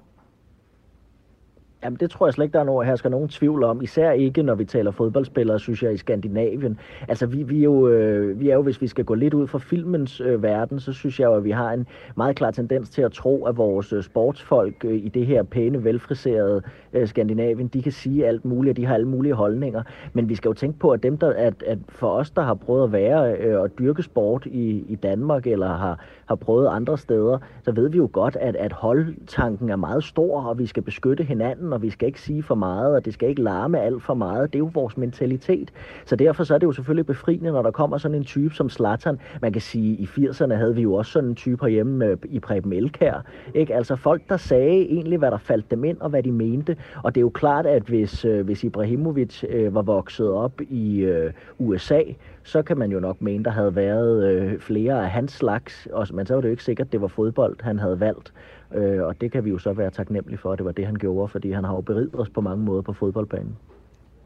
Jamen, 1.84 1.96
det 2.00 2.10
tror 2.10 2.26
jeg 2.26 2.34
slet 2.34 2.44
ikke, 2.44 2.52
der 2.52 2.60
er 2.60 2.64
nogen, 2.64 2.86
her 2.86 2.96
skal 2.96 3.10
nogen 3.10 3.28
tvivl 3.28 3.64
om. 3.64 3.82
Især 3.82 4.10
ikke, 4.10 4.42
når 4.42 4.54
vi 4.54 4.64
taler 4.64 4.90
fodboldspillere, 4.90 5.58
synes 5.58 5.82
jeg, 5.82 5.92
i 5.92 5.96
Skandinavien. 5.96 6.78
Altså, 7.08 7.26
vi, 7.26 7.42
vi, 7.42 7.58
er, 7.58 7.62
jo, 7.62 7.88
øh, 7.88 8.40
vi 8.40 8.50
er 8.50 8.54
jo, 8.54 8.62
hvis 8.62 8.80
vi 8.80 8.86
skal 8.86 9.04
gå 9.04 9.14
lidt 9.14 9.34
ud 9.34 9.46
fra 9.46 9.58
filmens 9.58 10.20
øh, 10.20 10.42
verden, 10.42 10.80
så 10.80 10.92
synes 10.92 11.20
jeg 11.20 11.26
jo, 11.26 11.34
at 11.34 11.44
vi 11.44 11.50
har 11.50 11.72
en 11.72 11.86
meget 12.16 12.36
klar 12.36 12.50
tendens 12.50 12.90
til 12.90 13.02
at 13.02 13.12
tro, 13.12 13.44
at 13.44 13.56
vores 13.56 13.92
øh, 13.92 14.02
sportsfolk 14.02 14.84
øh, 14.84 14.94
i 14.94 15.08
det 15.08 15.26
her 15.26 15.42
pæne, 15.42 15.84
velfriserede 15.84 16.62
øh, 16.92 17.08
Skandinavien, 17.08 17.68
de 17.68 17.82
kan 17.82 17.92
sige 17.92 18.26
alt 18.26 18.44
muligt, 18.44 18.72
og 18.72 18.76
de 18.76 18.86
har 18.86 18.94
alle 18.94 19.08
mulige 19.08 19.34
holdninger. 19.34 19.82
Men 20.12 20.28
vi 20.28 20.34
skal 20.34 20.48
jo 20.48 20.54
tænke 20.54 20.78
på, 20.78 20.90
at 20.90 21.02
dem, 21.02 21.18
der, 21.18 21.32
at, 21.32 21.62
at 21.66 21.78
for 21.88 22.10
os, 22.10 22.30
der 22.30 22.42
har 22.42 22.54
prøvet 22.54 22.84
at 22.84 22.92
være 22.92 23.32
øh, 23.32 23.60
og 23.60 23.78
dyrke 23.78 24.02
sport 24.02 24.46
i, 24.46 24.84
i 24.88 24.94
Danmark, 24.94 25.46
eller 25.46 25.68
har, 25.68 26.04
har 26.26 26.34
prøvet 26.34 26.68
andre 26.68 26.98
steder, 26.98 27.38
så 27.62 27.72
ved 27.72 27.88
vi 27.88 27.98
jo 27.98 28.10
godt, 28.12 28.36
at, 28.36 28.56
at 28.56 28.72
holdtanken 28.72 29.70
er 29.70 29.76
meget 29.76 30.04
stor, 30.04 30.42
og 30.42 30.58
vi 30.58 30.66
skal 30.66 30.82
beskytte 30.82 31.24
hinanden 31.24 31.69
hinanden, 31.70 31.72
og 31.72 31.82
vi 31.82 31.90
skal 31.90 32.06
ikke 32.06 32.20
sige 32.20 32.42
for 32.42 32.54
meget, 32.54 32.94
og 32.94 33.04
det 33.04 33.14
skal 33.14 33.28
ikke 33.28 33.42
larme 33.42 33.80
alt 33.80 34.02
for 34.02 34.14
meget. 34.14 34.52
Det 34.52 34.56
er 34.56 34.58
jo 34.58 34.70
vores 34.74 34.96
mentalitet. 34.96 35.70
Så 36.04 36.16
derfor 36.16 36.44
så 36.44 36.54
er 36.54 36.58
det 36.58 36.66
jo 36.66 36.72
selvfølgelig 36.72 37.06
befriende, 37.06 37.52
når 37.52 37.62
der 37.62 37.70
kommer 37.70 37.98
sådan 37.98 38.16
en 38.16 38.24
type 38.24 38.54
som 38.54 38.68
Slatan. 38.68 39.18
Man 39.42 39.52
kan 39.52 39.62
sige, 39.62 39.92
at 39.92 40.00
i 40.00 40.26
80'erne 40.26 40.54
havde 40.54 40.74
vi 40.74 40.82
jo 40.82 40.94
også 40.94 41.12
sådan 41.12 41.28
en 41.28 41.34
type 41.34 41.64
herhjemme 41.64 42.04
øh, 42.04 42.16
i 42.24 42.38
Preben 42.40 42.72
Elkær. 42.72 43.24
Ikke? 43.54 43.74
Altså 43.74 43.96
folk, 43.96 44.22
der 44.28 44.36
sagde 44.36 44.82
egentlig, 44.88 45.18
hvad 45.18 45.30
der 45.30 45.38
faldt 45.38 45.70
dem 45.70 45.84
ind, 45.84 46.00
og 46.00 46.10
hvad 46.10 46.22
de 46.22 46.32
mente. 46.32 46.76
Og 47.02 47.14
det 47.14 47.20
er 47.20 47.22
jo 47.22 47.30
klart, 47.30 47.66
at 47.66 47.82
hvis, 47.82 48.24
øh, 48.24 48.44
hvis 48.44 48.64
Ibrahimovic 48.64 49.44
øh, 49.48 49.74
var 49.74 49.82
vokset 49.82 50.30
op 50.30 50.60
i 50.60 51.00
øh, 51.00 51.32
USA, 51.58 52.02
så 52.42 52.62
kan 52.62 52.78
man 52.78 52.92
jo 52.92 53.00
nok 53.00 53.22
mene, 53.22 53.44
der 53.44 53.50
havde 53.50 53.76
været 53.76 54.32
øh, 54.32 54.58
flere 54.58 55.02
af 55.02 55.10
hans 55.10 55.32
slags, 55.32 55.88
og, 55.92 56.06
men 56.12 56.26
så 56.26 56.34
var 56.34 56.40
det 56.40 56.48
jo 56.48 56.50
ikke 56.50 56.64
sikkert, 56.64 56.86
at 56.86 56.92
det 56.92 57.00
var 57.00 57.08
fodbold, 57.08 57.56
han 57.62 57.78
havde 57.78 58.00
valgt. 58.00 58.32
Øh, 58.74 59.02
og 59.02 59.20
det 59.20 59.32
kan 59.32 59.44
vi 59.44 59.50
jo 59.50 59.58
så 59.58 59.72
være 59.72 59.90
taknemmelige 59.90 60.38
for, 60.38 60.52
at 60.52 60.58
det 60.58 60.66
var 60.66 60.72
det, 60.72 60.86
han 60.86 60.94
gjorde, 60.94 61.28
fordi 61.28 61.52
han 61.52 61.64
har 61.64 61.74
jo 61.74 61.80
beriget 61.80 62.10
os 62.12 62.28
på 62.28 62.40
mange 62.40 62.64
måder 62.64 62.82
på 62.82 62.92
fodboldbanen. 62.92 63.56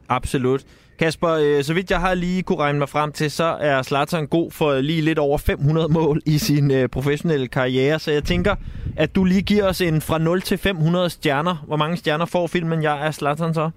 Absolut. 0.09 0.65
Kasper, 0.99 1.29
øh, 1.29 1.63
så 1.63 1.73
vidt 1.73 1.91
jeg 1.91 1.99
har 1.99 2.13
lige 2.13 2.43
kunne 2.43 2.59
regne 2.59 2.79
mig 2.79 2.89
frem 2.89 3.11
til, 3.11 3.31
så 3.31 3.43
er 3.43 3.81
Zlatan 3.81 4.27
god 4.27 4.51
for 4.51 4.79
lige 4.79 5.01
lidt 5.01 5.19
over 5.19 5.37
500 5.37 5.87
mål 5.93 6.21
i 6.25 6.37
sin 6.37 6.71
øh, 6.71 6.89
professionelle 6.89 7.47
karriere. 7.47 7.99
Så 7.99 8.11
jeg 8.11 8.23
tænker, 8.23 8.55
at 8.97 9.15
du 9.15 9.23
lige 9.23 9.41
giver 9.41 9.67
os 9.67 9.81
en 9.81 10.01
fra 10.01 10.17
0 10.17 10.41
til 10.41 10.57
500 10.57 11.09
stjerner. 11.09 11.63
Hvor 11.67 11.75
mange 11.75 11.97
stjerner 11.97 12.25
får 12.25 12.47
filmen 12.47 12.83
Jeg 12.83 13.07
er 13.07 13.11
Zlatan 13.11 13.53
så? 13.53 13.69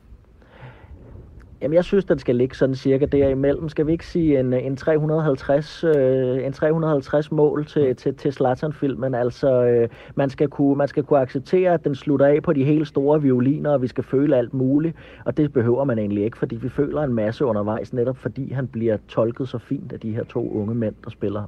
Jamen, 1.63 1.75
jeg 1.75 1.85
synes, 1.85 2.05
den 2.05 2.19
skal 2.19 2.37
ligge 2.37 2.57
sådan 2.57 2.75
cirka 2.75 3.07
derimellem. 3.07 3.69
Skal 3.69 3.87
vi 3.87 3.93
ikke 3.93 4.07
sige 4.07 4.41
en, 4.41 4.53
en 4.53 4.77
350, 4.77 5.85
øh, 5.85 6.47
en 6.47 6.53
350 6.53 7.33
mål 7.33 7.67
til, 7.67 7.97
til, 7.97 8.15
til 8.15 8.33
Zlatan-filmen? 8.33 9.15
Altså, 9.15 9.65
øh, 9.65 9.89
man, 10.15 10.31
skal 10.31 10.49
kunne, 10.49 10.77
man 10.77 10.89
skal 10.89 11.03
kunne 11.03 11.19
acceptere, 11.19 11.73
at 11.75 11.85
den 11.85 11.95
slutter 11.95 12.27
af 12.27 12.43
på 12.43 12.53
de 12.53 12.65
helt 12.65 12.89
store 12.89 13.23
violiner, 13.23 13.71
og 13.71 13.83
vi 13.83 13.87
skal 13.87 14.05
føle 14.05 14.37
alt 14.37 14.55
muligt. 14.55 14.97
Og 15.25 15.37
det 15.37 15.53
behøver 15.53 15.85
man 15.85 15.99
egentlig 15.99 16.25
ikke, 16.25 16.39
fordi 16.39 16.57
vi 16.57 16.69
føler 16.69 17.03
en 17.03 17.15
masse 17.15 17.45
undervejs, 17.45 17.93
netop 17.93 18.17
fordi 18.17 18.53
han 18.53 18.69
bliver 18.69 18.97
tolket 19.09 19.49
så 19.49 19.59
fint 19.59 19.93
af 19.93 20.01
de 20.01 20.15
her 20.15 20.25
to 20.25 20.53
unge 20.53 20.75
mænd, 20.75 20.95
der 21.05 21.11
spiller. 21.11 21.45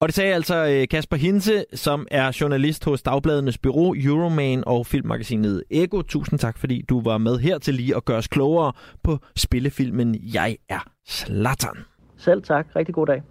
Og 0.00 0.08
det 0.08 0.14
sagde 0.14 0.34
altså 0.34 0.66
øh, 0.66 0.88
Kasper 0.88 1.16
Hinse, 1.16 1.64
som 1.74 2.06
er 2.10 2.38
journalist 2.40 2.84
hos 2.84 3.02
Dagbladenes 3.02 3.58
Bureau, 3.58 3.94
Euroman 3.98 4.62
og 4.66 4.86
filmmagasinet 4.86 5.62
Ego. 5.70 6.02
Tusind 6.02 6.38
tak, 6.38 6.58
fordi 6.58 6.82
du 6.88 7.00
var 7.00 7.18
med 7.18 7.38
her 7.38 7.58
til 7.58 7.74
lige 7.74 7.96
at 7.96 8.04
gøre 8.04 8.16
os 8.16 8.28
klogere 8.28 8.72
på 9.02 9.18
spillefilmen 9.36 10.16
Jeg 10.34 10.56
er 10.68 10.90
Slattern. 11.06 11.78
Selv 12.16 12.42
tak. 12.42 12.66
Rigtig 12.76 12.94
god 12.94 13.06
dag. 13.06 13.22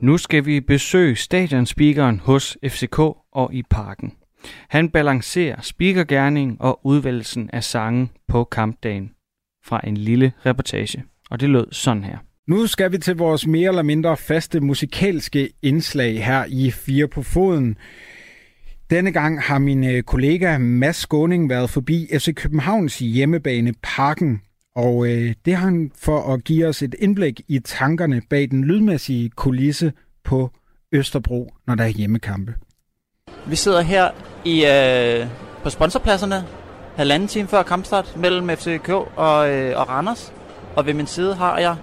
Nu 0.00 0.18
skal 0.18 0.46
vi 0.46 0.60
besøge 0.60 1.16
stadionspeakeren 1.16 2.20
hos 2.20 2.58
FCK 2.68 2.98
og 3.32 3.50
i 3.52 3.62
parken. 3.70 4.12
Han 4.68 4.90
balancerer 4.90 5.60
speakergærning 5.60 6.56
og 6.60 6.80
udvælgelsen 6.86 7.50
af 7.52 7.64
sange 7.64 8.08
på 8.28 8.44
kampdagen 8.44 9.10
fra 9.64 9.80
en 9.84 9.96
lille 9.96 10.32
reportage 10.46 11.04
og 11.30 11.40
det 11.40 11.50
lød 11.50 11.66
sådan 11.72 12.04
her. 12.04 12.18
Nu 12.46 12.66
skal 12.66 12.92
vi 12.92 12.98
til 12.98 13.16
vores 13.16 13.46
mere 13.46 13.68
eller 13.68 13.82
mindre 13.82 14.16
faste 14.16 14.60
musikalske 14.60 15.50
indslag 15.62 16.24
her 16.24 16.44
i 16.48 16.70
Fire 16.70 17.08
på 17.08 17.22
Foden. 17.22 17.76
Denne 18.90 19.12
gang 19.12 19.42
har 19.42 19.58
min 19.58 19.84
øh, 19.84 20.02
kollega 20.02 20.58
Mads 20.58 20.96
Skåning 20.96 21.50
været 21.50 21.70
forbi 21.70 22.08
FC 22.18 22.34
Københavns 22.34 22.98
hjemmebane 22.98 23.74
Parken, 23.82 24.40
og 24.76 25.06
øh, 25.06 25.34
det 25.44 25.56
har 25.56 25.64
han 25.64 25.90
for 25.98 26.32
at 26.34 26.44
give 26.44 26.66
os 26.66 26.82
et 26.82 26.94
indblik 26.98 27.40
i 27.48 27.58
tankerne 27.58 28.22
bag 28.30 28.50
den 28.50 28.64
lydmæssige 28.64 29.30
kulisse 29.30 29.92
på 30.24 30.50
Østerbro, 30.92 31.54
når 31.66 31.74
der 31.74 31.84
er 31.84 31.88
hjemmekampe. 31.88 32.54
Vi 33.46 33.56
sidder 33.56 33.80
her 33.80 34.10
i, 34.44 34.64
øh, 34.66 35.26
på 35.62 35.70
sponsorpladserne 35.70 36.44
halvanden 36.96 37.28
time 37.28 37.48
før 37.48 37.62
kampstart 37.62 38.16
mellem 38.16 38.48
FCK 38.48 38.88
og, 39.16 39.50
øh, 39.50 39.80
og 39.80 39.88
Randers. 39.88 40.32
Og 40.76 40.86
ved 40.86 40.94
min 40.94 41.06
side 41.06 41.34
har 41.34 41.58
jeg 41.58 41.76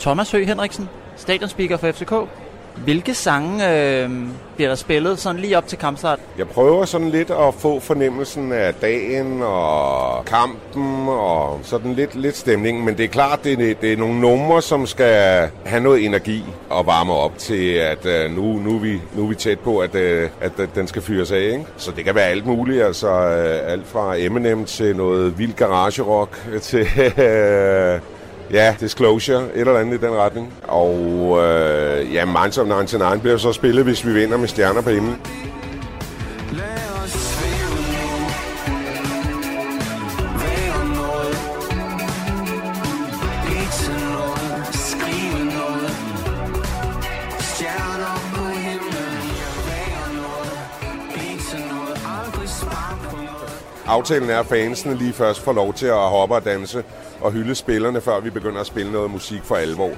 Thomas 0.00 0.30
Høgh 0.30 0.48
Henriksen, 0.48 0.88
stadionspeaker 1.16 1.76
for 1.76 1.92
FCK, 1.92 2.12
Hvilke 2.84 3.14
sange 3.14 3.70
øh, 3.70 4.10
bliver 4.56 4.68
der 4.68 4.74
spillet 4.74 5.18
sådan 5.18 5.40
lige 5.40 5.58
op 5.58 5.66
til 5.66 5.78
kampstart? 5.78 6.18
Jeg 6.38 6.48
prøver 6.48 6.84
sådan 6.84 7.10
lidt 7.10 7.30
at 7.30 7.54
få 7.54 7.80
fornemmelsen 7.80 8.52
af 8.52 8.74
dagen 8.74 9.42
og 9.42 10.24
kampen 10.24 11.08
og 11.08 11.60
sådan 11.62 11.94
lidt, 11.94 12.14
lidt 12.14 12.36
stemning. 12.36 12.84
Men 12.84 12.96
det 12.96 13.04
er 13.04 13.08
klart, 13.08 13.44
det 13.44 13.52
er, 13.52 13.74
det 13.74 13.92
er 13.92 13.96
nogle 13.96 14.20
numre, 14.20 14.62
som 14.62 14.86
skal 14.86 15.48
have 15.64 15.82
noget 15.82 16.04
energi 16.04 16.44
og 16.70 16.86
varme 16.86 17.12
op 17.12 17.38
til, 17.38 17.72
at 17.72 18.06
øh, 18.06 18.30
nu, 18.30 18.42
nu, 18.42 18.76
er 18.76 18.80
vi, 18.80 19.00
nu 19.14 19.24
er 19.24 19.28
vi 19.28 19.34
tæt 19.34 19.58
på, 19.58 19.78
at, 19.78 19.94
øh, 19.94 20.28
at 20.40 20.52
øh, 20.58 20.68
den 20.74 20.86
skal 20.86 21.02
fyres 21.02 21.32
af. 21.32 21.42
Ikke? 21.42 21.64
Så 21.76 21.90
det 21.96 22.04
kan 22.04 22.14
være 22.14 22.26
alt 22.26 22.46
muligt. 22.46 22.82
Altså 22.82 23.08
øh, 23.08 23.72
alt 23.72 23.86
fra 23.86 24.14
Eminem 24.16 24.64
til 24.64 24.96
noget 24.96 25.38
vild 25.38 25.52
garagerock 25.52 26.38
til... 26.60 26.86
Øh, 27.18 28.00
Ja, 28.52 28.74
Disclosure, 28.80 29.44
et 29.44 29.60
eller 29.60 29.78
andet 29.78 30.02
i 30.02 30.06
den 30.06 30.14
retning. 30.14 30.52
Og 30.62 30.98
øh, 31.38 32.14
ja, 32.14 32.24
Minds 32.24 32.58
of 32.58 32.66
99 32.66 33.20
bliver 33.20 33.36
så 33.36 33.52
spillet, 33.52 33.84
hvis 33.84 34.06
vi 34.06 34.12
vinder 34.12 34.36
med 34.36 34.48
stjerner 34.48 34.80
på 34.80 34.90
himlen. 34.90 35.16
Aftalen 54.00 54.30
er, 54.30 54.40
at 54.40 54.46
fansene 54.46 54.94
lige 54.94 55.12
først 55.12 55.40
får 55.40 55.52
lov 55.52 55.74
til 55.74 55.86
at 55.86 55.94
hoppe 55.94 56.34
og 56.34 56.44
danse 56.44 56.84
og 57.20 57.32
hylde 57.32 57.54
spillerne, 57.54 58.00
før 58.00 58.20
vi 58.20 58.30
begynder 58.30 58.60
at 58.60 58.66
spille 58.66 58.92
noget 58.92 59.10
musik 59.10 59.42
for 59.44 59.56
alvor. 59.56 59.90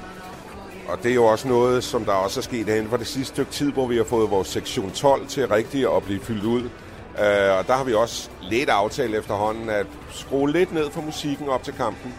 Og 0.89 1.03
det 1.03 1.11
er 1.11 1.15
jo 1.15 1.25
også 1.25 1.49
noget, 1.49 1.85
som 1.85 2.05
der 2.05 2.13
også 2.13 2.41
er 2.41 2.43
sket 2.43 2.69
inden 2.69 2.89
for 2.89 2.97
det 2.97 3.07
sidste 3.07 3.35
stykke 3.35 3.51
tid, 3.51 3.73
hvor 3.73 3.87
vi 3.87 3.97
har 3.97 4.05
fået 4.05 4.31
vores 4.31 4.49
sektion 4.49 4.91
12 4.91 5.27
til 5.27 5.49
rigtigt 5.49 5.89
at 5.97 6.03
blive 6.03 6.21
fyldt 6.21 6.45
ud. 6.45 6.63
Uh, 6.63 7.59
og 7.59 7.67
der 7.67 7.73
har 7.73 7.85
vi 7.85 7.95
også 7.95 8.31
lidt 8.41 8.69
aftalt 8.69 9.15
efterhånden 9.15 9.71
at 9.71 9.87
skrue 10.11 10.51
lidt 10.51 10.73
ned 10.73 10.91
for 10.91 11.01
musikken 11.01 11.49
op 11.49 11.63
til 11.63 11.75
kampen, 11.75 12.15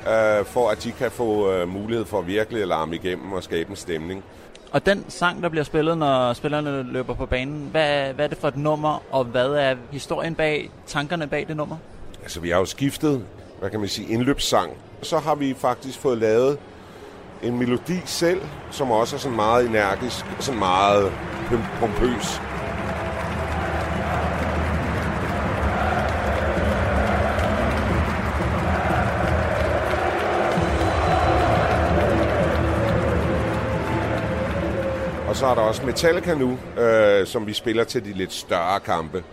uh, 0.00 0.46
for 0.46 0.68
at 0.70 0.84
de 0.84 0.92
kan 0.92 1.10
få 1.10 1.52
øh, 1.52 1.68
mulighed 1.68 2.06
for 2.06 2.18
at 2.18 2.26
virkelig 2.26 2.62
at 2.62 2.68
larme 2.68 2.94
igennem 2.94 3.32
og 3.32 3.42
skabe 3.42 3.70
en 3.70 3.76
stemning. 3.76 4.24
Og 4.72 4.86
den 4.86 5.04
sang, 5.08 5.42
der 5.42 5.48
bliver 5.48 5.64
spillet, 5.64 5.98
når 5.98 6.32
spillerne 6.32 6.82
løber 6.82 7.14
på 7.14 7.26
banen, 7.26 7.68
hvad, 7.70 8.12
hvad 8.12 8.24
er 8.24 8.28
det 8.28 8.38
for 8.38 8.48
et 8.48 8.56
nummer, 8.56 9.02
og 9.10 9.24
hvad 9.24 9.48
er 9.48 9.74
historien 9.90 10.34
bag, 10.34 10.70
tankerne 10.86 11.26
bag 11.26 11.44
det 11.48 11.56
nummer? 11.56 11.76
Altså, 12.22 12.40
vi 12.40 12.50
har 12.50 12.58
jo 12.58 12.64
skiftet 12.64 13.24
hvad 13.58 13.70
kan 13.70 13.80
man 13.80 13.88
sige, 13.88 14.08
indløbssang. 14.08 14.72
Så 15.02 15.18
har 15.18 15.34
vi 15.34 15.54
faktisk 15.54 15.98
fået 15.98 16.18
lavet 16.18 16.58
en 17.42 17.58
melodi 17.58 18.00
selv, 18.04 18.40
som 18.70 18.90
også 18.90 19.16
er 19.16 19.20
sådan 19.20 19.36
meget 19.36 19.66
energisk, 19.66 20.24
sådan 20.40 20.58
meget 20.58 21.12
pompøs. 21.80 22.40
Og 35.36 35.40
så 35.40 35.46
er 35.46 35.54
der 35.54 35.62
også 35.62 35.82
Metallica 35.86 36.34
nu, 36.34 36.58
øh, 36.82 37.26
som 37.26 37.46
vi 37.46 37.52
spiller 37.52 37.84
til 37.84 38.04
de 38.04 38.12
lidt 38.12 38.32
større 38.32 38.80
kampe 38.80 39.24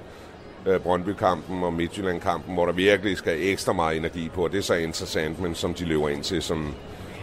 øh, 0.66 0.80
Brøndby-kampen 0.80 1.64
og 1.64 1.74
Midtjylland-kampen, 1.74 2.54
hvor 2.54 2.66
der 2.66 2.74
virkelig 2.74 3.18
skal 3.18 3.38
ekstra 3.40 3.74
meget 3.74 3.98
energi 3.98 4.30
på. 4.30 4.48
Det 4.48 4.58
er 4.58 4.62
så 4.62 4.74
interessant, 4.74 5.40
men 5.40 5.56
som 5.56 5.74
de 5.74 5.86
løber 5.86 6.10
ind 6.10 6.24
til, 6.24 6.42
som 6.42 6.74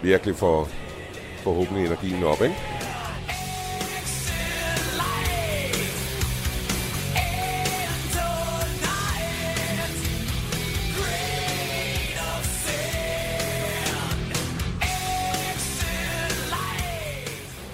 virkelig 0.03 0.37
får 0.37 0.69
forhåbentlig 1.43 1.87
energien 1.87 2.25
op, 2.25 2.43
ikke? 2.43 2.57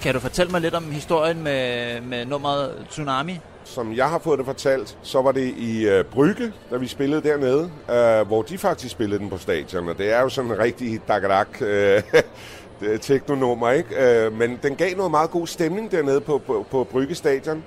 Kan 0.07 0.13
du 0.13 0.19
fortælle 0.19 0.51
mig 0.51 0.61
lidt 0.61 0.75
om 0.75 0.91
historien 0.91 1.43
med, 1.43 2.01
med 2.01 2.25
nummeret 2.25 2.85
Tsunami? 2.89 3.39
som 3.63 3.93
jeg 3.93 4.09
har 4.09 4.19
fået 4.19 4.37
det 4.37 4.45
fortalt, 4.45 4.97
så 5.01 5.21
var 5.21 5.31
det 5.31 5.53
i 5.57 5.87
øh, 5.87 6.05
Brygge, 6.05 6.53
da 6.71 6.77
vi 6.77 6.87
spillede 6.87 7.21
dernede, 7.21 7.71
øh, 7.89 8.27
hvor 8.27 8.41
de 8.41 8.57
faktisk 8.57 8.91
spillede 8.91 9.19
den 9.19 9.29
på 9.29 9.37
stadion, 9.37 9.89
og 9.89 9.97
det 9.97 10.13
er 10.13 10.21
jo 10.21 10.29
sådan 10.29 10.51
en 10.51 10.59
rigtig 10.59 11.01
dagadak 11.07 11.47
øh, 11.61 12.01
teknonummer, 13.01 13.71
ikke? 13.71 14.25
Øh, 14.25 14.33
men 14.33 14.59
den 14.63 14.75
gav 14.75 14.95
noget 14.95 15.11
meget 15.11 15.31
god 15.31 15.47
stemning 15.47 15.91
dernede 15.91 16.21
på, 16.21 16.41
på, 16.47 16.65
på 16.71 16.83
Brygge 16.83 17.15
stadion, 17.15 17.63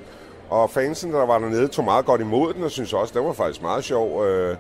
og 0.50 0.70
fansen, 0.70 1.12
der 1.12 1.26
var 1.26 1.38
dernede, 1.38 1.68
tog 1.68 1.84
meget 1.84 2.04
godt 2.04 2.20
imod 2.20 2.54
den, 2.54 2.64
og 2.64 2.70
synes 2.70 2.92
også, 2.92 3.18
den 3.18 3.26
var 3.26 3.32
faktisk 3.32 3.62
meget 3.62 3.84
sjov. 3.84 4.26
Øh, 4.26 4.56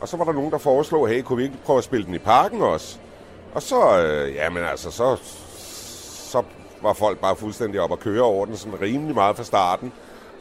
og 0.00 0.08
så 0.08 0.16
var 0.16 0.24
der 0.24 0.32
nogen, 0.32 0.50
der 0.50 0.58
foreslog, 0.58 1.08
hey, 1.08 1.22
kunne 1.22 1.36
vi 1.36 1.42
ikke 1.42 1.56
prøve 1.64 1.78
at 1.78 1.84
spille 1.84 2.06
den 2.06 2.14
i 2.14 2.18
parken 2.18 2.62
også? 2.62 2.98
Og 3.54 3.62
så, 3.62 4.00
øh, 4.00 4.34
jamen 4.34 4.62
altså, 4.62 4.90
så, 4.90 5.16
så 6.30 6.42
var 6.84 6.92
folk 6.92 7.18
bare 7.18 7.36
fuldstændig 7.36 7.80
op 7.80 7.92
at 7.92 8.00
køre 8.00 8.22
over 8.22 8.46
den, 8.46 8.56
sådan 8.56 8.80
rimelig 8.80 9.14
meget 9.14 9.36
fra 9.36 9.44
starten. 9.44 9.92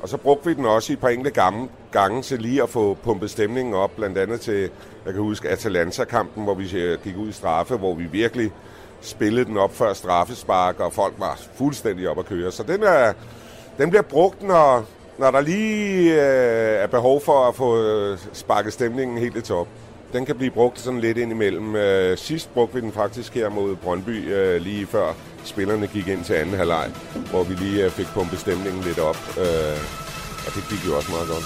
Og 0.01 0.09
så 0.09 0.17
brugte 0.17 0.45
vi 0.45 0.53
den 0.53 0.65
også 0.65 0.91
i 0.91 0.95
et 0.95 0.99
par 0.99 1.09
enkelte 1.09 1.41
gange, 1.41 1.69
gange 1.91 2.21
til 2.21 2.41
lige 2.41 2.63
at 2.63 2.69
få 2.69 2.97
pumpet 3.03 3.29
stemningen 3.29 3.73
op, 3.73 3.91
blandt 3.95 4.17
andet 4.17 4.41
til, 4.41 4.69
jeg 5.05 5.13
kan 5.13 5.21
huske 5.21 5.49
Atalanta-kampen, 5.49 6.43
hvor 6.43 6.53
vi 6.53 6.77
øh, 6.77 7.03
gik 7.03 7.17
ud 7.17 7.29
i 7.29 7.31
straffe, 7.31 7.75
hvor 7.75 7.93
vi 7.93 8.03
virkelig 8.03 8.51
spillede 9.01 9.45
den 9.45 9.57
op 9.57 9.75
før 9.75 9.93
straffespark, 9.93 10.79
og 10.79 10.93
folk 10.93 11.13
var 11.17 11.39
fuldstændig 11.55 12.09
op 12.09 12.19
at 12.19 12.25
køre. 12.25 12.51
Så 12.51 12.63
den, 12.63 12.83
er, 12.83 13.13
den 13.77 13.89
bliver 13.89 14.01
brugt, 14.01 14.43
når, 14.43 14.85
når 15.17 15.31
der 15.31 15.41
lige 15.41 16.13
øh, 16.13 16.83
er 16.83 16.87
behov 16.87 17.21
for 17.21 17.47
at 17.47 17.55
få 17.55 17.81
øh, 17.81 18.17
sparket 18.33 18.73
stemningen 18.73 19.17
helt 19.17 19.37
i 19.37 19.41
top. 19.41 19.67
Den 20.13 20.25
kan 20.25 20.37
blive 20.37 20.51
brugt 20.51 20.79
sådan 20.79 20.99
lidt 20.99 21.17
ind 21.17 21.31
imellem. 21.31 21.75
Øh, 21.75 22.17
sidst 22.17 22.53
brugte 22.53 22.75
vi 22.75 22.81
den 22.81 22.91
faktisk 22.91 23.33
her 23.33 23.49
mod 23.49 23.75
Brøndby, 23.75 24.33
øh, 24.33 24.61
lige 24.61 24.85
før 24.85 25.13
spillerne 25.43 25.87
gik 25.87 26.07
ind 26.07 26.23
til 26.23 26.33
anden 26.33 26.55
halvleg, 26.55 26.91
hvor 27.29 27.43
vi 27.43 27.53
lige 27.53 27.85
øh, 27.85 27.91
fik 27.91 28.07
pumpet 28.07 28.39
stemningen 28.39 28.83
lidt 28.83 28.99
op. 28.99 29.17
Øh, 29.37 29.77
og 30.47 30.53
det 30.55 30.63
gik 30.69 30.87
jo 30.87 30.95
også 30.97 31.11
meget 31.11 31.27
godt. 31.27 31.43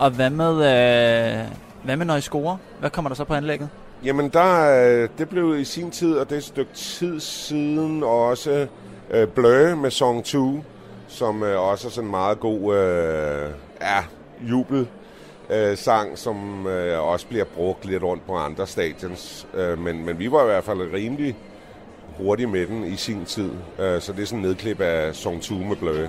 Og 0.00 0.10
hvad 0.10 0.30
med, 0.30 0.52
øh, 0.52 1.46
hvad 1.84 1.96
med 1.96 2.06
når 2.06 2.16
I 2.16 2.20
scorer? 2.20 2.56
Hvad 2.80 2.90
kommer 2.90 3.08
der 3.08 3.16
så 3.16 3.24
på 3.24 3.34
anlægget? 3.34 3.68
Jamen, 4.04 4.28
der, 4.28 4.82
øh, 5.02 5.08
det 5.18 5.28
blev 5.28 5.58
i 5.58 5.64
sin 5.64 5.90
tid, 5.90 6.14
og 6.16 6.26
det 6.28 6.34
er 6.34 6.38
et 6.38 6.44
stykke 6.44 6.72
tid 6.74 7.20
siden, 7.20 8.02
også 8.02 8.66
øh, 9.10 9.28
Blø 9.28 9.74
med 9.74 9.90
Song 9.90 10.24
2, 10.24 10.64
som 11.08 11.42
øh, 11.42 11.60
også 11.60 11.88
er 11.88 11.90
sådan 11.90 12.06
en 12.06 12.10
meget 12.10 12.40
god 12.40 12.76
øh, 12.76 13.50
ja, 13.80 14.04
jubel 14.40 14.88
øh, 15.50 15.76
sang, 15.76 16.18
som 16.18 16.66
øh, 16.66 17.00
også 17.00 17.26
bliver 17.26 17.44
brugt 17.44 17.84
lidt 17.84 18.02
rundt 18.02 18.26
på 18.26 18.36
andre 18.36 18.66
stadions. 18.66 19.46
Øh, 19.54 19.78
men, 19.78 20.04
men 20.04 20.18
vi 20.18 20.30
var 20.30 20.42
i 20.42 20.46
hvert 20.46 20.64
fald 20.64 20.92
rimelig 20.92 21.36
hurtige 22.18 22.46
med 22.46 22.66
den 22.66 22.84
i 22.84 22.96
sin 22.96 23.24
tid. 23.24 23.50
Øh, 23.78 24.00
så 24.00 24.12
det 24.12 24.22
er 24.22 24.26
sådan 24.26 24.38
en 24.38 24.44
nedklip 24.44 24.80
af 24.80 25.14
Song 25.14 25.42
2 25.42 25.54
med 25.54 25.76
Blø. 25.76 26.06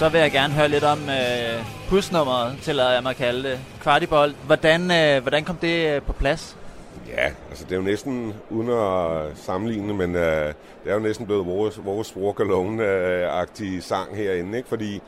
Så 0.00 0.08
vil 0.08 0.20
jeg 0.20 0.30
gerne 0.30 0.54
høre 0.54 0.68
lidt 0.68 0.84
om 0.84 0.98
øh, 0.98 1.64
pusnummeret, 1.88 2.58
til 2.62 2.80
at 2.80 3.02
mig 3.02 3.10
at 3.10 3.16
kalde 3.16 3.50
det. 3.50 3.58
Kvartibold. 3.80 4.34
Hvordan, 4.46 4.90
øh, 4.90 5.22
hvordan 5.22 5.44
kom 5.44 5.56
det 5.56 5.94
øh, 5.94 6.02
på 6.02 6.12
plads? 6.12 6.56
Ja, 7.08 7.26
altså 7.50 7.64
det 7.64 7.72
er 7.72 7.76
jo 7.76 7.82
næsten, 7.82 8.34
uden 8.50 8.68
at 8.70 9.38
sammenligne, 9.38 9.94
men 9.94 10.14
øh, 10.14 10.46
det 10.84 10.90
er 10.90 10.94
jo 10.94 10.98
næsten 10.98 11.26
blevet 11.26 11.46
vores, 11.46 11.80
vores 11.84 12.16
Walk 12.16 12.40
Alone-agtige 12.40 13.80
sang 13.80 14.16
herinde, 14.16 14.58
ikke? 14.58 14.68
Fordi 14.68 15.02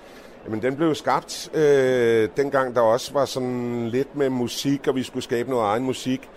jamen, 0.45 0.63
den 0.63 0.77
blev 0.77 0.95
skabt 0.95 1.51
øh, 1.55 2.29
dengang, 2.37 2.75
der 2.75 2.81
også 2.81 3.13
var 3.13 3.25
sådan 3.25 3.89
lidt 3.89 4.17
med 4.17 4.31
musik, 4.31 4.89
og 4.89 4.95
vi 4.95 5.03
skulle 5.03 5.23
skabe 5.23 5.51
noget 5.51 5.65
egen 5.65 5.85
musik. 5.85 6.29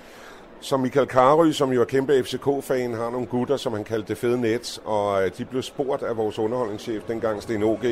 Som 0.61 0.79
Michael 0.79 1.07
Karø, 1.07 1.51
som 1.51 1.71
jo 1.71 1.81
er 1.81 1.85
kæmpe 1.85 2.23
FCK-fan, 2.23 2.93
har 2.93 3.09
nogle 3.09 3.27
gutter, 3.27 3.57
som 3.57 3.73
han 3.73 3.83
kaldte 3.83 4.07
det 4.07 4.17
fede 4.17 4.41
net, 4.41 4.79
og 4.85 5.25
øh, 5.25 5.31
de 5.37 5.45
blev 5.45 5.61
spurgt 5.61 6.03
af 6.03 6.17
vores 6.17 6.39
underholdningschef 6.39 7.03
dengang, 7.07 7.43
Sten 7.43 7.63
OG, 7.63 7.85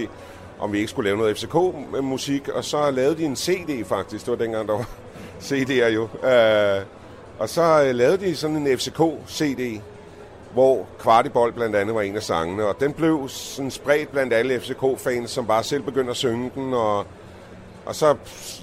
om 0.64 0.74
vi 0.74 0.78
ikke 0.78 0.90
skulle 0.90 1.10
lave 1.10 1.18
noget 1.18 1.38
FCK-musik, 1.38 2.48
og 2.48 2.64
så 2.64 2.92
lavede 2.92 3.18
de 3.18 3.24
en 3.24 3.36
CD 3.36 3.86
faktisk, 3.86 4.26
det 4.26 4.32
var 4.32 4.38
dengang, 4.38 4.68
der 4.68 4.74
var 4.74 4.90
CD'er 5.48 5.88
jo. 5.88 6.04
Øh, 6.04 6.86
og 7.40 7.50
så 7.50 7.84
øh, 7.84 7.96
lavede 7.96 8.18
de 8.18 8.36
sådan 8.36 8.56
en 8.56 8.78
FCK-CD, 8.78 9.82
hvor 10.54 10.88
Kvartibold 11.00 11.54
blandt 11.54 11.76
andet 11.76 11.96
var 11.96 12.02
en 12.02 12.16
af 12.16 12.24
sangene, 12.24 12.66
og 12.66 12.80
den 12.80 12.94
blev 12.94 13.30
sådan 13.30 13.72
spredt 13.72 14.12
blandt 14.12 14.34
alle 14.34 14.60
FCK-fans, 14.60 15.32
som 15.32 15.48
bare 15.48 15.64
selv 15.64 15.84
begyndte 15.84 16.12
at 16.12 16.18
synge 16.18 16.52
den, 16.56 16.74
og, 16.74 17.06
og 17.86 17.96
så, 17.96 18.16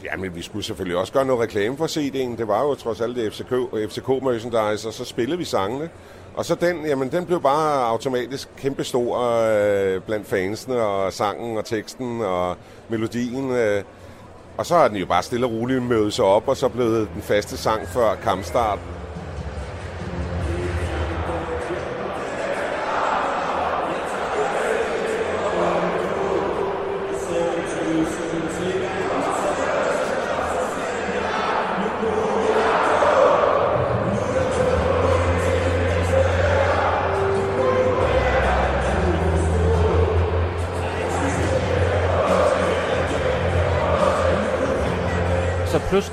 ja, 0.04 0.16
men 0.16 0.34
vi 0.34 0.42
skulle 0.42 0.64
selvfølgelig 0.64 0.98
også 0.98 1.12
gøre 1.12 1.24
noget 1.24 1.42
reklame 1.42 1.76
for 1.76 1.86
CD'en, 1.86 2.36
det 2.36 2.48
var 2.48 2.62
jo 2.62 2.74
trods 2.74 3.00
alt 3.00 3.16
det 3.16 3.32
FCK, 3.32 3.52
FCK 3.90 4.08
merchandise, 4.08 4.88
og 4.88 4.94
så 4.94 5.04
spillede 5.04 5.38
vi 5.38 5.44
sangene, 5.44 5.90
og 6.34 6.44
så 6.44 6.54
den, 6.54 6.86
jamen 6.86 7.12
den 7.12 7.26
blev 7.26 7.42
bare 7.42 7.88
automatisk 7.88 8.48
kæmpestor 8.56 9.18
øh, 9.18 10.00
blandt 10.02 10.26
fansene, 10.26 10.76
og 10.76 11.12
sangen 11.12 11.56
og 11.56 11.64
teksten 11.64 12.20
og 12.20 12.56
melodien, 12.88 13.50
øh, 13.50 13.82
og 14.56 14.66
så 14.66 14.74
har 14.74 14.88
den 14.88 14.96
jo 14.96 15.06
bare 15.06 15.22
stille 15.22 15.46
og 15.46 15.52
roligt 15.52 15.82
mødet 15.82 16.12
sig 16.12 16.24
op, 16.24 16.48
og 16.48 16.56
så 16.56 16.68
blev 16.68 16.86
den 16.86 17.22
faste 17.22 17.56
sang 17.56 17.88
før 17.88 18.14
kampstart. 18.14 18.78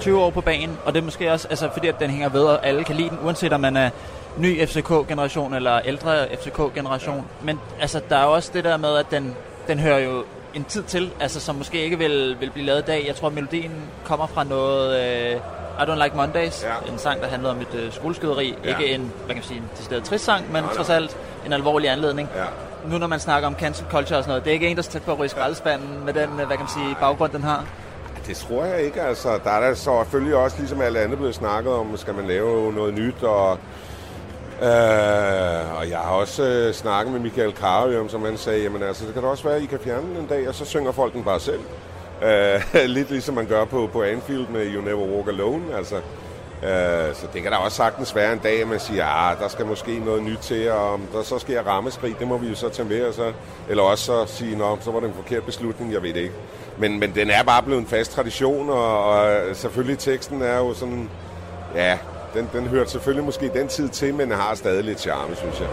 20 0.07 0.21
år 0.21 0.29
på 0.29 0.41
banen, 0.41 0.77
og 0.85 0.93
det 0.93 0.99
er 0.99 1.03
måske 1.03 1.31
også, 1.31 1.47
altså, 1.47 1.69
fordi 1.73 1.87
at 1.87 1.99
den 1.99 2.09
hænger 2.09 2.29
ved, 2.29 2.43
og 2.43 2.67
alle 2.67 2.83
kan 2.83 2.95
lide 2.95 3.09
den, 3.09 3.19
uanset 3.23 3.53
om 3.53 3.59
man 3.59 3.77
er 3.77 3.89
ny 4.37 4.67
FCK-generation 4.67 5.53
eller 5.53 5.79
ældre 5.79 6.27
FCK-generation. 6.35 7.25
Men 7.43 7.59
altså, 7.81 8.01
der 8.09 8.15
er 8.17 8.23
også 8.23 8.51
det 8.53 8.63
der 8.63 8.77
med, 8.77 8.97
at 8.97 9.05
den, 9.11 9.35
den 9.67 9.79
hører 9.79 9.99
jo 9.99 10.23
en 10.53 10.63
tid 10.63 10.83
til, 10.83 11.11
altså, 11.19 11.39
som 11.39 11.55
måske 11.55 11.83
ikke 11.83 11.97
vil, 11.97 12.37
vil 12.39 12.49
blive 12.51 12.65
lavet 12.65 12.79
i 12.79 12.85
dag. 12.85 13.03
Jeg 13.07 13.15
tror, 13.15 13.29
melodien 13.29 13.71
kommer 14.05 14.27
fra 14.27 14.43
noget... 14.43 14.99
Øh, 15.33 15.39
I 15.77 15.79
Don't 15.79 16.03
Like 16.03 16.15
Mondays, 16.15 16.63
ja. 16.63 16.91
en 16.91 16.99
sang, 16.99 17.21
der 17.21 17.27
handlede 17.27 17.51
om 17.51 17.61
et 17.61 17.75
øh, 17.75 17.93
skoleskyderi. 17.93 18.55
Ja. 18.63 18.69
Ikke 18.69 18.93
en, 18.93 19.01
hvad 19.01 19.27
kan 19.27 19.35
man 19.35 19.43
sige, 19.43 19.57
en 19.57 19.69
decideret 19.77 20.03
trist 20.03 20.25
sang, 20.25 20.51
men 20.51 20.63
Nej, 20.63 20.73
trods 20.73 20.87
nej. 20.87 20.97
alt 20.97 21.17
en 21.45 21.53
alvorlig 21.53 21.89
anledning. 21.89 22.29
Ja. 22.35 22.43
Nu 22.89 22.97
når 22.97 23.07
man 23.07 23.19
snakker 23.19 23.47
om 23.47 23.55
cancel 23.55 23.85
culture 23.91 24.17
og 24.17 24.23
sådan 24.23 24.27
noget, 24.27 24.43
det 24.43 24.49
er 24.49 24.53
ikke 24.53 24.67
en, 24.67 24.75
der 24.75 24.81
skal 24.81 25.01
på 25.01 25.11
at 25.11 25.19
ryge 25.19 25.29
skraldespanden 25.29 26.05
med 26.05 26.13
den, 26.13 26.29
øh, 26.29 26.35
hvad 26.35 26.57
kan 26.57 26.59
man 26.59 26.67
sige, 26.67 26.95
baggrund, 26.99 27.31
den 27.31 27.43
har. 27.43 27.65
Det 28.27 28.35
tror 28.37 28.65
jeg 28.65 28.81
ikke. 28.81 29.01
Altså, 29.01 29.39
der 29.43 29.51
er 29.51 29.67
der 29.67 29.73
så 29.73 30.03
selvfølgelig 30.03 30.35
også, 30.35 30.57
ligesom 30.59 30.81
alt 30.81 30.97
andet, 30.97 31.17
blevet 31.17 31.35
snakket 31.35 31.73
om, 31.73 31.97
skal 31.97 32.13
man 32.13 32.27
lave 32.27 32.73
noget 32.73 32.93
nyt, 32.93 33.23
og, 33.23 33.51
øh, 34.61 35.77
og 35.77 35.89
jeg 35.89 35.99
har 35.99 36.11
også 36.11 36.43
øh, 36.43 36.73
snakket 36.73 37.13
med 37.13 37.21
Michael 37.21 37.53
Karium, 37.53 38.09
som 38.09 38.25
han 38.25 38.37
sagde, 38.37 38.63
jamen 38.63 38.83
altså, 38.83 39.05
det 39.05 39.13
kan 39.13 39.23
da 39.23 39.29
også 39.29 39.43
være, 39.43 39.55
at 39.55 39.63
I 39.63 39.65
kan 39.65 39.79
fjerne 39.79 40.09
den 40.09 40.17
en 40.17 40.27
dag, 40.27 40.47
og 40.47 40.55
så 40.55 40.65
synger 40.65 40.91
folk 40.91 41.13
den 41.13 41.23
bare 41.23 41.39
selv. 41.39 41.61
Øh, 42.23 42.61
lidt 42.95 43.09
ligesom 43.09 43.35
man 43.35 43.45
gør 43.45 43.65
på, 43.65 43.89
på 43.93 44.03
Anfield 44.03 44.47
med 44.47 44.73
You 44.73 44.81
Never 44.81 45.15
Walk 45.15 45.27
Alone, 45.27 45.75
altså. 45.77 45.95
Øh, 46.63 47.15
så 47.15 47.27
det 47.33 47.41
kan 47.41 47.51
da 47.51 47.57
også 47.57 47.77
sagtens 47.77 48.15
være 48.15 48.33
en 48.33 48.39
dag, 48.39 48.61
at 48.61 48.67
man 48.67 48.79
siger, 48.79 49.05
ah, 49.05 49.39
der 49.39 49.47
skal 49.47 49.65
måske 49.65 49.99
noget 49.99 50.23
nyt 50.23 50.37
til, 50.37 50.71
og 50.71 50.93
om 50.93 51.01
der 51.13 51.23
så 51.23 51.39
sker 51.39 51.63
rammeskrig, 51.63 52.15
det 52.19 52.27
må 52.27 52.37
vi 52.37 52.47
jo 52.47 52.55
så 52.55 52.69
tage 52.69 52.89
med, 52.89 53.03
og 53.03 53.13
så, 53.13 53.33
eller 53.69 53.83
også 53.83 54.05
så 54.05 54.25
sige, 54.25 54.57
nå, 54.57 54.77
så 54.81 54.91
var 54.91 54.99
det 54.99 55.07
en 55.07 55.15
forkert 55.15 55.43
beslutning, 55.43 55.93
jeg 55.93 56.03
ved 56.03 56.13
det 56.13 56.19
ikke. 56.19 56.35
Men, 56.79 56.99
men 56.99 57.15
den 57.15 57.29
er 57.29 57.43
bare 57.43 57.63
blevet 57.63 57.81
en 57.81 57.87
fast 57.87 58.11
tradition, 58.11 58.69
og, 58.69 59.03
og 59.05 59.55
selvfølgelig 59.55 59.99
teksten 59.99 60.41
er 60.41 60.57
jo 60.57 60.73
sådan, 60.73 61.09
ja, 61.75 61.97
den, 62.33 62.49
den 62.53 62.67
hørte 62.67 62.91
selvfølgelig 62.91 63.25
måske 63.25 63.51
den 63.53 63.67
tid 63.67 63.89
til, 63.89 64.13
men 64.13 64.31
har 64.31 64.55
stadig 64.55 64.83
lidt 64.83 64.99
charme, 64.99 65.35
synes 65.35 65.59
jeg. 65.59 65.67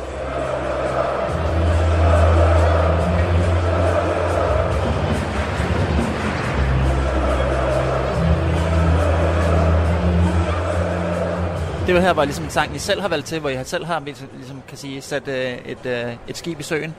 Det 11.87 12.03
her, 12.03 12.13
var 12.13 12.25
ligesom 12.25 12.45
en 12.45 12.51
sang, 12.51 12.77
I 12.77 12.79
selv 12.79 13.01
har 13.01 13.09
valgt 13.09 13.27
til, 13.27 13.41
hvor 13.41 13.49
I 13.49 13.55
har 13.55 13.65
selv 13.65 13.85
har 13.85 14.03
ligesom, 14.37 14.63
kan 14.69 14.79
sige, 14.79 15.01
sat 15.01 15.29
øh, 15.29 15.59
et, 15.67 15.87
øh, 15.87 16.13
et 16.29 16.37
skib 16.37 16.61
i 16.61 16.63
søen. 16.63 16.95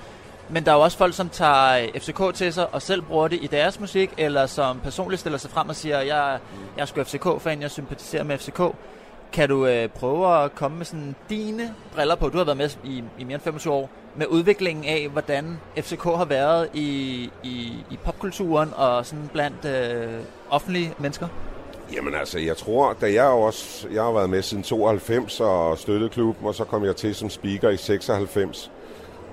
Men 0.49 0.65
der 0.65 0.71
er 0.71 0.75
jo 0.75 0.81
også 0.81 0.97
folk, 0.97 1.13
som 1.13 1.29
tager 1.29 1.77
øh, 1.77 2.01
FCK 2.01 2.35
til 2.35 2.53
sig 2.53 2.73
og 2.73 2.81
selv 2.81 3.01
bruger 3.01 3.27
det 3.27 3.39
i 3.41 3.47
deres 3.47 3.79
musik, 3.79 4.11
eller 4.17 4.45
som 4.45 4.79
personligt 4.79 5.19
stiller 5.19 5.37
sig 5.37 5.51
frem 5.51 5.69
og 5.69 5.75
siger, 5.75 5.99
jeg, 6.01 6.39
jeg 6.77 6.81
er 6.81 6.85
sgu 6.85 7.03
FCK-fan, 7.03 7.61
jeg 7.61 7.71
sympatiserer 7.71 8.23
med 8.23 8.37
FCK. 8.37 8.61
Kan 9.33 9.49
du 9.49 9.67
øh, 9.67 9.89
prøve 9.89 10.43
at 10.43 10.55
komme 10.55 10.77
med 10.77 10.85
sådan 10.85 11.15
dine 11.29 11.75
briller 11.93 12.15
på, 12.15 12.29
du 12.29 12.37
har 12.37 12.45
været 12.45 12.57
med 12.57 12.69
i, 12.83 13.03
i 13.19 13.23
mere 13.23 13.33
end 13.33 13.41
25 13.41 13.73
år, 13.73 13.89
med 14.15 14.27
udviklingen 14.27 14.85
af, 14.85 15.09
hvordan 15.11 15.59
FCK 15.77 16.03
har 16.03 16.25
været 16.25 16.69
i, 16.73 16.89
i, 17.43 17.73
i 17.91 17.97
popkulturen 18.03 18.73
og 18.75 19.05
sådan 19.05 19.29
blandt 19.33 19.65
øh, 19.65 20.19
offentlige 20.49 20.93
mennesker? 20.99 21.27
Jamen 21.93 22.15
altså, 22.15 22.39
jeg 22.39 22.57
tror, 22.57 22.93
da 23.01 23.13
jeg 23.13 23.25
også, 23.25 23.87
jeg 23.91 24.03
har 24.03 24.11
været 24.11 24.29
med 24.29 24.41
siden 24.41 24.63
92 24.63 25.39
og 25.39 25.77
støttet 25.77 26.11
klubben, 26.11 26.47
og 26.47 26.55
så 26.55 26.63
kom 26.63 26.85
jeg 26.85 26.95
til 26.95 27.15
som 27.15 27.29
speaker 27.29 27.69
i 27.69 27.77
96. 27.77 28.71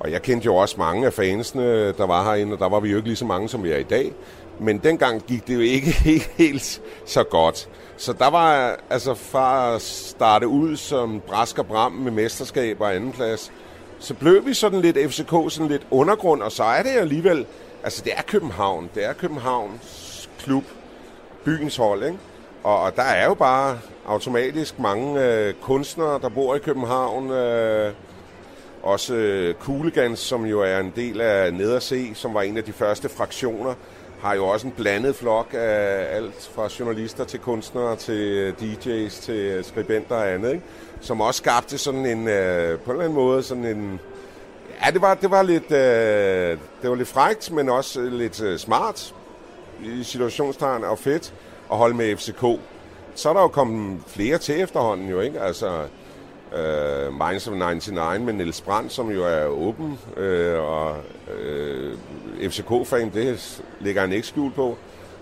Og 0.03 0.11
jeg 0.11 0.23
kendte 0.23 0.47
jo 0.47 0.57
også 0.57 0.75
mange 0.79 1.07
af 1.07 1.13
fansene, 1.13 1.93
der 1.93 2.07
var 2.07 2.25
herinde, 2.25 2.53
og 2.53 2.59
der 2.59 2.69
var 2.69 2.81
vi 2.81 2.91
jo 2.91 2.97
ikke 2.97 3.09
lige 3.09 3.17
så 3.17 3.25
mange, 3.25 3.49
som 3.49 3.65
vi 3.65 3.71
er 3.71 3.77
i 3.77 3.83
dag. 3.83 4.13
Men 4.61 4.79
dengang 4.79 5.23
gik 5.23 5.47
det 5.47 5.55
jo 5.55 5.61
ikke 5.61 5.91
helt, 6.09 6.31
helt 6.37 6.83
så 7.07 7.25
godt. 7.25 7.69
Så 7.97 8.13
der 8.13 8.31
var 8.31 8.77
altså 8.91 9.15
fra 9.15 9.75
at 9.75 9.83
starte 9.83 10.49
ud 10.49 10.77
som 10.77 11.23
brask 11.27 11.59
og 11.59 11.67
bram 11.67 11.93
med 11.93 12.13
mesterskab 12.13 12.81
og 12.81 12.95
andenplads, 12.95 13.53
så 13.99 14.15
blev 14.15 14.47
vi 14.47 14.55
sådan 14.55 14.81
lidt 14.81 14.99
FCK, 15.11 15.31
sådan 15.49 15.69
lidt 15.69 15.87
undergrund, 15.91 16.43
og 16.43 16.53
så 16.53 16.65
er 16.65 16.83
det 16.83 16.91
alligevel, 16.91 17.47
altså 17.85 18.03
det 18.05 18.13
er 18.17 18.23
København, 18.23 18.91
det 18.95 19.05
er 19.05 19.13
Københavns 19.13 20.31
klub, 20.39 20.65
byens 21.45 21.77
hold, 21.77 22.05
ikke? 22.05 22.19
Og, 22.63 22.81
og 22.81 22.97
der 22.97 23.03
er 23.03 23.25
jo 23.25 23.35
bare 23.35 23.79
automatisk 24.07 24.79
mange 24.79 25.25
øh, 25.25 25.55
kunstnere, 25.63 26.19
der 26.23 26.29
bor 26.29 26.55
i 26.55 26.59
København, 26.59 27.31
øh, 27.31 27.93
også 28.83 29.15
øh, 29.15 29.55
Kuglegans, 29.55 30.19
som 30.19 30.47
jo 30.47 30.61
er 30.61 30.79
en 30.79 30.93
del 30.97 31.21
af 31.21 31.55
Nederse, 31.55 32.15
som 32.15 32.35
var 32.35 32.43
en 32.43 32.57
af 32.57 32.65
de 32.65 32.73
første 32.73 33.09
fraktioner, 33.09 33.75
har 34.23 34.35
jo 34.35 34.47
også 34.47 34.67
en 34.67 34.73
blandet 34.73 35.17
flok 35.17 35.55
af 35.55 36.17
alt 36.17 36.51
fra 36.55 36.69
journalister 36.81 37.25
til 37.25 37.41
kunstnere 37.41 37.97
til 37.97 38.15
øh, 38.15 38.55
DJ's 38.61 39.23
til 39.23 39.35
øh, 39.35 39.65
skribenter 39.65 40.17
og 40.17 40.33
andet, 40.33 40.53
ikke? 40.53 40.65
som 41.01 41.21
også 41.21 41.39
skabte 41.39 41.79
sådan 41.79 42.07
en, 42.07 42.29
øh, 42.29 42.79
på 42.79 42.91
en 42.91 42.91
eller 42.91 43.05
anden 43.05 43.15
måde, 43.15 43.43
sådan 43.43 43.65
en, 43.65 44.01
ja, 44.85 44.91
det 44.91 45.03
var, 45.03 45.15
det 45.15 45.31
var 45.31 45.43
lidt, 45.43 45.73
øh, 45.73 46.59
det 46.83 46.91
var 46.91 46.95
lidt 46.95 47.09
frægt, 47.09 47.51
men 47.51 47.69
også 47.69 48.01
øh, 48.01 48.13
lidt 48.13 48.43
øh, 48.43 48.59
smart 48.59 49.15
i 49.85 50.03
situationstegn 50.03 50.85
og 50.85 50.99
fedt 50.99 51.35
at 51.71 51.77
holde 51.77 51.97
med 51.97 52.17
FCK. 52.17 52.61
Så 53.15 53.29
er 53.29 53.33
der 53.33 53.41
jo 53.41 53.49
kommet 53.49 54.01
flere 54.07 54.39
til 54.39 54.61
efterhånden 54.61 55.09
jo, 55.09 55.21
ikke? 55.21 55.41
Altså, 55.41 55.85
øh, 56.57 57.13
Minds 57.13 57.49
of 57.49 57.55
99 57.55 58.25
med 58.25 58.33
Niels 58.33 58.61
Brandt, 58.61 58.93
som 58.93 59.11
jo 59.11 59.25
er 59.25 59.47
åben, 59.47 59.99
øh, 60.17 60.61
og 60.61 60.97
øh, 61.39 61.99
FCK-fan, 62.41 63.11
det 63.15 63.63
ligger 63.81 64.01
han 64.01 64.13
ikke 64.13 64.27
skjult 64.27 64.55
på. 64.55 64.67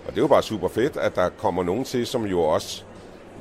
Og 0.07 0.09
det 0.09 0.17
er 0.17 0.21
jo 0.21 0.27
bare 0.27 0.43
super 0.43 0.67
fedt, 0.67 0.97
at 0.97 1.15
der 1.15 1.29
kommer 1.29 1.63
nogen 1.63 1.83
til, 1.83 2.07
som 2.07 2.25
jo 2.25 2.41
også, 2.41 2.83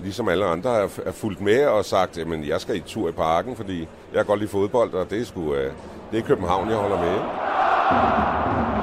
ligesom 0.03 0.29
alle 0.29 0.45
andre, 0.45 0.71
er, 0.77 0.89
er 1.07 1.13
fulgt 1.13 1.41
med 1.41 1.65
og 1.67 1.85
sagt, 1.85 2.19
at 2.19 2.49
jeg 2.49 2.61
skal 2.61 2.77
i 2.77 2.81
tur 2.81 3.09
i 3.09 3.13
parken, 3.13 3.57
fordi 3.57 3.79
jeg 3.81 3.89
kan 4.15 4.25
godt 4.25 4.41
lide 4.41 4.51
fodbold, 4.51 4.93
og 4.93 5.11
det 5.11 5.21
er, 5.21 5.25
sgu, 5.25 5.55
øh, 5.55 5.73
det 6.13 6.19
er 6.19 6.23
København, 6.23 6.69
jeg 6.69 6.77
holder 6.77 7.01
med. 7.01 8.80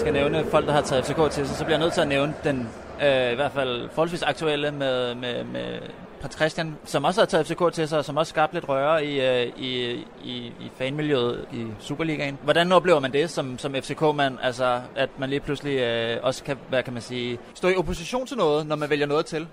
Skal 0.00 0.12
nævne 0.12 0.44
folk, 0.44 0.66
der 0.66 0.72
har 0.72 0.80
taget 0.80 1.04
FCK 1.04 1.30
til 1.30 1.46
sig, 1.46 1.56
så 1.56 1.64
bliver 1.64 1.78
jeg 1.78 1.84
nødt 1.84 1.92
til 1.92 2.00
at 2.00 2.08
nævne 2.08 2.34
den 2.44 2.68
øh, 3.02 3.32
i 3.32 3.34
hvert 3.34 3.52
fald 3.52 3.88
forholdsvis 3.92 4.22
aktuelle 4.22 4.70
med, 4.70 5.14
med, 5.14 5.44
med 5.44 5.78
Pat 6.20 6.32
Christian, 6.32 6.76
som 6.84 7.04
også 7.04 7.20
har 7.20 7.26
taget 7.26 7.46
FCK 7.46 7.72
til 7.72 7.88
sig, 7.88 7.98
og 7.98 8.04
som 8.04 8.16
også 8.16 8.30
skabte 8.30 8.54
lidt 8.56 8.68
røre 8.68 9.04
i, 9.04 9.20
øh, 9.20 9.52
i, 9.56 9.90
i, 10.24 10.36
i 10.60 10.70
fanmiljøet 10.78 11.44
i 11.52 11.66
Superligaen. 11.80 12.38
Hvordan 12.42 12.72
oplever 12.72 13.00
man 13.00 13.12
det 13.12 13.30
som, 13.30 13.58
som 13.58 13.74
FCK-mand, 13.74 14.38
altså 14.42 14.80
at 14.96 15.10
man 15.18 15.30
lige 15.30 15.40
pludselig 15.40 15.78
øh, 15.78 16.16
også 16.22 16.44
kan, 16.44 16.56
hvad 16.68 16.82
kan 16.82 16.92
man 16.92 17.02
sige, 17.02 17.38
stå 17.54 17.68
i 17.68 17.76
opposition 17.76 18.26
til 18.26 18.36
noget, 18.36 18.66
når 18.66 18.76
man 18.76 18.90
vælger 18.90 19.06
noget 19.06 19.26
til? 19.26 19.46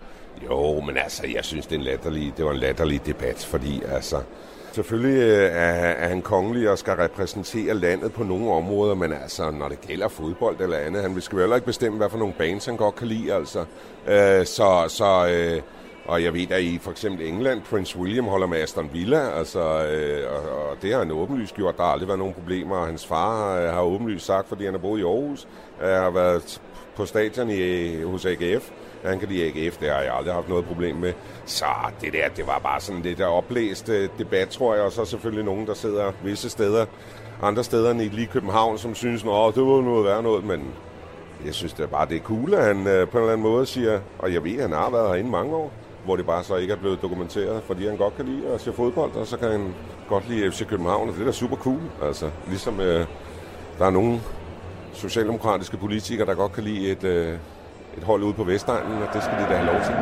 Jo, 0.45 0.82
men 0.82 0.98
altså, 0.98 1.28
jeg 1.36 1.45
synes, 1.45 1.66
det, 1.66 1.76
er 1.76 1.80
en 1.80 1.86
latterlig, 1.86 2.34
det 2.38 2.45
var 2.45 2.52
en 2.52 2.60
latterlig 2.60 3.06
debat, 3.06 3.45
fordi 3.50 3.82
altså, 3.91 4.22
selvfølgelig 4.78 5.22
øh, 5.22 5.50
er, 5.52 5.92
er 6.04 6.08
han 6.08 6.22
kongelig 6.22 6.70
og 6.70 6.78
skal 6.78 6.94
repræsentere 6.94 7.74
landet 7.74 8.14
på 8.14 8.24
nogle 8.24 8.52
områder, 8.52 8.96
men 8.96 9.14
altså, 9.14 9.52
når 9.52 9.70
det 9.70 9.82
gælder 9.82 10.08
fodbold 10.08 10.62
eller 10.62 10.78
andet, 10.78 11.02
han 11.02 11.22
skal 11.22 11.36
jo 11.36 11.42
heller 11.42 11.56
ikke 11.56 11.66
bestemme, 11.66 11.98
hvad 11.98 12.10
for 12.10 12.18
nogle 12.18 12.34
bands 12.34 12.66
han 12.66 12.78
godt 12.78 12.96
kan 12.96 13.08
lide, 13.08 13.34
altså. 13.34 13.60
Øh, 14.08 14.46
så, 14.46 14.86
så 14.88 15.28
øh, 15.30 15.62
Og 16.06 16.24
jeg 16.24 16.34
ved, 16.34 16.52
at 16.52 16.62
i 16.62 16.78
for 16.82 16.92
eksempel 16.92 17.28
England, 17.28 17.62
Prince 17.62 18.00
William 18.00 18.26
holder 18.26 18.48
med 18.48 18.62
Aston 18.62 18.90
Villa, 18.94 19.38
altså, 19.38 19.60
øh, 19.86 20.24
og, 20.32 20.70
og 20.70 20.78
det 20.82 20.92
har 20.92 21.00
han 21.00 21.12
åbenlyst 21.12 21.56
gjort. 21.56 21.78
Der 21.78 21.84
har 21.84 21.92
aldrig 21.92 22.08
været 22.08 22.20
nogen 22.20 22.34
problemer. 22.34 22.86
Hans 22.86 23.06
far 23.08 23.58
øh, 23.58 23.70
har 23.74 23.82
åbenlyst 23.82 24.26
sagt, 24.26 24.48
fordi 24.48 24.66
han 24.66 24.74
har 24.74 24.82
boet 24.82 25.00
i 25.00 25.04
Aarhus, 25.04 25.48
øh, 25.82 25.90
har 25.90 26.10
været 26.10 26.62
på 26.96 27.06
stadion 27.06 27.50
i, 27.50 28.02
hos 28.02 28.26
AGF. 28.26 28.72
Han 29.06 29.20
kan 29.20 29.30
lide 29.30 29.45
AGF, 29.45 29.78
det 29.78 29.89
har 29.89 30.02
jeg 30.02 30.16
aldrig 30.16 30.34
haft 30.34 30.50
noget 30.50 30.66
problem 30.66 30.95
med. 30.95 31.14
Så 31.45 31.66
det 32.02 32.14
der, 32.14 32.30
det 32.30 32.48
var 32.48 32.60
bare 32.60 32.82
sådan 32.82 33.02
lidt 33.02 33.18
der 33.18 33.26
oplæst 33.26 33.89
øh, 33.89 34.10
debat, 34.18 34.50
tror 34.50 34.76
jeg. 34.76 34.84
Og 34.84 34.91
så 34.91 35.06
selvfølgelig 35.06 35.45
nogen, 35.45 35.68
der 35.68 35.74
sidder 35.74 36.12
visse 36.24 36.50
steder, 36.50 36.86
andre 37.41 37.64
steder 37.64 37.91
end 37.91 38.02
i 38.02 38.08
lige 38.08 38.28
København, 38.28 38.78
som 38.78 38.95
synes, 38.95 39.22
at 39.22 39.56
det 39.56 39.64
var 39.64 39.82
noget 39.82 40.06
værd 40.06 40.24
noget, 40.24 40.43
men 40.43 40.74
jeg 41.45 41.54
synes 41.54 41.74
det 41.74 41.84
er 41.84 41.88
bare, 41.88 42.08
det 42.10 42.18
er 42.18 42.22
cool, 42.22 42.54
at 42.54 42.64
han 42.64 42.88
øh, 42.88 43.08
på 43.08 43.18
en 43.18 43.24
eller 43.24 43.34
anden 43.34 43.48
måde 43.48 43.66
siger, 43.66 44.00
og 44.20 44.34
jeg 44.34 44.43
ved, 44.43 44.56
at 44.56 44.62
han 44.62 44.72
har 44.72 44.89
været 44.89 45.10
herinde 45.10 45.30
mange 45.30 45.56
år, 45.56 45.72
hvor 46.06 46.16
det 46.16 46.26
bare 46.26 46.43
så 46.43 46.56
ikke 46.56 46.74
er 46.74 46.78
blevet 46.78 47.02
dokumenteret, 47.02 47.64
fordi 47.64 47.88
han 47.88 47.98
godt 47.98 48.16
kan 48.16 48.26
lide 48.26 48.48
at 48.48 48.62
se 48.62 48.74
fodbold, 48.74 49.12
og 49.12 49.28
så 49.28 49.38
kan 49.38 49.52
han 49.52 49.74
godt 50.10 50.30
lide 50.30 50.52
FC 50.52 50.68
København, 50.68 51.10
og 51.10 51.16
det 51.16 51.22
er 51.22 51.26
da 51.26 51.32
super 51.32 51.56
cool. 51.56 51.82
Altså, 52.04 52.30
ligesom 52.48 52.80
øh, 52.80 53.06
der 53.80 53.86
er 53.86 53.89
nogle 53.89 54.22
socialdemokratiske 54.93 55.78
politikere, 55.78 56.28
der 56.28 56.34
godt 56.34 56.54
kan 56.54 56.64
lide 56.64 56.91
et, 56.91 57.04
øh, 57.04 57.38
et 57.98 58.04
hold 58.04 58.24
ude 58.24 58.34
på 58.34 58.43
Vestegnen, 58.43 59.02
og 59.04 59.14
det 59.14 59.24
skal 59.24 59.38
de 59.38 59.43
da 59.50 59.56
have 59.56 59.66
lov 59.66 59.82
til. 59.82 59.93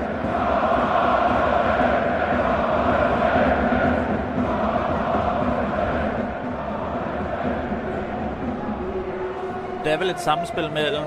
Det 9.84 9.93
er 9.93 9.98
vel 9.98 10.10
et 10.10 10.20
samspil 10.20 10.72
mellem, 10.72 11.04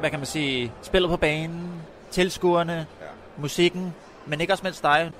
hvad 0.00 0.10
kan 0.10 0.18
man 0.18 0.26
sige, 0.26 0.72
spillet 0.82 1.10
på 1.10 1.16
banen, 1.16 1.70
tilskuerne, 2.10 2.72
ja. 2.72 3.06
musikken, 3.36 3.94
men 4.26 4.40
ikke 4.40 4.52
også 4.52 4.64
mindst 4.64 4.82
dig. 4.82 5.10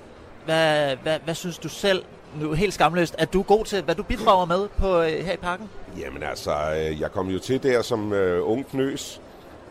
Hvad, 0.45 0.95
hvad, 0.95 1.19
hvad 1.23 1.35
synes 1.35 1.57
du 1.57 1.69
selv, 1.69 2.03
nu 2.41 2.53
helt 2.53 2.73
skamløst, 2.73 3.15
at 3.17 3.33
du 3.33 3.39
er 3.39 3.43
god 3.43 3.65
til, 3.65 3.83
hvad 3.83 3.95
du 3.95 4.03
bidrager 4.03 4.45
med 4.45 4.67
på, 4.67 5.01
øh, 5.01 5.25
her 5.25 5.33
i 5.33 5.37
parken? 5.37 5.69
Jamen 5.99 6.23
altså, 6.23 6.51
øh, 6.51 7.01
jeg 7.01 7.11
kom 7.11 7.29
jo 7.29 7.39
til 7.39 7.63
der 7.63 7.81
som 7.81 8.13
øh, 8.13 8.49
ung 8.49 8.67
knøs, 8.67 9.21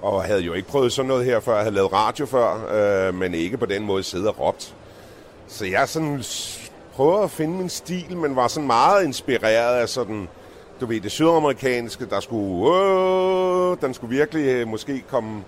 og 0.04 0.24
havde 0.24 0.40
jo 0.40 0.52
ikke 0.52 0.68
prøvet 0.68 0.92
sådan 0.92 1.08
noget 1.08 1.24
her 1.24 1.40
før. 1.40 1.54
Jeg 1.54 1.62
havde 1.62 1.74
lavet 1.74 1.92
radio 1.92 2.26
før, 2.26 3.06
øh, 3.08 3.14
men 3.14 3.34
ikke 3.34 3.56
på 3.56 3.66
den 3.66 3.84
måde 3.84 4.02
siddet 4.02 4.28
og 4.28 4.40
råbt. 4.40 4.74
Så 5.48 5.66
jeg 5.66 5.88
sådan 5.88 6.22
prøver 6.92 7.22
at 7.22 7.30
finde 7.30 7.56
min 7.58 7.68
stil, 7.68 8.16
men 8.16 8.36
var 8.36 8.48
sådan 8.48 8.66
meget 8.66 9.04
inspireret 9.04 9.76
af 9.76 9.88
sådan, 9.88 10.28
du 10.80 10.86
ved, 10.86 11.00
det 11.00 11.10
sydamerikanske, 11.10 12.06
der 12.06 12.20
skulle, 12.20 12.76
øh, 12.76 13.76
den 13.80 13.94
skulle 13.94 14.16
virkelig 14.16 14.46
øh, 14.46 14.68
måske 14.68 15.04
komme 15.10 15.44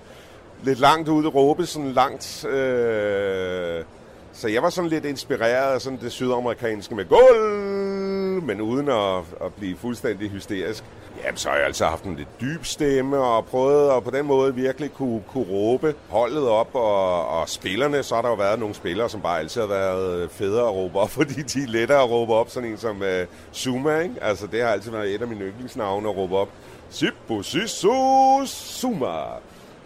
lidt 0.62 0.78
langt 0.78 1.09
ud 1.09 1.24
og 1.24 1.34
råbe 1.34 1.66
sådan 1.66 1.92
langt. 1.92 2.44
Øh, 2.44 3.84
så 4.32 4.48
jeg 4.48 4.62
var 4.62 4.70
sådan 4.70 4.90
lidt 4.90 5.04
inspireret 5.04 5.74
af 5.74 5.80
sådan 5.80 5.98
det 6.00 6.12
sydamerikanske 6.12 6.94
med 6.94 7.04
gulv, 7.04 8.42
men 8.42 8.61
uden 8.61 8.88
at, 8.88 9.18
at 9.46 9.54
blive 9.59 9.76
fuldstændig 9.76 10.30
hysterisk. 10.30 10.84
Jamen, 11.24 11.36
så 11.36 11.48
har 11.48 11.56
jeg 11.56 11.66
altså 11.66 11.86
haft 11.86 12.04
en 12.04 12.16
lidt 12.16 12.40
dyb 12.40 12.64
stemme 12.64 13.18
og 13.18 13.46
prøvet 13.46 13.96
at 13.96 14.04
på 14.04 14.10
den 14.10 14.26
måde 14.26 14.54
virkelig 14.54 14.92
kunne, 14.92 15.22
kunne 15.32 15.46
råbe 15.50 15.94
holdet 16.08 16.48
op. 16.48 16.74
Og, 16.74 17.28
og 17.28 17.48
spillerne, 17.48 18.02
så 18.02 18.14
har 18.14 18.22
der 18.22 18.28
jo 18.28 18.34
været 18.34 18.58
nogle 18.58 18.74
spillere, 18.74 19.08
som 19.08 19.20
bare 19.20 19.38
altid 19.38 19.60
har 19.60 19.68
været 19.68 20.30
federe 20.30 20.68
at 20.68 20.74
råbe 20.74 20.98
op, 20.98 21.10
fordi 21.20 21.42
de 21.42 21.62
er 21.62 21.66
lettere 21.66 22.02
at 22.02 22.10
råbe 22.10 22.32
op. 22.32 22.50
Sådan 22.50 22.70
en 22.70 22.78
som 22.78 23.00
uh, 23.00 23.06
Zuma, 23.54 24.00
ikke? 24.00 24.14
Altså, 24.22 24.46
det 24.46 24.62
har 24.62 24.68
altid 24.68 24.90
været 24.90 25.14
et 25.14 25.22
af 25.22 25.28
mine 25.28 25.44
yndlingsnavne 25.44 26.08
at 26.08 26.16
råbe 26.16 26.36
op. 26.36 26.48
Sippo 26.90 27.42
Sisu 27.42 28.46
Zuma. 28.46 29.22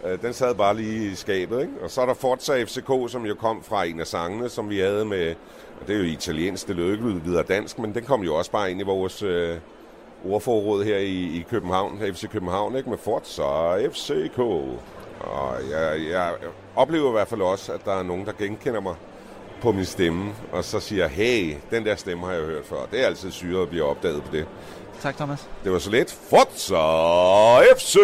Uh, 0.03 0.21
den 0.21 0.33
sad 0.33 0.55
bare 0.55 0.77
lige 0.77 1.11
i 1.11 1.15
skabet, 1.15 1.61
ikke? 1.61 1.73
Og 1.83 1.91
så 1.91 2.01
er 2.01 2.05
der 2.05 2.13
Forza 2.13 2.63
FCK, 2.63 3.11
som 3.11 3.25
jo 3.25 3.35
kom 3.35 3.63
fra 3.63 3.83
en 3.83 3.99
af 3.99 4.07
sangene, 4.07 4.49
som 4.49 4.69
vi 4.69 4.79
havde 4.79 5.05
med... 5.05 5.35
Og 5.81 5.87
det 5.87 5.95
er 5.95 5.99
jo 5.99 6.05
italiensk, 6.05 6.67
det 6.67 6.75
lød 6.75 6.91
ikke 6.91 7.03
videre 7.25 7.43
dansk, 7.43 7.79
men 7.79 7.95
den 7.95 8.03
kom 8.03 8.21
jo 8.21 8.35
også 8.35 8.51
bare 8.51 8.71
ind 8.71 8.81
i 8.81 8.83
vores... 8.83 9.23
Uh, 9.23 9.55
ordforråd 10.25 10.83
her 10.83 10.97
i, 10.97 11.37
i 11.37 11.45
København, 11.49 11.99
FC 12.13 12.29
København, 12.29 12.75
ikke? 12.75 12.89
med 12.89 12.97
Forza 12.97 13.87
FCK. 13.89 14.39
Og 15.19 15.55
jeg, 15.71 16.01
jeg 16.11 16.33
oplever 16.75 17.09
i 17.09 17.11
hvert 17.11 17.27
fald 17.27 17.41
også, 17.41 17.73
at 17.73 17.85
der 17.85 17.99
er 17.99 18.03
nogen, 18.03 18.25
der 18.25 18.31
genkender 18.31 18.81
mig 18.81 18.95
på 19.61 19.71
min 19.71 19.85
stemme, 19.85 20.31
og 20.51 20.63
så 20.63 20.79
siger, 20.79 21.07
hey, 21.07 21.55
den 21.71 21.85
der 21.85 21.95
stemme 21.95 22.25
har 22.25 22.33
jeg 22.33 22.45
hørt 22.45 22.65
før. 22.65 22.77
Det 22.91 23.01
er 23.01 23.05
altid 23.05 23.31
syret 23.31 23.61
at 23.61 23.69
blive 23.69 23.83
opdaget 23.83 24.23
på 24.23 24.29
det. 24.31 24.45
Tak, 25.01 25.15
Thomas. 25.15 25.49
Det 25.63 25.71
var 25.71 25.79
så 25.79 25.91
lidt. 25.91 26.11
Forza 26.29 26.75
FC! 27.77 27.97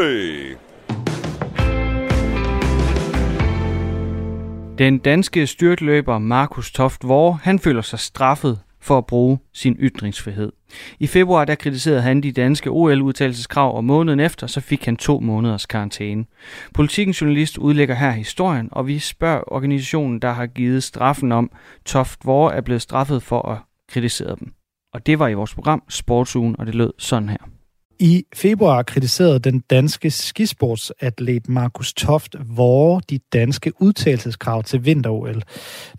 Den 4.78 5.00
danske 5.00 5.48
styrtløber 5.48 6.18
Markus 6.18 6.72
Toft 6.72 7.08
Vore, 7.08 7.40
han 7.44 7.60
føler 7.60 7.82
sig 7.82 8.00
straffet 8.00 8.60
for 8.88 8.98
at 8.98 9.06
bruge 9.06 9.40
sin 9.54 9.76
ytringsfrihed. 9.80 10.52
I 11.00 11.08
februar 11.08 11.46
der 11.46 11.56
kritiserede 11.56 12.02
han 12.02 12.24
de 12.24 12.32
danske 12.32 12.70
OL-udtalelseskrav, 12.70 13.76
og 13.76 13.84
måneden 13.84 14.20
efter 14.20 14.48
så 14.48 14.62
fik 14.62 14.86
han 14.86 14.98
to 14.98 15.20
måneders 15.20 15.66
karantæne. 15.66 16.26
Politikens 16.74 17.22
journalist 17.22 17.58
udlægger 17.58 17.96
her 17.96 18.12
historien, 18.12 18.70
og 18.72 18.88
vi 18.88 19.00
spørger 19.00 19.54
organisationen, 19.54 20.20
der 20.20 20.32
har 20.32 20.46
givet 20.48 20.84
straffen 20.84 21.32
om, 21.32 21.52
Toft 21.86 22.20
Vore 22.26 22.56
er 22.56 22.62
blevet 22.62 22.82
straffet 22.82 23.24
for 23.24 23.42
at 23.42 23.58
kritisere 23.90 24.36
dem. 24.40 24.54
Og 24.94 25.06
det 25.06 25.20
var 25.20 25.28
i 25.28 25.34
vores 25.34 25.54
program 25.54 25.84
Sportsugen, 25.90 26.56
og 26.60 26.66
det 26.66 26.76
lød 26.76 26.94
sådan 26.98 27.30
her. 27.30 27.57
I 28.00 28.24
februar 28.36 28.84
kritiserede 28.84 29.40
den 29.40 29.60
danske 29.60 30.12
skisportsatlet 30.12 31.50
Markus 31.50 31.94
Toft 31.94 32.36
Vore 32.40 33.02
de 33.10 33.20
danske 33.34 33.82
udtalelseskrav 33.82 34.64
til 34.64 34.86
vinter-OL, 34.86 35.42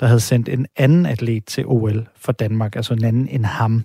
der 0.01 0.07
havde 0.07 0.21
sendt 0.21 0.49
en 0.49 0.67
anden 0.77 1.07
atlet 1.07 1.45
til 1.45 1.67
OL 1.67 2.09
for 2.17 2.33
Danmark, 2.33 2.77
altså 2.77 2.95
en 2.95 3.05
anden 3.05 3.29
end 3.29 3.45
ham. 3.45 3.85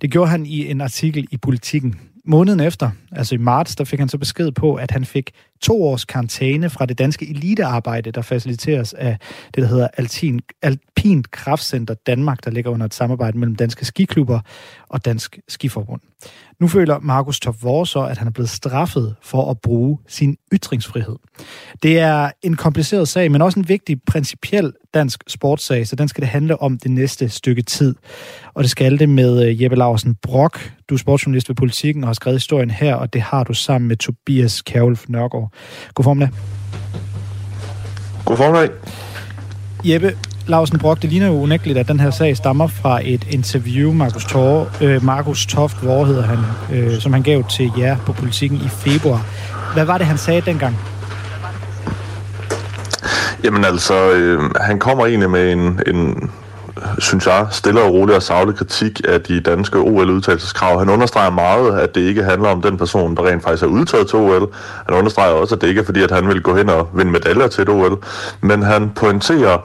Det 0.00 0.10
gjorde 0.10 0.30
han 0.30 0.46
i 0.46 0.70
en 0.70 0.80
artikel 0.80 1.26
i 1.30 1.36
Politiken. 1.36 2.00
Måneden 2.24 2.60
efter, 2.60 2.90
altså 3.12 3.34
i 3.34 3.38
marts, 3.38 3.76
der 3.76 3.84
fik 3.84 3.98
han 3.98 4.08
så 4.08 4.18
besked 4.18 4.52
på, 4.52 4.74
at 4.74 4.90
han 4.90 5.04
fik 5.04 5.30
to 5.60 5.84
års 5.84 6.04
karantæne 6.04 6.70
fra 6.70 6.86
det 6.86 6.98
danske 6.98 7.30
elitearbejde, 7.30 8.10
der 8.10 8.22
faciliteres 8.22 8.92
af 8.92 9.18
det, 9.54 9.62
der 9.62 9.68
hedder 9.68 9.88
Alpin, 9.96 10.40
Alpint 10.62 11.30
Kraftcenter 11.30 11.94
Danmark, 11.94 12.44
der 12.44 12.50
ligger 12.50 12.70
under 12.70 12.86
et 12.86 12.94
samarbejde 12.94 13.38
mellem 13.38 13.56
danske 13.56 13.84
skiklubber 13.84 14.40
og 14.88 15.04
Dansk 15.04 15.38
Skiforbund. 15.48 16.00
Nu 16.62 16.68
føler 16.68 16.98
Markus 16.98 17.40
Top 17.40 17.54
så, 17.86 18.06
at 18.10 18.18
han 18.18 18.28
er 18.28 18.32
blevet 18.32 18.50
straffet 18.50 19.14
for 19.22 19.50
at 19.50 19.60
bruge 19.60 19.98
sin 20.08 20.36
ytringsfrihed. 20.52 21.16
Det 21.82 21.98
er 21.98 22.30
en 22.42 22.56
kompliceret 22.56 23.08
sag, 23.08 23.32
men 23.32 23.42
også 23.42 23.58
en 23.58 23.68
vigtig 23.68 24.00
principiel 24.06 24.72
dansk 24.94 25.24
sportssag, 25.28 25.86
så 25.86 25.96
den 25.96 26.08
skal 26.08 26.20
det 26.20 26.28
handle 26.28 26.62
om 26.62 26.78
det 26.78 26.90
næste 26.90 27.28
stykke 27.28 27.62
tid. 27.62 27.94
Og 28.54 28.62
det 28.62 28.70
skal 28.70 28.98
det 28.98 29.08
med 29.08 29.46
øh, 29.46 29.62
Jeppe 29.62 29.76
Larsen 29.76 30.14
Brock. 30.22 30.72
Du 30.88 30.94
er 30.94 30.98
sportsjournalist 30.98 31.48
ved 31.48 31.56
Politiken 31.56 32.04
og 32.04 32.08
har 32.08 32.14
skrevet 32.14 32.36
historien 32.36 32.70
her, 32.70 32.94
og 32.94 33.12
det 33.12 33.22
har 33.22 33.44
du 33.44 33.54
sammen 33.54 33.88
med 33.88 33.96
Tobias 33.96 34.62
Kjærulf 34.62 35.04
Nørgaard. 35.08 35.52
God 35.94 36.04
formiddag. 36.04 36.30
God 38.24 38.36
formiddag. 38.36 38.70
Jeppe 39.84 40.16
Larsen 40.46 40.78
Brock, 40.78 41.02
det 41.02 41.10
ligner 41.10 41.26
jo 41.26 41.32
unægteligt, 41.32 41.78
at 41.78 41.88
den 41.88 42.00
her 42.00 42.10
sag 42.10 42.36
stammer 42.36 42.66
fra 42.66 43.00
et 43.04 43.26
interview, 43.30 43.92
Markus, 43.92 44.24
Tor, 44.24 44.68
øh, 44.80 45.04
Markus 45.04 45.46
Toft, 45.46 45.82
hvor 45.82 46.04
hedder 46.04 46.22
han, 46.22 46.38
øh, 46.72 47.00
som 47.00 47.12
han 47.12 47.22
gav 47.22 47.44
til 47.44 47.72
jer 47.78 47.96
på 48.06 48.12
politikken 48.12 48.58
i 48.58 48.68
februar. 48.68 49.26
Hvad 49.74 49.84
var 49.84 49.98
det, 49.98 50.06
han 50.06 50.18
sagde 50.18 50.40
dengang? 50.40 50.78
Jamen 53.44 53.64
altså, 53.64 54.10
øh, 54.10 54.40
han 54.60 54.78
kommer 54.78 55.06
egentlig 55.06 55.30
med 55.30 55.52
en, 55.52 55.80
en 55.86 56.30
synes 56.98 57.26
jeg, 57.26 57.46
stille 57.50 57.82
og 57.82 57.92
rolig 57.92 58.16
og 58.16 58.22
savlig 58.22 58.56
kritik 58.56 59.00
af 59.08 59.20
de 59.20 59.40
danske 59.40 59.78
OL-udtalelseskrav. 59.78 60.78
Han 60.78 60.88
understreger 60.88 61.30
meget, 61.30 61.78
at 61.80 61.94
det 61.94 62.00
ikke 62.00 62.22
handler 62.22 62.48
om 62.48 62.62
den 62.62 62.78
person, 62.78 63.16
der 63.16 63.26
rent 63.26 63.42
faktisk 63.42 63.62
er 63.62 63.66
udtaget 63.66 64.08
til 64.08 64.18
OL. 64.18 64.54
Han 64.86 64.96
understreger 64.96 65.32
også, 65.32 65.54
at 65.54 65.60
det 65.60 65.68
ikke 65.68 65.80
er 65.80 65.84
fordi, 65.84 66.02
at 66.02 66.10
han 66.10 66.28
vil 66.28 66.42
gå 66.42 66.56
hen 66.56 66.68
og 66.68 66.88
vinde 66.94 67.12
medaljer 67.12 67.46
til 67.46 67.62
et 67.62 67.68
OL. 67.68 67.98
Men 68.40 68.62
han 68.62 68.90
pointerer, 68.90 69.58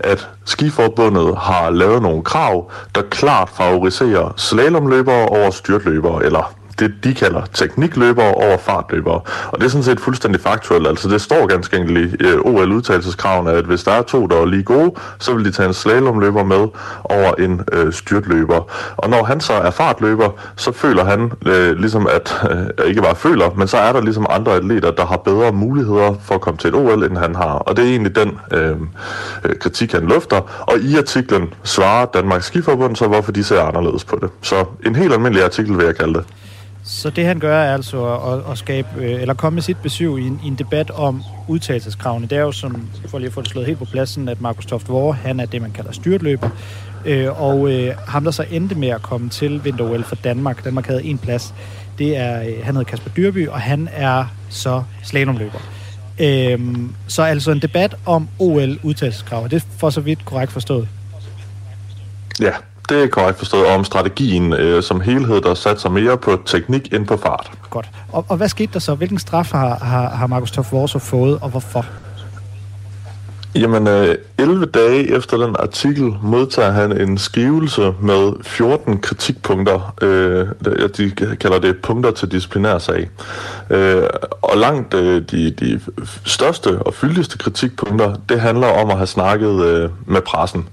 at 0.00 0.28
Skiforbundet 0.44 1.36
har 1.38 1.70
lavet 1.70 2.02
nogle 2.02 2.22
krav, 2.22 2.70
der 2.94 3.02
klart 3.10 3.48
favoriserer 3.56 4.34
slalomløbere 4.36 5.28
over 5.28 5.50
styrtløbere, 5.50 6.24
eller 6.24 6.54
det, 6.78 6.94
de 7.04 7.14
kalder 7.14 7.42
teknikløbere 7.54 8.34
over 8.34 8.58
fartløbere. 8.58 9.20
Og 9.48 9.58
det 9.58 9.64
er 9.64 9.68
sådan 9.68 9.84
set 9.84 10.00
fuldstændig 10.00 10.40
faktuelt. 10.40 10.88
Altså 10.88 11.08
det 11.08 11.20
står 11.20 11.46
ganske 11.46 11.76
enkelt 11.76 11.98
i 11.98 12.24
øh, 12.24 12.38
OL-udtagelseskravene, 12.40 13.50
at 13.50 13.64
hvis 13.64 13.84
der 13.84 13.92
er 13.92 14.02
to, 14.02 14.26
der 14.26 14.36
er 14.36 14.44
lige 14.46 14.62
gode, 14.62 14.92
så 15.18 15.34
vil 15.34 15.44
de 15.44 15.50
tage 15.50 15.68
en 15.68 15.74
slalomløber 15.74 16.44
med 16.44 16.68
over 17.04 17.34
en 17.38 17.60
øh, 17.72 17.92
styrtløber. 17.92 18.70
Og 18.96 19.10
når 19.10 19.24
han 19.24 19.40
så 19.40 19.52
er 19.52 19.70
fartløber, 19.70 20.28
så 20.56 20.72
føler 20.72 21.04
han 21.04 21.32
øh, 21.46 21.76
ligesom, 21.76 22.06
at 22.06 22.42
øh, 22.50 22.88
ikke 22.88 23.02
bare 23.02 23.16
føler, 23.16 23.50
men 23.56 23.68
så 23.68 23.76
er 23.76 23.92
der 23.92 24.00
ligesom 24.00 24.26
andre 24.30 24.52
atleter, 24.52 24.90
der 24.90 25.06
har 25.06 25.16
bedre 25.16 25.52
muligheder 25.52 26.14
for 26.22 26.34
at 26.34 26.40
komme 26.40 26.58
til 26.58 26.68
et 26.68 26.74
OL, 26.74 27.04
end 27.04 27.16
han 27.16 27.34
har. 27.34 27.52
Og 27.52 27.76
det 27.76 27.84
er 27.84 27.88
egentlig 27.88 28.16
den 28.16 28.38
øh, 28.52 28.76
øh, 29.44 29.56
kritik, 29.60 29.92
han 29.92 30.02
lufter. 30.02 30.40
Og 30.60 30.78
i 30.78 30.96
artiklen 30.96 31.54
svarer 31.64 32.06
Danmarks 32.06 32.46
Skiforbund 32.46 32.96
så, 32.96 33.06
hvorfor 33.06 33.32
de 33.32 33.44
ser 33.44 33.62
anderledes 33.62 34.04
på 34.04 34.18
det. 34.22 34.30
Så 34.42 34.64
en 34.86 34.96
helt 34.96 35.12
almindelig 35.12 35.44
artikel 35.44 35.78
vil 35.78 35.84
jeg 35.84 35.96
kalde 35.96 36.14
det. 36.14 36.24
Så 36.92 37.10
det 37.10 37.26
han 37.26 37.38
gør 37.38 37.58
er 37.58 37.74
altså 37.74 38.14
at, 38.14 38.52
at 38.52 38.58
skabe, 38.58 38.88
øh, 38.96 39.20
eller 39.20 39.34
komme 39.34 39.54
med 39.54 39.62
sit 39.62 39.76
besøg 39.82 40.18
i 40.18 40.26
en, 40.26 40.40
i 40.44 40.46
en 40.46 40.54
debat 40.54 40.90
om 40.90 41.22
udtalelseskravene. 41.48 42.26
Det 42.26 42.38
er 42.38 42.42
jo 42.42 42.52
som, 42.52 42.88
for 43.06 43.18
lige 43.18 43.26
at 43.26 43.32
få 43.32 43.42
det 43.42 43.50
slået 43.50 43.66
helt 43.66 43.78
på 43.78 43.84
pladsen, 43.84 44.28
at 44.28 44.40
Markus 44.40 44.66
Toft 44.66 44.88
Vore, 44.88 45.14
han 45.14 45.40
er 45.40 45.46
det, 45.46 45.62
man 45.62 45.70
kalder 45.70 45.92
styrtløber. 45.92 46.48
Øh, 47.04 47.42
og 47.42 47.72
øh, 47.72 47.96
ham, 48.06 48.24
der 48.24 48.30
så 48.30 48.44
endte 48.50 48.74
med 48.74 48.88
at 48.88 49.02
komme 49.02 49.28
til 49.28 49.64
vinter 49.64 50.02
for 50.02 50.16
Danmark, 50.16 50.64
Danmark 50.64 50.86
havde 50.86 51.04
en 51.04 51.18
plads, 51.18 51.54
det 51.98 52.16
er, 52.16 52.42
øh, 52.42 52.64
han 52.64 52.74
hedder 52.74 52.90
Kasper 52.90 53.10
Dyrby, 53.10 53.48
og 53.48 53.60
han 53.60 53.88
er 53.92 54.24
så 54.48 54.82
slalomløber. 55.02 55.58
Øh, 56.18 56.60
så 57.06 57.22
altså 57.22 57.50
en 57.50 57.62
debat 57.62 57.96
om 58.06 58.28
OL-udtalelseskrav. 58.38 59.48
Det 59.48 59.56
er 59.56 59.66
for 59.78 59.90
så 59.90 60.00
vidt 60.00 60.24
korrekt 60.24 60.52
forstået. 60.52 60.88
Ja, 62.40 62.52
det 62.88 63.02
er 63.02 63.06
korrekt 63.06 63.38
forstået 63.38 63.66
om 63.66 63.84
strategien 63.84 64.52
øh, 64.52 64.82
som 64.82 65.00
helhed, 65.00 65.40
der 65.40 65.54
sat 65.54 65.80
sig 65.80 65.92
mere 65.92 66.18
på 66.18 66.42
teknik 66.46 66.94
end 66.94 67.06
på 67.06 67.16
fart. 67.16 67.50
Godt. 67.70 67.90
Og, 68.12 68.24
og 68.28 68.36
hvad 68.36 68.48
skete 68.48 68.72
der 68.72 68.78
så? 68.78 68.94
Hvilken 68.94 69.18
straf 69.18 69.52
har, 69.52 69.74
har, 69.74 70.08
har 70.08 70.26
Markus 70.26 70.50
Toff 70.50 70.72
fået, 70.98 71.38
og 71.40 71.48
hvorfor? 71.48 71.86
Jamen, 73.54 73.88
øh, 73.88 74.14
11 74.38 74.66
dage 74.66 75.16
efter 75.16 75.36
den 75.36 75.56
artikel 75.58 76.14
modtager 76.22 76.70
han 76.70 77.00
en 77.00 77.18
skrivelse 77.18 77.94
med 78.00 78.32
14 78.42 78.98
kritikpunkter. 78.98 79.94
Øh, 80.02 80.46
de 80.96 81.10
kalder 81.40 81.58
det 81.58 81.76
punkter 81.82 82.10
til 82.10 82.32
disciplinærsag. 82.32 83.10
Øh, 83.70 84.02
og 84.42 84.58
langt 84.58 84.94
øh, 84.94 85.22
de, 85.30 85.50
de 85.50 85.80
største 86.24 86.78
og 86.78 86.94
fyldigste 86.94 87.38
kritikpunkter, 87.38 88.14
det 88.28 88.40
handler 88.40 88.66
om 88.66 88.90
at 88.90 88.96
have 88.96 89.06
snakket 89.06 89.64
øh, 89.64 89.90
med 90.06 90.20
pressen. 90.20 90.68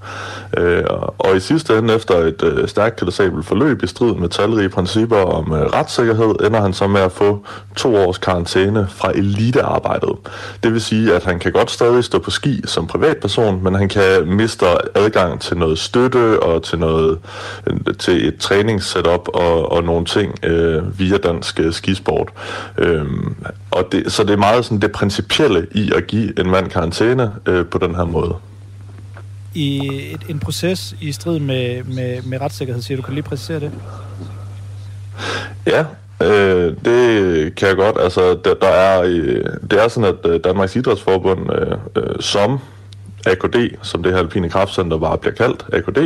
Øh, 0.57 0.83
og 1.17 1.35
i 1.35 1.39
sidste 1.39 1.77
ende, 1.77 1.95
efter 1.95 2.15
et 2.15 2.43
øh, 2.43 2.67
stærkt 2.67 2.95
kritisabelt 2.95 3.45
forløb 3.45 3.83
i 3.83 3.87
strid 3.87 4.15
med 4.15 4.29
talrige 4.29 4.69
principper 4.69 5.17
om 5.17 5.53
øh, 5.53 5.61
retssikkerhed, 5.61 6.35
ender 6.45 6.61
han 6.61 6.73
så 6.73 6.87
med 6.87 7.01
at 7.01 7.11
få 7.11 7.45
to 7.75 7.95
års 7.95 8.17
karantæne 8.17 8.87
fra 8.89 9.11
elitearbejdet. 9.15 10.15
Det 10.63 10.73
vil 10.73 10.81
sige, 10.81 11.15
at 11.15 11.23
han 11.23 11.39
kan 11.39 11.51
godt 11.51 11.71
stadig 11.71 12.03
stå 12.03 12.19
på 12.19 12.31
ski 12.31 12.61
som 12.65 12.87
privatperson, 12.87 13.63
men 13.63 13.75
han 13.75 13.89
kan 13.89 14.27
miste 14.27 14.65
adgang 14.95 15.41
til 15.41 15.57
noget 15.57 15.79
støtte 15.79 16.43
og 16.43 16.63
til 16.63 16.79
noget 16.79 17.19
øh, 17.67 17.95
til 17.99 18.27
et 18.27 18.37
træningssetup 18.37 19.27
og, 19.33 19.71
og 19.71 19.83
nogle 19.83 20.05
ting 20.05 20.45
øh, 20.45 20.99
via 20.99 21.17
dansk 21.17 21.59
øh, 21.59 21.73
skisport. 21.73 22.29
Øhm, 22.79 23.35
og 23.71 23.87
det, 23.91 24.11
så 24.11 24.23
det 24.23 24.33
er 24.33 24.37
meget 24.37 24.65
sådan 24.65 24.81
det 24.81 24.91
principielle 24.91 25.67
i 25.71 25.91
at 25.95 26.07
give 26.07 26.39
en 26.39 26.49
mand 26.49 26.69
karantæne 26.69 27.31
øh, 27.45 27.65
på 27.65 27.77
den 27.77 27.95
her 27.95 28.05
måde. 28.05 28.35
I 29.53 29.77
et, 30.13 30.21
en 30.29 30.39
proces 30.39 30.95
i 31.01 31.11
strid 31.11 31.39
med, 31.39 31.83
med, 31.83 32.21
med 32.21 32.41
retssikkerhed, 32.41 32.81
siger 32.81 32.95
du. 32.95 33.01
Kan 33.01 33.13
lige 33.13 33.23
præcisere 33.23 33.59
det? 33.59 33.71
Ja, 35.65 35.85
Øh, 36.23 36.75
det 36.85 37.55
kan 37.55 37.67
jeg 37.67 37.75
godt. 37.75 37.97
Altså, 37.99 38.37
der, 38.45 38.53
der 38.53 38.67
er, 38.67 39.01
øh, 39.01 39.45
det 39.71 39.83
er 39.83 39.87
sådan, 39.87 40.15
at 40.23 40.31
øh, 40.31 40.39
Danmarks 40.43 40.75
Idrætsforbund 40.75 41.53
øh, 41.53 41.77
øh, 41.95 42.15
som 42.19 42.59
AKD, 43.25 43.55
som 43.81 44.03
det 44.03 44.11
her 44.11 44.19
alpine 44.19 44.49
kraftcenter 44.49 44.97
bare 44.97 45.17
bliver 45.17 45.33
kaldt, 45.33 45.65
AKD, 45.73 45.97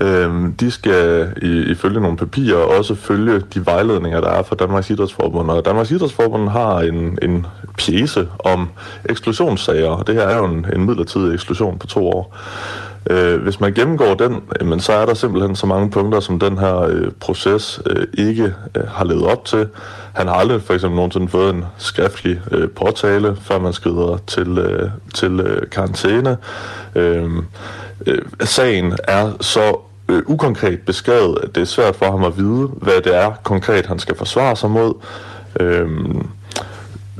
øh, 0.00 0.48
de 0.60 0.70
skal 0.70 1.32
i, 1.42 1.70
ifølge 1.70 2.00
nogle 2.00 2.16
papirer 2.16 2.56
også 2.56 2.94
følge 2.94 3.42
de 3.54 3.66
vejledninger, 3.66 4.20
der 4.20 4.28
er 4.28 4.42
fra 4.42 4.56
Danmarks 4.56 4.90
Idrætsforbund. 4.90 5.50
Og 5.50 5.64
Danmarks 5.64 5.90
Idrætsforbund 5.90 6.48
har 6.48 6.80
en, 6.80 7.18
en 7.22 7.46
pjæse 7.78 8.28
om 8.38 8.68
eksklusionssager, 9.04 9.88
og 9.88 10.06
det 10.06 10.14
her 10.14 10.22
er 10.22 10.36
jo 10.36 10.44
en, 10.44 10.66
en 10.74 10.86
midlertidig 10.86 11.34
eksklusion 11.34 11.78
på 11.78 11.86
to 11.86 12.08
år. 12.08 12.36
Øh, 13.10 13.42
hvis 13.42 13.60
man 13.60 13.72
gennemgår 13.72 14.14
den, 14.14 14.42
men 14.64 14.80
så 14.80 14.92
er 14.92 15.06
der 15.06 15.14
simpelthen 15.14 15.56
så 15.56 15.66
mange 15.66 15.90
punkter, 15.90 16.20
som 16.20 16.38
den 16.38 16.58
her 16.58 16.78
øh, 16.80 17.10
proces 17.20 17.80
øh, 17.86 18.06
ikke 18.18 18.54
øh, 18.76 18.88
har 18.88 19.04
levet 19.04 19.26
op 19.26 19.44
til. 19.44 19.68
Han 20.12 20.26
har 20.26 20.34
aldrig 20.34 20.62
for 20.62 20.74
eksempel 20.74 20.96
nogensinde 20.96 21.28
fået 21.28 21.54
en 21.54 21.64
skriftlig 21.78 22.40
øh, 22.50 22.70
påtale, 22.70 23.36
før 23.40 23.58
man 23.58 23.72
skrider 23.72 24.18
til, 24.26 24.58
øh, 24.58 24.90
til 25.14 25.40
øh, 25.40 25.70
karantæne. 25.70 26.36
Øh, 26.94 27.30
øh, 28.06 28.22
sagen 28.40 28.92
er 29.04 29.32
så 29.40 29.76
øh, 30.08 30.22
ukonkret 30.26 30.80
beskrevet, 30.80 31.38
at 31.42 31.54
det 31.54 31.60
er 31.60 31.64
svært 31.64 31.96
for 31.96 32.10
ham 32.10 32.24
at 32.24 32.38
vide, 32.38 32.66
hvad 32.66 33.00
det 33.04 33.16
er 33.16 33.32
konkret, 33.42 33.86
han 33.86 33.98
skal 33.98 34.16
forsvare 34.16 34.56
sig 34.56 34.70
mod. 34.70 34.94
Øh, 35.60 35.88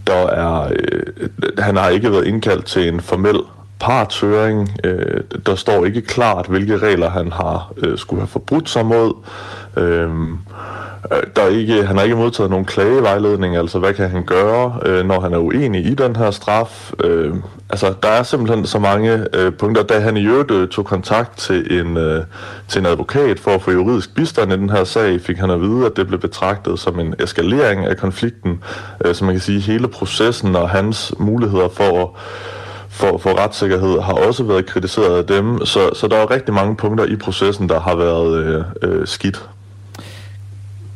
der 0.07 0.26
er, 0.26 0.72
øh, 0.72 1.28
han 1.59 1.76
har 1.76 1.89
ikke 1.89 2.12
været 2.12 2.26
indkaldt 2.26 2.66
til 2.66 2.89
en 2.89 3.01
formel 3.01 3.41
partshøring. 3.83 4.70
Øh, 4.85 5.20
der 5.47 5.55
står 5.55 5.85
ikke 5.85 6.03
klart, 6.03 6.47
hvilke 6.47 6.78
regler 6.78 7.11
han 7.11 7.33
har 7.33 7.72
øh, 7.76 7.99
skulle 7.99 8.20
have 8.20 8.28
forbrudt 8.28 8.68
sig 8.68 8.87
mod. 8.87 9.14
Øhm, 9.76 10.33
øh, 11.12 11.22
der 11.37 11.43
er 11.43 11.49
ikke, 11.49 11.85
han 11.87 11.97
har 11.97 12.05
ikke 12.05 12.16
modtaget 12.16 12.51
nogen 12.51 12.64
klagevejledning, 12.64 13.57
altså 13.57 13.78
hvad 13.78 13.95
kan 13.95 14.11
han 14.11 14.24
gøre, 14.24 14.80
øh, 14.87 15.07
når 15.07 15.20
han 15.20 15.33
er 15.33 15.39
uenig 15.39 15.87
i 15.87 15.95
den 15.95 16.16
her 16.16 16.30
straf. 16.30 16.93
Øh, 17.05 17.35
altså 17.70 17.95
der 18.03 18.09
er 18.09 18.22
simpelthen 18.22 18.66
så 18.66 18.78
mange 18.78 19.26
øh, 19.35 19.53
punkter. 19.53 19.83
Da 19.83 20.01
han 20.01 20.16
i 20.16 20.26
øvrigt 20.26 20.51
øh, 20.51 20.68
tog 20.68 20.85
kontakt 20.85 21.39
til 21.39 21.80
en, 21.80 21.97
øh, 21.97 22.24
til 22.68 22.78
en 22.78 22.87
advokat 22.87 23.41
for 23.41 23.51
at 23.51 23.62
få 23.62 23.70
juridisk 23.70 24.14
bistand 24.14 24.53
i 24.53 24.57
den 24.57 24.70
her 24.70 24.85
sag, 24.85 25.20
fik 25.20 25.39
han 25.39 25.51
at 25.51 25.61
vide, 25.61 25.87
at 25.87 25.97
det 25.97 26.07
blev 26.07 26.20
betragtet 26.20 26.78
som 26.78 27.01
en 27.01 27.14
eskalering 27.18 27.87
af 27.87 27.97
konflikten. 27.97 28.62
Øh, 29.05 29.14
så 29.14 29.24
man 29.24 29.35
kan 29.35 29.41
sige, 29.41 29.61
hele 29.61 29.89
processen 29.89 30.57
og 30.57 30.70
hans 30.70 31.14
muligheder 31.18 31.68
for 31.68 32.03
at 32.03 32.09
for, 32.93 33.18
for 33.18 33.38
retssikkerhed 33.38 34.01
har 34.01 34.12
også 34.12 34.45
været 34.45 34.66
kritiseret 34.66 35.18
af 35.18 35.26
dem, 35.26 35.66
så, 35.66 35.90
så 35.95 36.09
der 36.09 36.16
er 36.16 36.30
rigtig 36.30 36.55
mange 36.55 36.76
punkter 36.76 37.05
i 37.05 37.16
processen, 37.16 37.68
der 37.68 37.80
har 37.80 37.97
været 37.97 38.45
øh, 38.45 38.64
øh, 38.82 39.07
skidt. 39.07 39.49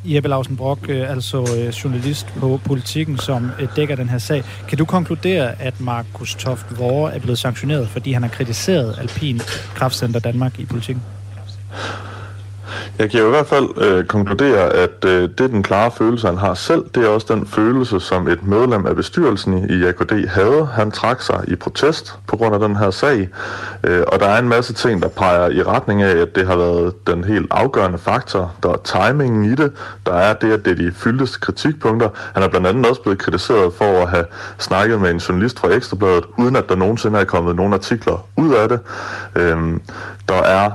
Jeppe 0.04 0.28
Lausen 0.28 0.56
Brock, 0.56 0.80
øh, 0.88 1.10
altså 1.10 1.40
øh, 1.40 1.68
journalist 1.68 2.26
på 2.40 2.60
Politiken, 2.64 3.18
som 3.18 3.50
øh, 3.60 3.68
dækker 3.76 3.96
den 3.96 4.08
her 4.08 4.18
sag. 4.18 4.44
Kan 4.68 4.78
du 4.78 4.84
konkludere, 4.84 5.62
at 5.62 5.80
Markus 5.80 6.34
Toft 6.34 6.78
Vore 6.78 7.14
er 7.14 7.18
blevet 7.18 7.38
sanktioneret, 7.38 7.88
fordi 7.88 8.12
han 8.12 8.22
har 8.22 8.30
kritiseret 8.30 8.98
Alpin 8.98 9.40
Kraftcenter 9.74 10.20
Danmark 10.20 10.58
i 10.58 10.64
Politiken? 10.64 11.02
Jeg 12.98 13.10
kan 13.10 13.20
jo 13.20 13.26
i 13.26 13.30
hvert 13.30 13.46
fald 13.46 13.68
øh, 13.76 14.04
konkludere, 14.04 14.72
at 14.72 15.04
øh, 15.04 15.22
det 15.22 15.40
er 15.40 15.48
den 15.48 15.62
klare 15.62 15.90
følelse, 15.90 16.26
han 16.26 16.36
har 16.36 16.54
selv. 16.54 16.84
Det 16.94 17.04
er 17.04 17.08
også 17.08 17.26
den 17.34 17.46
følelse, 17.46 18.00
som 18.00 18.28
et 18.28 18.46
medlem 18.46 18.86
af 18.86 18.96
bestyrelsen 18.96 19.70
i 19.70 19.84
AKD 19.84 20.28
havde. 20.28 20.68
Han 20.72 20.90
trak 20.90 21.22
sig 21.22 21.44
i 21.48 21.56
protest 21.56 22.18
på 22.26 22.36
grund 22.36 22.54
af 22.54 22.60
den 22.60 22.76
her 22.76 22.90
sag. 22.90 23.28
Øh, 23.84 24.02
og 24.06 24.20
der 24.20 24.26
er 24.26 24.38
en 24.38 24.48
masse 24.48 24.72
ting, 24.72 25.02
der 25.02 25.08
peger 25.08 25.48
i 25.48 25.62
retning 25.62 26.02
af, 26.02 26.16
at 26.16 26.36
det 26.36 26.46
har 26.46 26.56
været 26.56 27.06
den 27.06 27.24
helt 27.24 27.46
afgørende 27.50 27.98
faktor. 27.98 28.52
Der 28.62 28.68
er 28.68 28.76
timingen 28.76 29.44
i 29.44 29.54
det. 29.54 29.72
Der 30.06 30.14
er 30.14 30.34
det, 30.34 30.52
at 30.52 30.64
det 30.64 30.70
er 30.70 30.76
de 30.76 30.92
fyldeste 30.96 31.40
kritikpunkter. 31.40 32.08
Han 32.34 32.42
er 32.42 32.48
blandt 32.48 32.66
andet 32.66 32.86
også 32.86 33.02
blevet 33.02 33.18
kritiseret 33.18 33.72
for 33.78 34.02
at 34.02 34.08
have 34.08 34.24
snakket 34.58 35.00
med 35.00 35.10
en 35.10 35.18
journalist 35.18 35.58
fra 35.58 35.68
Ekstrabladet, 35.68 36.24
uden 36.38 36.56
at 36.56 36.68
der 36.68 36.76
nogensinde 36.76 37.18
er 37.18 37.24
kommet 37.24 37.56
nogle 37.56 37.74
artikler 37.74 38.26
ud 38.36 38.54
af 38.54 38.68
det. 38.68 38.80
Øh, 39.36 39.56
der 40.28 40.42
er 40.42 40.70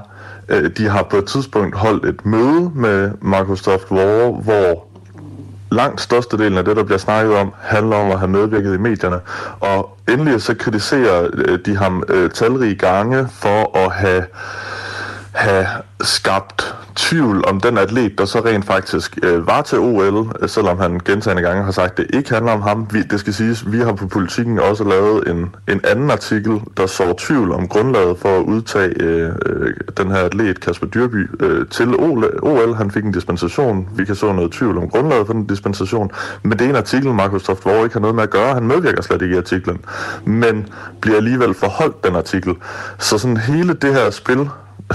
Øh, 0.52 0.70
de 0.78 0.88
har 0.88 1.04
på 1.04 1.18
et 1.18 1.26
tidspunkt 1.26 1.76
holdt 1.76 2.06
et 2.06 2.26
møde 2.26 2.72
med 2.76 3.12
Markus 3.22 3.62
Toft 3.62 3.92
Vore, 3.92 4.32
hvor 4.32 4.88
langt 5.72 6.02
størstedelen 6.02 6.58
af 6.58 6.66
det, 6.66 6.76
der 6.76 6.84
bliver 6.84 6.98
snakket 6.98 7.36
om, 7.36 7.54
handler 7.60 7.96
om 7.96 8.12
at 8.12 8.20
have 8.20 8.32
medvirket 8.32 8.76
i 8.76 8.78
medierne. 8.78 9.20
Og 9.60 9.98
endelig 10.10 10.42
så 10.42 10.54
kritiserer 10.54 11.28
øh, 11.34 11.60
de 11.66 11.78
ham 11.78 12.04
øh, 12.08 12.30
talrige 12.30 12.76
gange 12.76 13.28
for 13.32 13.78
at 13.78 13.92
have, 13.92 14.26
have 15.32 15.68
skabt 16.02 16.76
tvivl 16.96 17.46
om 17.48 17.60
den 17.60 17.78
atlet, 17.78 18.18
der 18.18 18.26
så 18.26 18.40
rent 18.40 18.66
faktisk 18.66 19.20
øh, 19.24 19.48
var 19.48 19.62
til 19.62 19.80
OL, 19.80 20.32
øh, 20.42 20.50
selvom 20.50 20.80
han 20.80 21.00
gentagende 21.06 21.44
gange 21.44 21.64
har 21.64 21.72
sagt, 21.72 21.92
at 21.92 21.98
det 21.98 22.16
ikke 22.16 22.34
handler 22.34 22.52
om 22.52 22.62
ham. 22.62 22.88
Vi, 22.92 23.02
det 23.02 23.20
skal 23.20 23.34
siges, 23.34 23.72
vi 23.72 23.78
har 23.78 23.94
på 23.94 24.08
politikken 24.08 24.60
også 24.60 24.84
lavet 24.84 25.28
en, 25.28 25.56
en 25.70 25.82
anden 25.84 26.12
artikel, 26.12 26.62
der 26.78 26.86
så 26.86 27.14
tvivl 27.18 27.52
om 27.52 27.68
grundlaget 27.68 28.18
for 28.18 28.40
at 28.40 28.44
udtage 28.44 29.02
øh, 29.02 29.32
øh, 29.46 29.74
den 29.98 30.12
her 30.12 30.18
atlet, 30.18 30.60
Kasper 30.60 30.88
Dyrby, 30.88 31.30
øh, 31.40 31.68
til 31.68 31.96
OL. 31.96 32.40
OL. 32.44 32.76
Han 32.76 32.92
fik 32.92 33.04
en 33.04 33.12
dispensation. 33.12 33.90
Vi 33.96 34.06
kan 34.06 34.16
så 34.16 34.34
noget 34.34 34.52
tvivl 34.52 34.78
om 34.78 34.90
grundlaget 34.90 35.26
for 35.26 35.34
den 35.34 35.46
dispensation. 35.46 36.12
Men 36.44 36.52
det 36.52 36.66
er 36.66 36.70
en 36.70 36.76
artikel, 36.76 37.14
Markus 37.14 37.44
Toft 37.44 37.64
hvor 37.64 37.84
ikke 37.84 37.94
har 37.94 38.00
noget 38.00 38.16
med 38.16 38.24
at 38.24 38.30
gøre. 38.30 38.54
Han 38.54 38.64
medvirker 38.64 39.02
slet 39.02 39.22
ikke 39.22 39.36
i 39.36 39.38
artiklen. 39.38 39.82
Men 40.26 40.68
bliver 41.02 41.18
alligevel 41.18 41.54
forholdt 41.54 42.04
den 42.04 42.16
artikel. 42.16 42.56
Så 43.00 43.18
sådan 43.18 43.38
hele 43.38 43.74
det 43.74 43.94
her 43.94 44.10
spil 44.10 44.50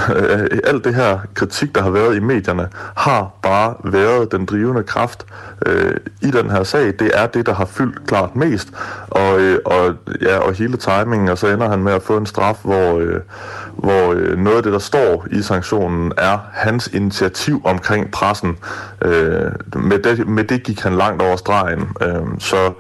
alt 0.70 0.84
det 0.84 0.94
her 0.94 1.18
kritik, 1.34 1.74
der 1.74 1.82
har 1.82 1.90
været 1.90 2.16
i 2.16 2.20
medierne, 2.20 2.68
har 2.96 3.30
bare 3.42 3.74
været 3.84 4.32
den 4.32 4.44
drivende 4.44 4.82
kraft 4.82 5.26
øh, 5.66 5.94
i 6.22 6.30
den 6.30 6.50
her 6.50 6.62
sag. 6.62 6.86
Det 6.86 7.10
er 7.14 7.26
det, 7.26 7.46
der 7.46 7.54
har 7.54 7.64
fyldt 7.64 8.06
klart 8.06 8.36
mest. 8.36 8.68
Og, 9.10 9.40
øh, 9.40 9.58
og, 9.64 9.94
ja, 10.20 10.38
og 10.38 10.54
hele 10.54 10.76
timingen, 10.76 11.28
og 11.28 11.38
så 11.38 11.46
ender 11.46 11.68
han 11.68 11.82
med 11.82 11.92
at 11.92 12.02
få 12.02 12.16
en 12.16 12.26
straf, 12.26 12.58
hvor, 12.62 12.98
øh, 12.98 13.20
hvor 13.76 14.12
øh, 14.12 14.38
noget 14.38 14.56
af 14.56 14.62
det, 14.62 14.72
der 14.72 14.78
står 14.78 15.26
i 15.30 15.42
sanktionen, 15.42 16.12
er 16.18 16.38
hans 16.52 16.86
initiativ 16.92 17.62
omkring 17.64 18.10
pressen. 18.10 18.56
Øh, 19.02 19.52
med, 19.76 19.98
det, 19.98 20.28
med 20.28 20.44
det 20.44 20.62
gik 20.62 20.80
han 20.80 20.96
langt 20.96 21.22
over 21.22 21.36
stregen. 21.36 21.88
Øh, 22.02 22.22
så, 22.38 22.72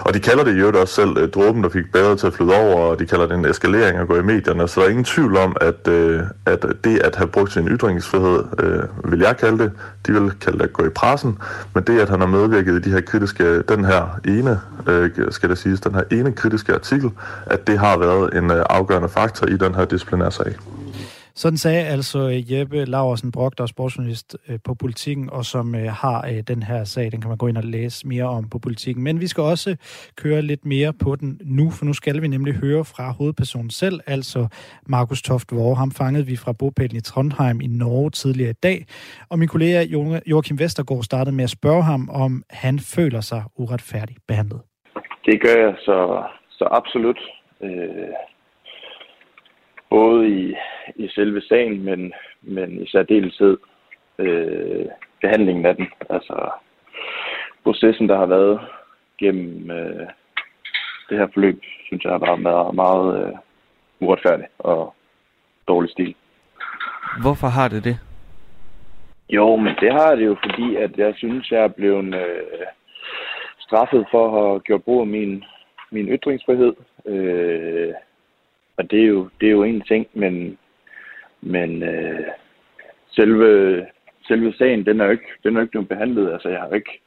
og 0.00 0.14
de 0.14 0.20
kalder 0.20 0.44
det 0.44 0.60
jo 0.60 0.80
også 0.80 0.94
selv 0.94 1.18
øh, 1.18 1.28
dråben, 1.28 1.62
der 1.62 1.68
fik 1.68 1.92
bedre 1.92 2.16
til 2.16 2.26
at 2.26 2.32
flyde 2.32 2.54
over, 2.54 2.76
og 2.76 2.98
de 2.98 3.06
kalder 3.06 3.26
det 3.26 3.38
en 3.38 3.44
eskalering 3.44 3.98
at 3.98 4.08
gå 4.08 4.16
i 4.16 4.22
medierne. 4.22 4.68
Så 4.68 4.80
der 4.80 4.86
er 4.86 4.90
ingen 4.90 5.04
tvivl 5.04 5.36
om, 5.36 5.56
at, 5.60 5.88
øh, 5.88 6.20
at 6.46 6.63
at 6.64 6.84
det 6.84 6.98
at 6.98 7.16
have 7.16 7.28
brugt 7.28 7.52
sin 7.52 7.68
ytringsfrihed, 7.68 8.44
øh, 8.58 9.10
vil 9.12 9.20
jeg 9.20 9.36
kalde 9.36 9.58
det, 9.58 9.72
de 10.06 10.12
vil 10.12 10.32
kalde 10.40 10.58
det 10.58 10.64
at 10.64 10.72
gå 10.72 10.84
i 10.84 10.88
pressen, 10.88 11.38
men 11.74 11.84
det 11.84 12.00
at 12.00 12.08
han 12.08 12.20
har 12.20 12.26
medvirket 12.26 12.74
i 12.76 12.80
de 12.80 12.90
her 12.90 13.00
kritiske, 13.00 13.62
den 13.62 13.84
her 13.84 14.20
ene, 14.24 14.60
øh, 14.86 15.10
skal 15.30 15.50
det 15.50 15.58
siges, 15.58 15.80
den 15.80 15.94
her 15.94 16.02
ene 16.12 16.32
kritiske 16.32 16.74
artikel, 16.74 17.10
at 17.46 17.66
det 17.66 17.78
har 17.78 17.98
været 17.98 18.36
en 18.36 18.50
øh, 18.50 18.64
afgørende 18.70 19.08
faktor 19.08 19.46
i 19.46 19.56
den 19.56 19.74
her 19.74 19.84
disciplinærsag. 19.84 20.54
Sådan 21.36 21.56
sagde 21.56 21.86
altså 21.86 22.18
øh, 22.18 22.52
Jeppe 22.52 22.84
Laversen 22.84 23.32
Brock, 23.32 23.58
der 23.58 23.62
er 23.62 23.66
sportsjournalist 23.66 24.36
øh, 24.48 24.58
på 24.64 24.74
Politiken, 24.74 25.30
og 25.30 25.44
som 25.44 25.74
øh, 25.74 25.86
har 25.92 26.42
den 26.48 26.62
her 26.62 26.84
sag. 26.84 27.12
Den 27.12 27.20
kan 27.20 27.28
man 27.28 27.38
gå 27.38 27.46
ind 27.46 27.56
og 27.56 27.64
læse 27.64 28.08
mere 28.08 28.24
om 28.24 28.48
på 28.48 28.58
Politiken. 28.58 29.02
Men 29.02 29.20
vi 29.20 29.26
skal 29.26 29.42
også 29.42 29.76
køre 30.16 30.42
lidt 30.42 30.64
mere 30.64 30.92
på 30.92 31.16
den 31.16 31.40
nu, 31.44 31.70
for 31.70 31.84
nu 31.84 31.92
skal 31.92 32.22
vi 32.22 32.28
nemlig 32.28 32.54
høre 32.54 32.84
fra 32.84 33.12
hovedpersonen 33.12 33.70
selv, 33.70 34.00
altså 34.06 34.48
Markus 34.86 35.22
Toft 35.22 35.52
Vore. 35.52 35.76
Ham 35.76 35.90
fangede 35.90 36.26
vi 36.26 36.36
fra 36.36 36.52
bogpælen 36.52 36.96
i 36.96 37.00
Trondheim 37.00 37.60
i 37.60 37.66
Norge 37.66 38.10
tidligere 38.10 38.50
i 38.50 38.60
dag. 38.62 38.86
Og 39.30 39.38
min 39.38 39.48
kollega 39.48 39.84
Joachim 40.26 40.58
Vestergaard 40.58 41.02
startede 41.02 41.36
med 41.36 41.44
at 41.44 41.50
spørge 41.50 41.82
ham, 41.82 42.10
om 42.12 42.42
han 42.50 42.78
føler 42.78 43.20
sig 43.20 43.42
uretfærdigt 43.56 44.18
behandlet. 44.28 44.60
Det 45.26 45.42
gør 45.42 45.56
jeg 45.64 45.74
så, 45.78 46.22
så 46.50 46.68
absolut. 46.70 47.20
Øh 47.62 48.14
både 49.96 50.28
i, 50.28 50.54
i 50.96 51.08
selve 51.08 51.40
sagen, 51.40 51.84
men, 51.84 52.12
men 52.42 52.82
i 52.82 52.86
særdeleshed 52.86 53.56
øh, 54.18 54.86
behandlingen 55.20 55.66
af 55.66 55.76
den. 55.76 55.86
Altså 56.10 56.50
processen, 57.64 58.08
der 58.08 58.16
har 58.16 58.26
været 58.26 58.60
gennem 59.18 59.70
øh, 59.70 60.06
det 61.08 61.18
her 61.18 61.28
forløb, 61.34 61.58
synes 61.86 62.04
jeg 62.04 62.12
har 62.12 62.26
været 62.26 62.42
meget, 62.42 62.74
meget 62.74 63.06
øh, 63.20 63.32
uretfærdig 64.00 64.46
og 64.58 64.94
dårlig 65.68 65.90
stil. 65.90 66.14
Hvorfor 67.22 67.46
har 67.46 67.68
det 67.68 67.84
det? 67.84 67.96
Jo, 69.30 69.56
men 69.56 69.74
det 69.80 69.92
har 69.92 70.14
det 70.14 70.26
jo, 70.26 70.36
fordi 70.44 70.76
at 70.76 70.98
jeg 70.98 71.14
synes, 71.16 71.50
jeg 71.50 71.64
er 71.64 71.68
blevet 71.78 72.14
øh, 72.14 72.66
straffet 73.58 74.06
for 74.10 74.24
at 74.26 74.32
have 74.32 74.60
gjort 74.60 74.84
brug 74.84 75.00
af 75.00 75.06
min, 75.06 75.44
min 75.90 76.08
ytringsfrihed. 76.08 76.74
Øh, 77.06 77.94
og 78.76 78.90
det 78.90 79.00
er 79.02 79.06
jo, 79.06 79.28
det 79.40 79.46
er 79.46 79.52
jo 79.52 79.62
en 79.62 79.80
ting, 79.80 80.06
men, 80.12 80.58
men 81.40 81.82
øh, 81.82 82.26
selve, 83.10 83.86
selve 84.28 84.52
sagen, 84.52 84.86
den 84.86 85.00
er 85.00 85.04
jo 85.04 85.10
ikke, 85.10 85.30
den 85.44 85.56
er 85.56 85.60
ikke 85.60 85.70
blevet 85.70 85.88
behandlet. 85.88 86.32
Altså, 86.32 86.48
jeg 86.48 86.60
har 86.60 86.70
ikke, 86.74 87.00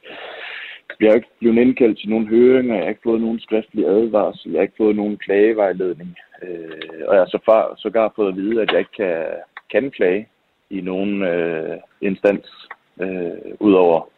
jeg 1.00 1.10
har 1.10 1.14
ikke 1.14 1.28
blevet 1.38 1.58
indkaldt 1.58 1.98
til 1.98 2.10
nogen 2.10 2.28
høringer, 2.28 2.74
jeg 2.74 2.84
har 2.84 2.88
ikke 2.88 3.00
fået 3.04 3.20
nogen 3.20 3.40
skriftlig 3.40 3.86
advarsel, 3.86 4.50
jeg 4.50 4.58
har 4.58 4.62
ikke 4.62 4.82
fået 4.82 4.96
nogen 4.96 5.16
klagevejledning. 5.16 6.16
Øh, 6.42 7.06
og 7.06 7.14
jeg 7.14 7.20
har 7.20 7.26
så 7.26 7.38
far, 7.44 7.74
sågar 7.76 8.12
fået 8.16 8.28
at 8.28 8.36
vide, 8.36 8.62
at 8.62 8.72
jeg 8.72 8.78
ikke 8.78 8.96
kan, 8.96 9.26
kan 9.70 9.90
klage 9.90 10.28
i 10.70 10.80
nogen 10.80 11.22
øh, 11.22 11.76
instans, 12.00 12.68
øh, 13.00 13.54
udover, 13.60 14.08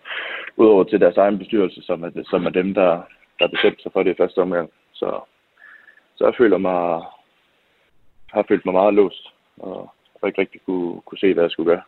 udover 0.57 0.85
til 0.85 1.01
deres 1.01 1.17
egen 1.17 1.39
bestyrelse, 1.39 1.83
som 1.83 2.03
er, 2.03 2.11
som 2.31 2.47
er 2.47 2.51
dem, 2.51 2.75
der, 2.75 3.03
der 3.39 3.49
bestemte 3.49 3.83
sig 3.83 3.93
for 3.93 4.03
det 4.03 4.11
i 4.11 4.21
første 4.21 4.39
omgang. 4.39 4.71
Så, 4.93 5.21
så 6.17 6.25
jeg 6.25 6.35
føler 6.39 6.59
mig 6.59 7.03
har 8.33 8.45
følt 8.49 8.65
mig 8.65 8.75
meget 8.75 8.95
låst, 8.95 9.29
og, 9.59 9.91
og 10.21 10.29
ikke 10.29 10.41
rigtig 10.41 10.61
kunne, 10.67 11.01
kunne 11.01 11.19
se, 11.19 11.35
hvad 11.35 11.45
jeg 11.45 11.51
skulle 11.51 11.71
gøre. 11.71 11.83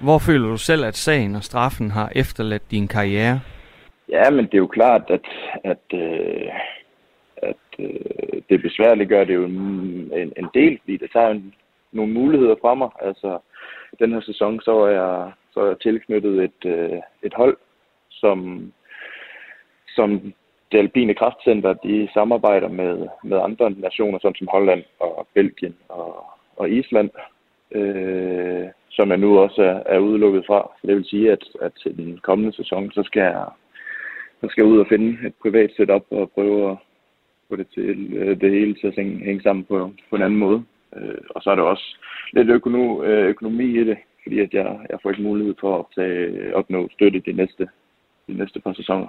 Hvor 0.00 0.18
føler 0.18 0.48
du 0.48 0.56
selv, 0.56 0.84
at 0.84 0.96
sagen 0.96 1.34
og 1.34 1.42
straffen 1.42 1.90
har 1.90 2.12
efterladt 2.14 2.70
din 2.70 2.88
karriere? 2.88 3.40
Ja, 4.08 4.30
men 4.30 4.44
det 4.44 4.54
er 4.54 4.58
jo 4.58 4.66
klart, 4.66 5.02
at, 5.08 5.26
at, 5.64 5.84
øh, 5.94 6.48
at 7.36 7.64
øh, 7.78 8.42
det 8.48 8.62
besværligt 8.62 9.08
gør 9.08 9.24
det 9.24 9.34
jo 9.34 9.44
en, 9.44 10.32
en 10.36 10.48
del, 10.54 10.78
fordi 10.80 10.96
det 10.96 11.10
tager 11.12 11.28
en, 11.28 11.54
nogle 11.92 12.12
muligheder 12.12 12.54
fra 12.60 12.74
mig. 12.74 12.90
Altså, 13.00 13.38
den 13.98 14.12
her 14.12 14.20
sæson, 14.20 14.60
så 14.60 14.80
er 14.80 14.90
jeg, 14.90 15.32
så 15.52 15.60
er 15.60 15.66
jeg 15.66 15.80
tilknyttet 15.80 16.44
et, 16.44 16.70
øh, 16.70 16.98
et 17.22 17.34
hold, 17.34 17.56
som, 18.10 18.72
som 19.88 20.32
det 20.72 20.78
alpine 20.78 21.14
kraftcenter, 21.14 21.72
de 21.72 22.08
samarbejder 22.14 22.68
med, 22.68 23.08
med 23.24 23.38
andre 23.38 23.70
nationer, 23.70 24.18
sådan 24.18 24.34
som 24.34 24.48
Holland 24.52 24.82
og 25.00 25.26
Belgien 25.34 25.76
og, 25.88 26.24
og 26.56 26.70
Island, 26.70 27.10
øh, 27.72 28.64
som 28.90 29.10
jeg 29.10 29.18
nu 29.18 29.38
også 29.38 29.62
er, 29.62 29.94
er 29.94 29.98
udelukket 29.98 30.44
fra. 30.46 30.70
Så 30.80 30.86
det 30.86 30.96
vil 30.96 31.04
sige, 31.04 31.32
at, 31.32 31.44
at 31.62 31.72
til 31.82 31.96
den 31.96 32.18
kommende 32.22 32.56
sæson, 32.56 32.92
så 32.92 33.02
skal 33.02 33.20
jeg, 33.20 33.46
så 34.40 34.46
skal 34.50 34.62
jeg 34.62 34.72
ud 34.72 34.78
og 34.78 34.86
finde 34.88 35.26
et 35.26 35.34
privat 35.42 35.70
setup 35.76 36.04
og 36.10 36.30
prøve 36.30 36.70
at 36.70 36.76
få 37.48 37.56
det, 37.56 37.66
til, 37.74 38.14
øh, 38.16 38.40
det 38.40 38.50
hele 38.50 38.74
til 38.74 38.86
at 38.86 38.94
hænge, 38.96 39.24
hænge 39.24 39.42
sammen 39.42 39.64
på, 39.64 39.92
på 40.10 40.16
en 40.16 40.22
anden 40.22 40.38
måde. 40.38 40.64
Øh, 40.96 41.18
og 41.30 41.42
så 41.42 41.50
er 41.50 41.54
der 41.54 41.62
også 41.62 41.96
lidt 42.32 42.50
økono, 42.50 43.02
øh, 43.02 43.28
økonomi 43.28 43.80
i 43.80 43.84
det, 43.84 43.98
fordi 44.22 44.38
at 44.38 44.54
jeg, 44.54 44.78
jeg 44.90 44.98
får 45.02 45.10
ikke 45.10 45.22
mulighed 45.22 45.54
for 45.60 45.74
at 45.74 45.78
optage, 45.78 46.56
opnå 46.56 46.88
støtte 46.92 47.20
de 47.20 47.32
næste, 47.32 47.68
de 48.26 48.38
næste 48.38 48.60
par 48.60 48.72
sæsoner. 48.72 49.08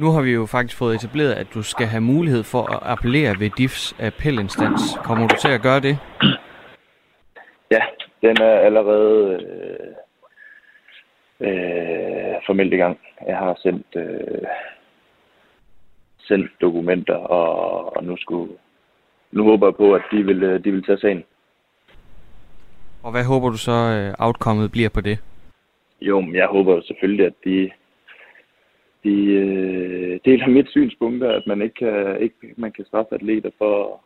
Nu 0.00 0.10
har 0.10 0.22
vi 0.22 0.32
jo 0.32 0.46
faktisk 0.46 0.78
fået 0.78 0.94
etableret, 0.94 1.32
at 1.32 1.46
du 1.54 1.62
skal 1.62 1.86
have 1.86 2.00
mulighed 2.00 2.42
for 2.42 2.62
at 2.74 2.78
appellere 2.82 3.40
ved 3.40 3.50
DIFs 3.50 3.96
appelinstans. 4.00 4.80
Kommer 5.04 5.28
du 5.28 5.34
til 5.40 5.48
at 5.48 5.62
gøre 5.62 5.80
det? 5.80 5.98
Ja, 7.70 7.82
den 8.22 8.36
er 8.40 8.54
allerede 8.68 9.44
øh, 11.40 11.48
øh, 11.48 12.34
formelt 12.46 12.72
i 12.72 12.76
gang. 12.76 12.98
Jeg 13.26 13.36
har 13.36 13.58
sendt, 13.62 13.86
øh, 13.96 14.48
sendt 16.20 16.50
dokumenter, 16.60 17.14
og, 17.14 17.96
og 17.96 18.04
nu, 18.04 18.16
skulle, 18.16 18.52
nu 19.32 19.44
håber 19.44 19.66
jeg 19.66 19.76
på, 19.76 19.94
at 19.94 20.02
de 20.12 20.22
vil, 20.22 20.42
øh, 20.42 20.64
de 20.64 20.72
vil 20.72 20.84
tage 20.84 20.98
sagen. 20.98 21.24
Og 23.02 23.10
hvad 23.10 23.24
håber 23.24 23.48
du 23.48 23.56
så, 23.56 23.72
øh, 23.72 24.14
outcomeet 24.26 24.72
bliver 24.72 24.88
på 24.88 25.00
det? 25.00 25.18
Jo, 26.00 26.20
men 26.20 26.34
jeg 26.34 26.46
håber 26.46 26.80
selvfølgelig, 26.80 27.26
at 27.26 27.34
de 27.44 27.70
de 29.08 29.24
øh, 29.42 30.20
deler 30.24 30.46
mit 30.46 30.70
synspunkt, 30.70 31.24
at 31.24 31.46
man 31.46 31.62
ikke 31.62 31.74
kan, 31.74 32.20
ikke, 32.20 32.36
man 32.56 32.72
kan 32.72 32.84
straffe 32.84 33.14
atleter 33.14 33.50
for, 33.58 34.00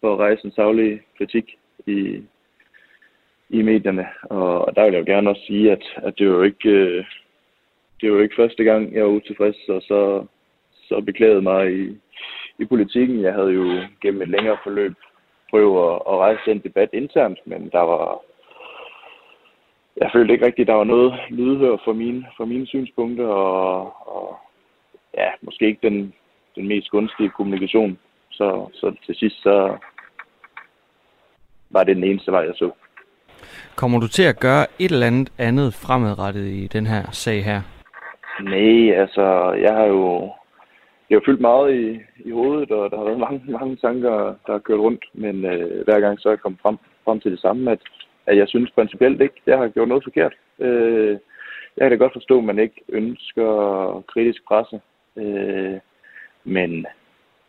for 0.00 0.12
at 0.12 0.18
rejse 0.18 0.44
en 0.44 0.52
savlig 0.52 1.00
kritik 1.18 1.46
i, 1.86 2.22
i 3.48 3.62
medierne. 3.62 4.06
Og 4.22 4.76
der 4.76 4.84
vil 4.84 4.92
jeg 4.92 5.00
jo 5.00 5.12
gerne 5.12 5.30
også 5.30 5.42
sige, 5.46 5.72
at, 5.72 5.84
at 5.96 6.14
det 6.18 6.24
er 6.24 6.30
jo 6.30 6.42
ikke, 6.42 6.68
øh, 6.68 7.04
det 8.00 8.06
er 8.06 8.12
jo 8.14 8.20
ikke 8.20 8.36
første 8.36 8.64
gang, 8.64 8.94
jeg 8.94 9.04
var 9.04 9.10
utilfreds, 9.10 9.68
og 9.68 9.82
så, 9.82 10.26
så 10.88 11.00
beklagede 11.00 11.42
mig 11.42 11.76
i, 11.76 11.98
i 12.58 12.64
politikken. 12.64 13.22
Jeg 13.22 13.34
havde 13.34 13.52
jo 13.52 13.80
gennem 14.02 14.22
et 14.22 14.28
længere 14.28 14.58
forløb 14.64 14.94
prøvet 15.50 15.94
at, 15.94 15.94
at 16.10 16.18
rejse 16.18 16.50
en 16.50 16.58
debat 16.58 16.88
internt, 16.92 17.38
men 17.46 17.70
der 17.72 17.80
var, 17.80 18.20
jeg 19.96 20.10
følte 20.12 20.32
ikke 20.32 20.46
rigtigt, 20.46 20.68
at 20.68 20.72
der 20.72 20.74
var 20.74 20.84
noget 20.84 21.14
lydhør 21.30 21.76
for 21.84 21.92
mine, 21.92 22.26
for 22.36 22.44
mine 22.44 22.66
synspunkter, 22.66 23.26
og, 23.26 23.92
og 24.16 24.38
ja, 25.16 25.28
måske 25.42 25.66
ikke 25.66 25.88
den, 25.88 26.14
den 26.56 26.68
mest 26.68 26.90
gunstige 26.90 27.30
kommunikation. 27.30 27.98
Så, 28.30 28.68
så 28.74 28.94
til 29.06 29.14
sidst, 29.14 29.42
så 29.42 29.76
var 31.70 31.84
det 31.84 31.96
den 31.96 32.04
eneste 32.04 32.32
vej, 32.32 32.40
jeg 32.40 32.54
så. 32.56 32.70
Kommer 33.76 34.00
du 34.00 34.08
til 34.08 34.22
at 34.22 34.40
gøre 34.40 34.66
et 34.78 34.90
eller 34.90 35.06
andet 35.06 35.32
andet 35.38 35.74
fremadrettet 35.74 36.46
i 36.46 36.66
den 36.66 36.86
her 36.86 37.02
sag 37.12 37.44
her? 37.44 37.60
Nej, 38.42 39.00
altså, 39.02 39.52
jeg 39.52 39.74
har 39.74 39.84
jo 39.84 40.32
jeg 41.10 41.16
har 41.16 41.22
fyldt 41.26 41.40
meget 41.40 41.74
i, 41.74 42.00
i 42.28 42.30
hovedet, 42.30 42.70
og 42.70 42.90
der 42.90 42.96
har 42.96 43.04
været 43.04 43.18
mange, 43.18 43.42
mange 43.46 43.76
tanker, 43.76 44.14
der 44.46 44.52
har 44.52 44.58
kørt 44.58 44.78
rundt, 44.78 45.04
men 45.14 45.44
øh, 45.44 45.84
hver 45.84 46.00
gang 46.00 46.20
så 46.20 46.28
er 46.28 46.32
jeg 46.32 46.40
kommet 46.40 46.60
frem, 46.60 46.76
frem 47.04 47.20
til 47.20 47.30
det 47.30 47.40
samme, 47.40 47.70
at 47.70 47.80
at 48.26 48.36
jeg 48.36 48.48
synes 48.48 48.70
principielt 48.70 49.20
ikke, 49.20 49.34
at 49.46 49.50
jeg 49.50 49.58
har 49.58 49.68
gjort 49.68 49.88
noget 49.88 50.04
forkert. 50.04 50.34
Øh, 50.58 51.18
jeg 51.76 51.84
kan 51.84 51.90
da 51.90 51.96
godt 51.96 52.12
forstå, 52.12 52.38
at 52.38 52.44
man 52.44 52.58
ikke 52.58 52.80
ønsker 52.88 54.04
kritisk 54.12 54.40
presse, 54.48 54.80
øh, 55.16 55.80
men, 56.44 56.86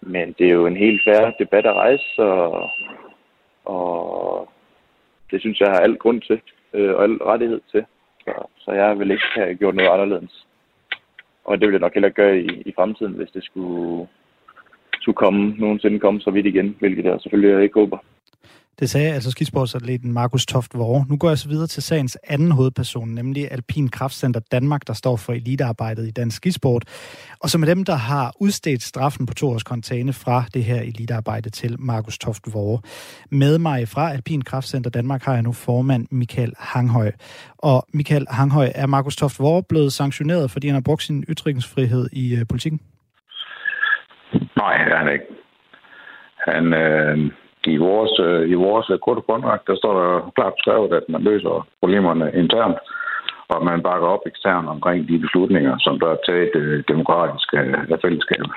men 0.01 0.35
det 0.37 0.47
er 0.47 0.53
jo 0.53 0.67
en 0.67 0.77
helt 0.77 1.01
færre 1.03 1.33
debat 1.39 1.65
at 1.65 1.73
rejse, 1.73 2.23
og, 2.23 2.69
og 3.65 4.49
det 5.31 5.41
synes 5.41 5.59
jeg 5.59 5.69
har 5.69 5.79
alt 5.79 5.99
grund 5.99 6.21
til, 6.21 6.41
øh, 6.73 6.95
og 6.95 7.03
al 7.03 7.11
rettighed 7.11 7.61
til. 7.71 7.85
Så, 8.23 8.33
så 8.57 8.71
jeg 8.71 8.99
vil 8.99 9.11
ikke 9.11 9.27
have 9.35 9.55
gjort 9.55 9.75
noget 9.75 9.89
anderledes. 9.89 10.47
Og 11.45 11.59
det 11.59 11.67
vil 11.67 11.73
jeg 11.73 11.81
nok 11.81 11.93
heller 11.93 12.09
gøre 12.09 12.39
i, 12.39 12.61
i 12.65 12.73
fremtiden, 12.75 13.13
hvis 13.13 13.31
det 13.31 13.43
skulle, 13.43 14.07
skulle 15.01 15.15
komme, 15.15 15.55
nogensinde 15.57 15.99
komme 15.99 16.21
så 16.21 16.31
vidt 16.31 16.45
igen, 16.45 16.75
hvilket 16.79 17.05
jeg 17.05 17.21
selvfølgelig 17.21 17.63
ikke 17.63 17.79
håber. 17.79 17.97
Det 18.79 18.89
sagde 18.89 19.13
altså 19.13 19.31
skisportsatleten 19.31 20.13
Markus 20.13 20.45
Toft 20.45 20.71
Vore. 20.77 21.05
Nu 21.09 21.17
går 21.17 21.29
jeg 21.29 21.37
så 21.37 21.49
videre 21.49 21.67
til 21.67 21.83
sagens 21.83 22.17
anden 22.29 22.51
hovedperson, 22.51 23.09
nemlig 23.09 23.51
Alpin 23.51 23.89
Kraftcenter 23.89 24.39
Danmark, 24.51 24.87
der 24.87 24.93
står 24.93 25.15
for 25.15 25.33
elitearbejdet 25.33 26.07
i 26.07 26.11
dansk 26.11 26.37
skisport, 26.37 26.83
og 27.43 27.49
som 27.49 27.61
er 27.61 27.65
dem, 27.65 27.85
der 27.85 27.95
har 27.95 28.33
udstedt 28.39 28.83
straffen 28.83 29.25
på 29.25 29.33
to 29.33 29.49
års 29.49 29.63
kontane 29.63 30.13
fra 30.13 30.43
det 30.53 30.63
her 30.63 30.81
elitearbejde 30.81 31.49
til 31.49 31.75
Markus 31.79 32.17
Toft 32.17 32.43
Vore. 32.53 32.81
Med 33.31 33.59
mig 33.59 33.87
fra 33.87 34.11
Alpin 34.11 34.41
Kraftcenter 34.41 34.89
Danmark 34.89 35.23
har 35.23 35.33
jeg 35.33 35.43
nu 35.43 35.51
formand 35.51 36.07
Michael 36.11 36.53
Hanghøj. 36.59 37.11
Og 37.57 37.87
Michael 37.93 38.25
Hanghøj, 38.29 38.71
er 38.75 38.85
Markus 38.85 39.15
Toft 39.15 39.39
Vore 39.39 39.63
blevet 39.69 39.93
sanktioneret, 39.93 40.51
fordi 40.51 40.67
han 40.67 40.73
har 40.73 40.81
brugt 40.81 41.03
sin 41.03 41.23
ytringsfrihed 41.29 42.09
i 42.13 42.35
øh, 42.35 42.45
politikken? 42.49 42.81
Nej, 44.57 44.77
det 44.83 44.93
er 44.93 44.97
han 44.97 45.13
ikke. 45.13 45.25
Han, 46.47 46.73
øh, 46.73 47.31
i 47.65 47.77
vores, 47.77 48.19
øh, 48.19 48.49
i 48.49 48.53
vores 48.53 48.91
kort 49.05 49.25
kontrakt, 49.25 49.67
der 49.67 49.75
står 49.75 49.93
der 49.99 50.31
klart 50.35 50.53
beskrevet, 50.53 50.93
at 50.93 51.03
man 51.09 51.21
løser 51.21 51.67
problemerne 51.81 52.31
internt, 52.33 52.77
og 53.49 53.65
man 53.65 53.83
bakker 53.83 54.07
op 54.07 54.23
eksternt 54.25 54.67
omkring 54.69 55.07
de 55.07 55.19
beslutninger, 55.19 55.75
som 55.79 55.99
der 55.99 56.07
er 56.07 56.23
taget 56.27 56.55
øh, 56.55 56.83
demokratisk 56.87 57.53
af, 57.53 57.65
af 57.93 57.99
fællesskabet. 58.01 58.51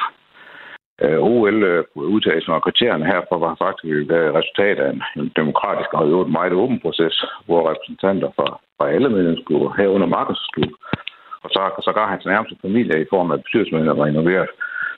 Øh, 1.03 1.19
OL-udtagelsen 1.19 2.53
øh, 2.53 2.57
og 2.57 2.63
kriterierne 2.63 3.07
herfor 3.13 3.39
var 3.39 3.55
faktisk 3.63 3.85
et 3.85 4.11
resultat 4.39 4.79
af 4.79 4.91
en, 4.93 5.33
demokratisk 5.37 5.91
og 5.93 6.11
jo 6.11 6.27
meget 6.27 6.53
åben 6.53 6.81
proces, 6.81 7.25
hvor 7.47 7.71
repræsentanter 7.71 8.31
fra, 8.37 8.49
fra 8.79 8.91
alle 8.95 9.09
medlemsklubber, 9.09 9.71
herunder 9.79 10.07
markedsklub, 10.07 10.73
og 11.45 11.49
så, 11.55 11.63
så 11.87 11.93
gar 11.93 12.09
hans 12.09 12.25
nærmeste 12.27 12.57
familie 12.63 13.03
i 13.03 13.11
form 13.11 13.31
af 13.31 13.43
bestyrelsesmedlemmer 13.43 14.03
var 14.03 14.11
involveret. 14.13 14.51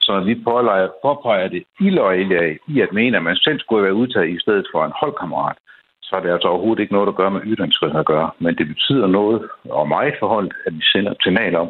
Så 0.07 0.20
vi 0.20 0.34
pålejer, 0.34 0.88
påpeger 1.03 1.48
det 1.48 1.62
iløjelige 1.80 2.59
i 2.68 2.80
at 2.80 2.92
mene, 2.92 3.16
at 3.16 3.22
man 3.22 3.36
selv 3.36 3.61
skulle 3.61 3.84
være 3.84 3.94
udtaget 3.94 4.30
i 4.36 4.40
stedet 4.40 4.66
for 4.72 4.84
en 4.84 4.98
holdkammerat, 5.00 5.57
så 6.03 6.16
er 6.16 6.20
det 6.20 6.30
altså 6.30 6.48
overhovedet 6.48 6.82
ikke 6.82 6.92
noget, 6.92 7.07
der 7.07 7.20
gør 7.20 7.28
med 7.28 7.40
ytringsfrihed 7.44 7.98
at 8.00 8.07
gøre. 8.07 8.30
Men 8.38 8.57
det 8.59 8.66
betyder 8.66 9.07
noget, 9.07 9.48
og 9.64 9.88
meget 9.88 10.14
forholdt, 10.20 10.55
at 10.66 10.72
vi 10.78 10.82
sender 10.92 11.11
et 11.11 11.22
signal 11.22 11.55
om, 11.57 11.68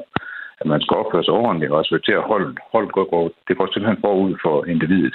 at 0.61 0.67
man 0.67 0.81
skal 0.81 0.97
opføre 0.97 1.25
sig 1.25 1.35
ordentligt 1.35 1.73
og 1.73 1.81
respektere 1.81 2.21
holdet. 2.31 2.59
Holdet 2.73 2.93
går, 2.93 3.07
går, 3.11 3.31
det 3.49 3.57
går 3.57 3.67
simpelthen 3.73 4.03
forud 4.07 4.35
for 4.45 4.65
individet. 4.65 5.15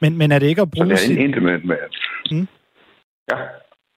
Men, 0.00 0.18
men 0.18 0.32
er 0.32 0.38
det 0.38 0.46
ikke 0.46 0.62
at 0.62 0.70
bruge 0.70 0.96
så 0.96 1.04
det 1.04 1.12
er 1.12 1.32
sin... 1.36 1.44
med, 1.44 1.58
med... 1.70 1.76
Mm. 2.30 2.48
Ja. 3.30 3.36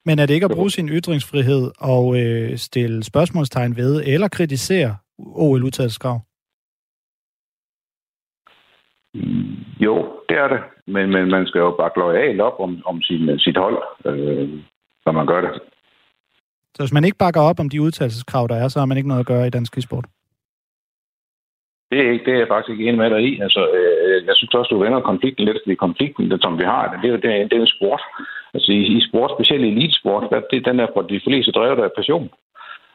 Men 0.06 0.20
er 0.20 0.26
det 0.26 0.34
ikke 0.34 0.46
at 0.46 0.56
bruge 0.58 0.72
sin 0.72 0.90
ytringsfrihed 0.90 1.72
og 1.80 2.06
øh, 2.22 2.58
stille 2.58 3.04
spørgsmålstegn 3.04 3.76
ved 3.76 4.04
eller 4.06 4.28
kritisere 4.28 4.96
OL-udtalelseskrav? 5.20 6.20
Jo, 9.80 9.94
det 10.30 10.38
er 10.38 10.48
det. 10.48 10.62
Men, 10.88 11.10
men 11.10 11.32
man 11.32 11.48
skal 11.48 11.60
jo 11.60 11.72
bare 11.72 11.92
lojalt 11.98 12.42
op 12.42 12.60
om, 12.60 12.82
om 12.86 13.02
sin, 13.02 13.40
sit 13.40 13.58
hold, 13.58 13.78
øh, 14.06 14.50
når 15.06 15.12
man 15.12 15.28
gør 15.28 15.42
det. 15.42 15.62
Så 16.76 16.84
hvis 16.84 16.94
man 16.94 17.06
ikke 17.06 17.18
bakker 17.18 17.42
op 17.42 17.60
om 17.60 17.70
de 17.70 17.82
udtalelseskrav, 17.82 18.48
der 18.48 18.56
er, 18.56 18.68
så 18.68 18.80
har 18.80 18.86
man 18.86 18.98
ikke 18.98 19.10
noget 19.10 19.20
at 19.20 19.32
gøre 19.32 19.48
i 19.48 19.50
dansk 19.50 19.82
sport? 19.82 20.06
Det 21.92 22.02
er, 22.06 22.12
ikke, 22.12 22.26
det 22.26 22.34
er 22.34 22.38
jeg 22.38 22.48
faktisk 22.48 22.72
ikke 22.72 22.84
enig 22.84 22.98
med 22.98 23.10
dig 23.10 23.22
i. 23.30 23.40
Altså, 23.46 23.62
øh, 23.78 24.26
jeg 24.28 24.36
synes 24.36 24.54
også, 24.54 24.70
du 24.76 24.84
vender 24.84 25.10
konflikten 25.12 25.46
lidt, 25.46 25.58
fordi 25.64 25.76
konflikten, 25.76 26.32
det, 26.32 26.42
som 26.42 26.58
vi 26.60 26.64
har, 26.64 26.84
det, 26.92 26.98
det, 27.04 27.24
det, 27.24 27.30
er, 27.32 27.48
det 27.48 27.58
er 27.58 27.62
en 27.62 27.76
sport. 27.78 28.02
Altså 28.54 28.72
i, 28.72 28.82
i 28.98 29.02
sport, 29.10 29.32
specielt 29.36 29.66
i 29.66 29.68
elitesport, 29.68 30.24
der, 30.32 30.42
det 30.52 30.58
er 30.58 30.70
den 30.70 30.80
der, 30.80 30.88
hvor 30.94 31.02
de 31.02 31.22
fleste 31.28 31.52
drevet 31.52 31.84
af 31.84 31.90
passion. 31.98 32.30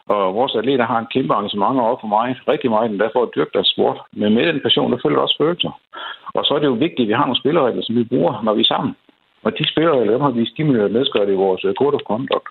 Og 0.09 0.35
vores 0.35 0.55
atleter 0.55 0.87
har 0.87 0.99
en 0.99 1.13
kæmpe 1.15 1.35
engagement 1.35 1.81
over 1.81 1.97
for 2.01 2.11
mig, 2.17 2.29
rigtig 2.53 2.71
meget, 2.71 2.91
endda 2.91 3.07
for 3.13 3.23
at 3.23 3.33
dyrke 3.37 3.55
deres 3.55 3.73
sport. 3.75 3.99
Men 4.13 4.35
med 4.35 4.47
den 4.47 4.61
passion, 4.61 4.93
der 4.93 4.99
følger 5.05 5.19
også 5.19 5.37
følelser. 5.43 5.73
Og 6.37 6.45
så 6.45 6.55
er 6.55 6.59
det 6.61 6.73
jo 6.73 6.83
vigtigt, 6.87 7.07
at 7.07 7.09
vi 7.09 7.19
har 7.19 7.27
nogle 7.27 7.43
spilleregler, 7.43 7.83
som 7.83 7.97
vi 7.97 8.05
bruger, 8.05 8.43
når 8.45 8.55
vi 8.55 8.61
er 8.61 8.73
sammen. 8.75 8.93
Og 9.45 9.59
de 9.59 9.71
spilleregler, 9.73 10.13
dem 10.13 10.21
har 10.21 10.31
vi 10.31 10.53
stimuleret 10.55 10.93
nedskrevet 10.93 11.33
i 11.33 11.43
vores 11.45 11.65
øh, 11.65 11.75
Code 11.75 11.95
of 11.99 12.07
Conduct. 12.11 12.49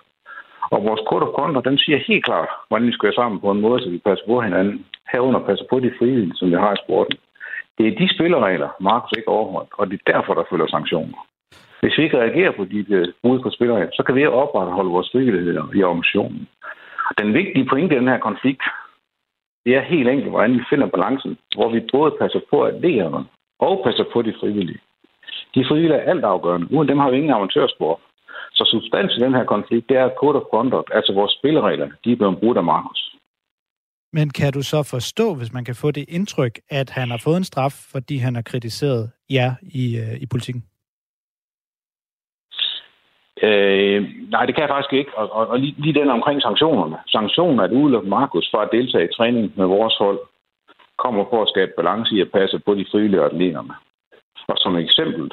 Og 0.74 0.84
vores 0.84 1.02
Code 1.08 1.24
of 1.26 1.34
Conduct, 1.38 1.66
den 1.68 1.78
siger 1.78 1.98
helt 2.08 2.24
klart, 2.24 2.48
hvordan 2.68 2.86
vi 2.86 2.92
skal 2.92 3.06
være 3.06 3.20
sammen 3.20 3.40
på 3.40 3.50
en 3.50 3.60
måde, 3.60 3.82
så 3.82 3.90
vi 3.90 3.98
passer 3.98 4.26
på 4.26 4.40
hinanden. 4.40 4.86
Herunder 5.12 5.40
passer 5.48 5.66
på 5.70 5.80
de 5.80 5.90
frivillige, 5.98 6.36
som 6.36 6.50
vi 6.50 6.56
har 6.64 6.72
i 6.72 6.82
sporten. 6.84 7.16
Det 7.78 7.86
er 7.86 7.98
de 8.00 8.14
spilleregler, 8.14 8.68
Markus 8.80 9.12
ikke 9.16 9.28
overholdt, 9.28 9.72
og 9.78 9.90
det 9.90 10.00
er 10.00 10.12
derfor, 10.12 10.34
der 10.34 10.44
følger 10.50 10.66
sanktioner. 10.66 11.18
Hvis 11.80 11.98
vi 11.98 12.02
ikke 12.02 12.18
reagerer 12.18 12.52
på 12.56 12.64
de 12.64 12.84
øh, 12.88 13.08
brud 13.22 13.38
på 13.40 13.50
spilleregler, 13.50 13.90
så 13.92 14.02
kan 14.02 14.14
vi 14.14 14.26
opretholde 14.26 14.90
vores 14.90 15.08
frivillighed 15.12 15.54
i 15.74 15.82
organisationen. 15.82 16.48
Den 17.18 17.34
vigtige 17.34 17.68
pointe 17.70 17.94
i 17.94 17.98
den 17.98 18.08
her 18.08 18.18
konflikt, 18.18 18.62
det 19.64 19.76
er 19.76 19.90
helt 19.94 20.08
enkelt, 20.08 20.30
hvordan 20.30 20.54
vi 20.58 20.62
finder 20.70 20.86
balancen, 20.86 21.38
hvor 21.54 21.68
vi 21.74 21.80
både 21.92 22.16
passer 22.20 22.40
på 22.50 22.64
atleterne 22.64 23.24
og 23.58 23.82
passer 23.84 24.04
på 24.12 24.22
de 24.22 24.34
frivillige. 24.40 24.80
De 25.54 25.64
frivillige 25.68 26.00
er 26.00 26.10
altafgørende. 26.10 26.72
Uden 26.72 26.88
dem 26.88 26.98
har 26.98 27.10
vi 27.10 27.16
ingen 27.16 27.32
amatørspor. 27.32 28.00
Så 28.52 28.64
substans 28.72 29.16
i 29.16 29.20
den 29.20 29.34
her 29.34 29.44
konflikt, 29.44 29.88
det 29.88 29.96
er 29.96 30.10
code 30.20 30.38
of 30.40 30.50
conduct, 30.54 30.90
altså 30.94 31.12
vores 31.12 31.32
spilleregler, 31.38 31.88
de 32.04 32.12
er 32.12 32.16
blevet 32.16 32.38
brudt 32.38 32.58
af 32.58 32.64
Markus. 32.64 33.14
Men 34.12 34.30
kan 34.30 34.52
du 34.52 34.62
så 34.62 34.82
forstå, 34.82 35.34
hvis 35.34 35.52
man 35.52 35.64
kan 35.64 35.74
få 35.74 35.90
det 35.90 36.04
indtryk, 36.08 36.60
at 36.70 36.90
han 36.90 37.10
har 37.10 37.20
fået 37.24 37.36
en 37.36 37.44
straf, 37.44 37.72
fordi 37.92 38.16
han 38.16 38.34
har 38.34 38.42
kritiseret 38.42 39.10
jer 39.30 39.54
i, 39.62 39.98
øh, 39.98 40.22
i 40.22 40.26
politikken? 40.26 40.64
Øh, 43.42 44.00
nej, 44.30 44.46
det 44.46 44.54
kan 44.54 44.62
jeg 44.62 44.68
faktisk 44.68 44.92
ikke. 44.92 45.18
Og, 45.18 45.32
og, 45.32 45.46
og 45.46 45.58
lige, 45.58 45.74
lige 45.78 46.00
den 46.00 46.10
omkring 46.10 46.42
sanktionerne. 46.42 46.96
Sanktioner 47.06 47.62
at 47.64 47.72
udelukke 47.72 48.08
Markus 48.08 48.48
for 48.50 48.58
at 48.58 48.72
deltage 48.72 49.04
i 49.04 49.14
træning 49.16 49.52
med 49.56 49.66
vores 49.66 49.96
hold, 49.98 50.18
kommer 50.98 51.24
på 51.24 51.42
at 51.42 51.48
skabe 51.48 51.72
balance 51.76 52.14
i 52.14 52.20
at 52.20 52.30
passe 52.30 52.58
på 52.58 52.74
de 52.74 52.86
frivillige 52.90 53.22
atleterne. 53.22 53.74
Og 54.48 54.56
som 54.58 54.76
eksempel 54.76 55.32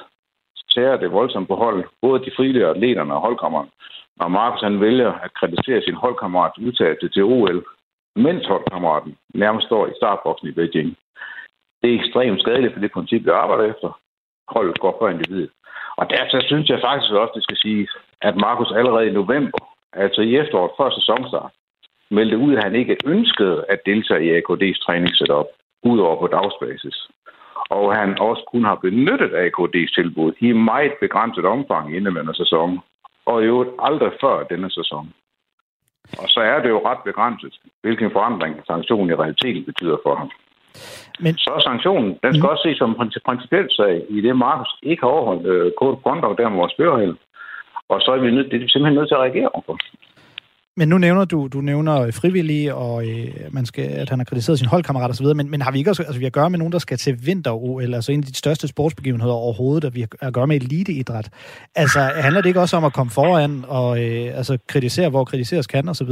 tager 0.76 0.98
det 0.98 1.12
voldsomt 1.12 1.48
på 1.48 1.56
hold, 1.56 1.84
både 2.02 2.26
de 2.26 2.32
frivillige 2.38 2.68
atleterne 2.68 3.14
og 3.14 3.22
holdkammeren. 3.22 3.70
Når 4.20 4.28
Markus 4.28 4.62
han 4.62 4.82
vælger 4.82 5.12
at 5.12 5.34
kritisere 5.34 5.82
sin 5.82 5.94
holdkammerats 5.94 6.60
udtalelse 6.60 7.10
til 7.10 7.24
OL, 7.24 7.66
mens 8.16 8.48
holdkammeraten 8.48 9.18
nærmest 9.34 9.66
står 9.66 9.88
i 9.88 9.98
startboksen 9.98 10.48
i 10.48 10.52
Beijing. 10.52 10.98
Det 11.82 11.90
er 11.90 12.00
ekstremt 12.00 12.42
skadeligt 12.42 12.74
for 12.74 12.80
det 12.82 12.92
princip, 12.92 13.26
vi 13.26 13.30
arbejder 13.30 13.64
efter. 13.74 14.00
Holdet 14.48 14.80
går 14.80 14.96
for 15.00 15.10
individet. 15.10 15.50
Og 15.98 16.10
derfor 16.10 16.40
synes 16.48 16.70
jeg 16.70 16.80
faktisk 16.88 17.14
også, 17.14 17.32
det 17.36 17.44
skal 17.44 17.58
sige, 17.58 17.88
at 18.22 18.36
Markus 18.36 18.72
allerede 18.72 19.08
i 19.08 19.18
november, 19.22 19.60
altså 19.94 20.22
i 20.22 20.36
efteråret 20.38 20.72
før 20.78 20.90
sæsonstart, 20.90 21.52
meldte 22.12 22.38
ud, 22.38 22.56
at 22.56 22.64
han 22.64 22.76
ikke 22.76 22.98
ønskede 23.06 23.66
at 23.70 23.80
deltage 23.86 24.26
i 24.26 24.40
AKD's 24.40 24.80
træningssetup, 24.86 25.46
udover 25.84 26.20
på 26.20 26.28
dagsbasis. 26.28 27.08
Og 27.70 27.96
han 27.96 28.20
også 28.20 28.44
kun 28.52 28.64
har 28.64 28.76
benyttet 28.76 29.32
AKD's 29.46 29.94
tilbud 29.96 30.34
i 30.40 30.52
meget 30.52 30.94
begrænset 31.00 31.46
omfang 31.46 31.94
i 31.94 31.98
indeværende 31.98 32.36
sæson, 32.36 32.80
og 33.26 33.44
i 33.44 33.46
øvrigt 33.46 33.72
aldrig 33.80 34.12
før 34.22 34.44
denne 34.44 34.72
sæson. 34.72 35.14
Og 36.22 36.30
så 36.30 36.40
er 36.42 36.62
det 36.62 36.70
jo 36.70 36.88
ret 36.90 37.04
begrænset, 37.06 37.54
hvilken 37.82 38.12
forandring 38.12 38.62
sanktionen 38.68 39.10
i 39.10 39.16
realiteten 39.16 39.66
betyder 39.66 39.98
for 40.04 40.16
ham. 40.16 40.32
Men... 41.20 41.38
Så 41.38 41.54
sanktionen, 41.70 42.10
den 42.24 42.32
skal 42.34 42.48
mm. 42.48 42.54
også 42.54 42.64
ses 42.66 42.78
som 42.78 42.90
en 42.90 43.12
principiel 43.28 43.68
sag, 43.70 43.94
i 44.10 44.22
det 44.22 44.38
Markus 44.38 44.72
ikke 44.84 45.02
har 45.04 45.10
overholdt 45.16 45.46
øh, 45.54 45.72
kode 45.80 45.98
conduct 46.04 46.38
der 46.40 46.50
med 46.50 46.58
vores 46.58 46.74
spørgehælde. 46.78 47.18
Og 47.90 48.02
så 48.02 48.12
er 48.12 48.18
vi, 48.18 48.32
nød, 48.32 48.44
det 48.50 48.64
er 48.64 48.68
simpelthen 48.68 48.98
nødt 48.98 49.10
til 49.10 49.16
at 49.16 49.22
reagere 49.26 49.50
på. 49.68 49.78
Men 50.78 50.90
nu 50.90 50.98
nævner 50.98 51.26
du, 51.26 51.48
du 51.54 51.62
nævner 51.62 52.12
frivillige, 52.12 52.76
og 52.76 53.08
øh, 53.08 53.28
man 53.52 53.66
skal, 53.66 53.84
at 53.84 54.10
han 54.10 54.20
har 54.20 54.26
kritiseret 54.26 54.60
sin 54.60 54.68
holdkammerat 54.68 55.10
osv., 55.10 55.26
men, 55.26 55.52
men 55.52 55.62
har 55.62 55.72
vi 55.72 55.78
ikke 55.78 55.92
også, 55.92 56.04
altså 56.04 56.20
vi 56.20 56.26
har 56.26 56.30
at 56.30 56.34
gøre 56.34 56.50
med 56.50 56.60
nogen, 56.60 56.72
der 56.72 56.80
skal 56.80 56.98
til 56.98 57.26
vinter-OL, 57.26 57.94
altså 57.94 58.12
en 58.12 58.20
af 58.20 58.26
de 58.26 58.36
største 58.36 58.68
sportsbegivenheder 58.68 59.34
overhovedet, 59.34 59.86
at 59.86 59.96
vi 59.96 60.00
har 60.00 60.28
at 60.28 60.34
gøre 60.34 60.48
med 60.48 60.56
eliteidræt. 60.56 61.30
Altså 61.76 62.00
handler 62.00 62.42
det 62.42 62.48
ikke 62.48 62.60
også 62.60 62.78
om 62.78 62.84
at 62.84 62.94
komme 62.94 63.12
foran 63.12 63.66
og 63.68 64.04
øh, 64.04 64.38
altså, 64.38 64.58
kritisere, 64.68 65.10
hvor 65.10 65.24
kritiseres 65.24 65.68
kan 65.68 65.90
osv.? 65.90 66.12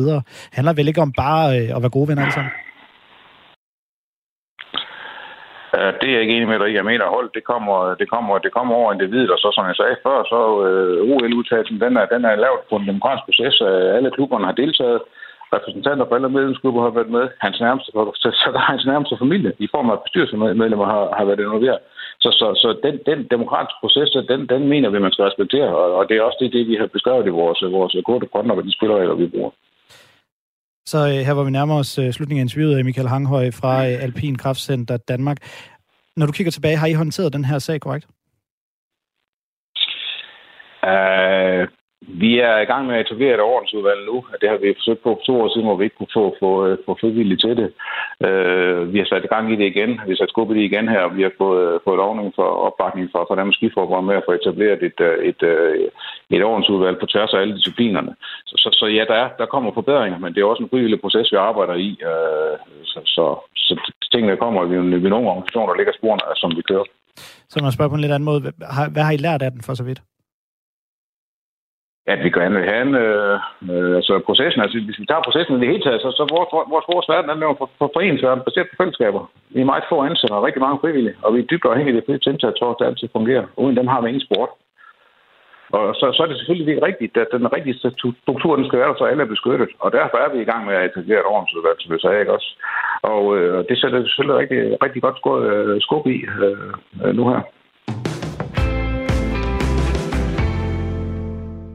Handler 0.52 0.74
vel 0.74 0.88
ikke 0.88 1.02
om 1.02 1.12
bare 1.12 1.60
øh, 1.60 1.76
at 1.76 1.82
være 1.82 1.90
gode 1.90 2.08
venner 2.08 2.22
alle 2.22 2.34
sammen? 2.34 2.52
Øh, 5.76 5.92
det 6.00 6.08
er 6.08 6.14
jeg 6.14 6.22
ikke 6.22 6.36
enig 6.36 6.48
med 6.48 6.60
dig 6.60 6.70
i. 6.70 6.80
Jeg 6.80 6.86
mener, 6.92 7.16
hold, 7.16 7.30
det 7.38 7.44
kommer, 7.52 7.76
det 8.02 8.08
kommer, 8.14 8.34
det 8.46 8.52
kommer 8.58 8.74
over 8.76 8.94
individet, 8.94 9.32
og 9.32 9.40
så 9.44 9.50
som 9.56 9.66
jeg 9.68 9.76
sagde 9.76 9.98
før, 10.06 10.18
så 10.34 10.40
øh, 10.66 11.12
OL-udtagelsen, 11.12 11.82
den 11.86 11.94
er, 11.98 12.06
den 12.06 12.26
er 12.26 12.36
lavet 12.36 12.62
på 12.70 12.76
en 12.76 12.88
demokratisk 12.92 13.26
proces. 13.28 13.56
Øh, 13.70 13.96
alle 13.98 14.12
klubberne 14.16 14.46
har 14.50 14.62
deltaget. 14.64 15.02
Repræsentanter 15.56 16.06
fra 16.06 16.16
alle 16.16 16.30
medlemsklubber 16.30 16.82
har 16.82 16.94
været 16.98 17.12
med. 17.18 17.26
Hans 17.46 17.60
nærmeste, 17.66 17.92
så, 18.22 18.28
så 18.42 18.48
der 18.54 18.60
er 18.64 18.72
hans 18.74 18.86
nærmeste 18.86 19.16
familie 19.24 19.52
i 19.66 19.68
form 19.74 19.90
af 19.90 19.98
bestyrelsesmedlemmer 20.04 20.88
har, 20.94 21.04
har 21.18 21.26
været 21.26 21.40
involveret. 21.40 21.80
Så, 22.24 22.30
så, 22.40 22.48
så 22.62 22.70
den, 22.86 22.96
den 23.10 23.20
demokratiske 23.36 23.82
proces, 23.84 24.10
den, 24.32 24.42
den 24.54 24.64
mener 24.74 24.90
vi, 24.90 25.00
man 25.00 25.12
skal 25.12 25.26
respektere, 25.26 25.70
og, 25.82 25.88
og 25.98 26.10
det 26.10 26.18
er 26.18 26.22
også 26.22 26.38
det, 26.42 26.54
det 26.54 26.68
vi 26.68 26.76
har 26.76 26.88
beskrevet 26.96 27.26
i 27.28 27.38
vores, 27.42 27.60
vores 27.78 27.96
korte 28.06 28.28
grønne 28.32 28.54
og 28.54 28.64
de 28.64 28.78
spilleregler, 28.78 29.16
vi 29.16 29.28
bruger. 29.28 29.52
Så 30.86 30.98
øh, 30.98 31.26
her 31.26 31.34
hvor 31.34 31.44
vi 31.44 31.52
nærmer 31.52 31.76
os 31.76 31.98
øh, 31.98 32.12
slutningen 32.12 32.42
af 32.42 32.44
interviewet 32.44 32.78
af 32.78 32.86
Michael 32.86 33.08
Hanghøj 33.08 33.52
fra 33.52 33.88
øh, 33.88 34.04
Alpin 34.04 34.36
Kraftcenter 34.36 34.98
Danmark. 34.98 35.38
Når 36.18 36.26
du 36.26 36.32
kigger 36.32 36.52
tilbage, 36.52 36.78
har 36.78 36.88
I 36.88 36.94
håndteret 36.94 37.34
den 37.34 37.46
her 37.46 37.60
sag 37.60 37.82
korrekt? 37.82 38.08
Uh, 40.84 41.83
vi 42.08 42.40
er 42.40 42.58
i 42.62 42.70
gang 42.72 42.88
med 42.88 42.96
at 42.96 43.06
etablere 43.06 43.34
et 43.34 43.48
ordensudvalg 43.52 44.02
nu. 44.06 44.26
Det 44.42 44.50
har 44.50 44.58
vi 44.58 44.78
forsøgt 44.80 45.04
på 45.04 45.10
for 45.16 45.26
to 45.26 45.42
år 45.42 45.50
siden, 45.50 45.68
hvor 45.68 45.78
vi 45.80 45.84
ikke 45.84 46.00
kunne 46.00 46.18
få, 46.20 46.26
få, 46.42 46.50
få 46.86 46.98
frivilligt 47.02 47.42
til 47.42 47.56
det. 47.62 47.70
Uh, 48.28 48.94
vi 48.94 48.98
har 49.00 49.08
sat 49.10 49.24
i 49.26 49.34
gang 49.34 49.46
i 49.54 49.56
det 49.60 49.68
igen. 49.74 49.92
Vi 50.06 50.12
har 50.12 50.20
sat 50.22 50.34
skub 50.34 50.52
i 50.52 50.56
det 50.58 50.66
igen 50.70 50.88
her, 50.94 51.02
og 51.08 51.16
vi 51.18 51.22
har 51.28 51.34
fået, 51.38 51.82
fået 51.86 52.02
lovning 52.04 52.34
for 52.36 52.48
opbakning 52.68 53.06
fra, 53.12 53.20
fra 53.28 53.36
Danmarks 53.36 53.58
Skiforbund 53.58 54.06
med 54.06 54.16
at 54.16 54.26
få 54.28 54.32
etableret 54.32 54.84
et, 54.90 55.00
øh, 55.10 55.18
et, 55.30 55.42
et, 55.44 55.90
et 56.36 56.44
ordensudvalg 56.44 56.98
på 57.00 57.06
tværs 57.06 57.34
af 57.34 57.40
alle 57.42 57.56
disciplinerne. 57.56 58.14
Så, 58.50 58.56
så, 58.64 58.70
så 58.80 58.86
ja, 58.98 59.04
der, 59.12 59.18
er, 59.24 59.30
der 59.40 59.46
kommer 59.54 59.72
forbedringer, 59.74 60.20
men 60.20 60.34
det 60.34 60.40
er 60.42 60.52
også 60.52 60.64
en 60.64 60.74
frivillig 60.74 61.02
proces, 61.02 61.32
vi 61.32 61.38
arbejder 61.38 61.76
i. 61.88 61.90
Uh, 62.12 62.56
så, 62.92 63.00
så, 63.16 63.26
så 63.56 63.74
tingene 64.12 64.38
kommer 64.38 64.66
vi, 64.66 64.76
vi 65.06 65.10
nogle 65.10 65.30
organisationer, 65.30 65.70
der 65.72 65.80
ligger 65.80 65.94
sporene, 66.00 66.24
som 66.36 66.52
vi 66.58 66.62
kører. 66.62 66.86
Så 67.50 67.56
når 67.60 67.64
man 67.64 67.72
spørger 67.72 67.90
på 67.90 67.96
en 67.96 68.02
lidt 68.02 68.12
anden 68.12 68.30
måde. 68.32 68.40
Hvad 68.94 69.04
har 69.04 69.12
I 69.12 69.18
lært 69.18 69.42
af 69.42 69.52
den 69.52 69.62
for 69.62 69.74
så 69.74 69.84
vidt? 69.84 70.02
At 72.12 72.20
vi 72.24 72.30
gerne 72.30 72.56
vil 72.56 72.70
have 72.72 72.82
en, 72.88 72.96
øh, 73.06 73.40
øh, 73.72 73.96
altså 74.00 74.14
processen, 74.28 74.62
altså 74.62 74.76
hvis 74.88 75.00
vi 75.02 75.06
tager 75.06 75.28
processen 75.28 75.56
i 75.56 75.60
det 75.62 75.72
hele 75.72 75.84
taget, 75.84 76.02
så, 76.02 76.10
så 76.20 76.24
vores, 76.36 76.50
vores, 76.74 76.88
vores 76.94 77.08
verden 77.14 77.30
er 77.30 77.48
jo 77.50 77.56
for, 77.62 77.70
for 77.80 77.90
foreningsverden 77.96 78.46
baseret 78.48 78.68
på 78.70 78.76
fællesskaber. 78.80 79.22
Vi 79.54 79.60
er 79.62 79.72
meget 79.72 79.90
få 79.92 79.98
ansatte 80.10 80.34
og 80.38 80.44
rigtig 80.48 80.62
mange 80.66 80.82
frivillige, 80.84 81.16
og 81.26 81.30
vi 81.34 81.40
er 81.40 81.50
dybt 81.52 81.66
afhængige 81.66 81.98
af 81.98 82.04
det 82.04 82.14
indsats, 82.14 82.42
tiltaget, 82.42 82.74
at 82.74 82.80
det 82.80 82.86
altid 82.90 83.08
fungerer. 83.18 83.46
Uden 83.62 83.78
dem 83.80 83.88
har 83.94 84.02
vi 84.02 84.08
ingen 84.08 84.28
sport. 84.28 84.52
Og 85.78 85.86
så, 86.00 86.06
så 86.16 86.20
er 86.24 86.30
det 86.30 86.38
selvfølgelig 86.38 86.84
rigtigt, 86.88 87.18
at 87.24 87.30
den 87.32 87.54
rigtige 87.56 87.78
struktur, 88.24 88.56
den 88.56 88.66
skal 88.68 88.80
være 88.80 88.90
der, 88.90 89.00
så 89.00 89.06
alle 89.06 89.24
er 89.24 89.34
beskyttet. 89.36 89.70
Og 89.84 89.90
derfor 89.98 90.18
er 90.18 90.30
vi 90.34 90.40
i 90.42 90.50
gang 90.52 90.62
med 90.66 90.76
at 90.76 90.86
etablere 90.86 91.20
et 91.20 91.32
ordensudvalg, 91.34 91.78
som 91.80 91.92
jeg 91.94 92.02
sagde, 92.02 92.20
ikke 92.20 92.36
også? 92.38 92.50
Og 93.14 93.24
øh, 93.38 93.58
det 93.70 93.76
sætter 93.78 94.04
selvfølgelig 94.04 94.40
rigtig, 94.42 94.60
rigtig 94.86 95.02
godt 95.06 95.20
øh, 95.48 95.82
skub 95.86 96.08
i 96.08 96.18
øh, 96.46 96.74
øh 97.04 97.16
nu 97.18 97.24
her. 97.32 97.42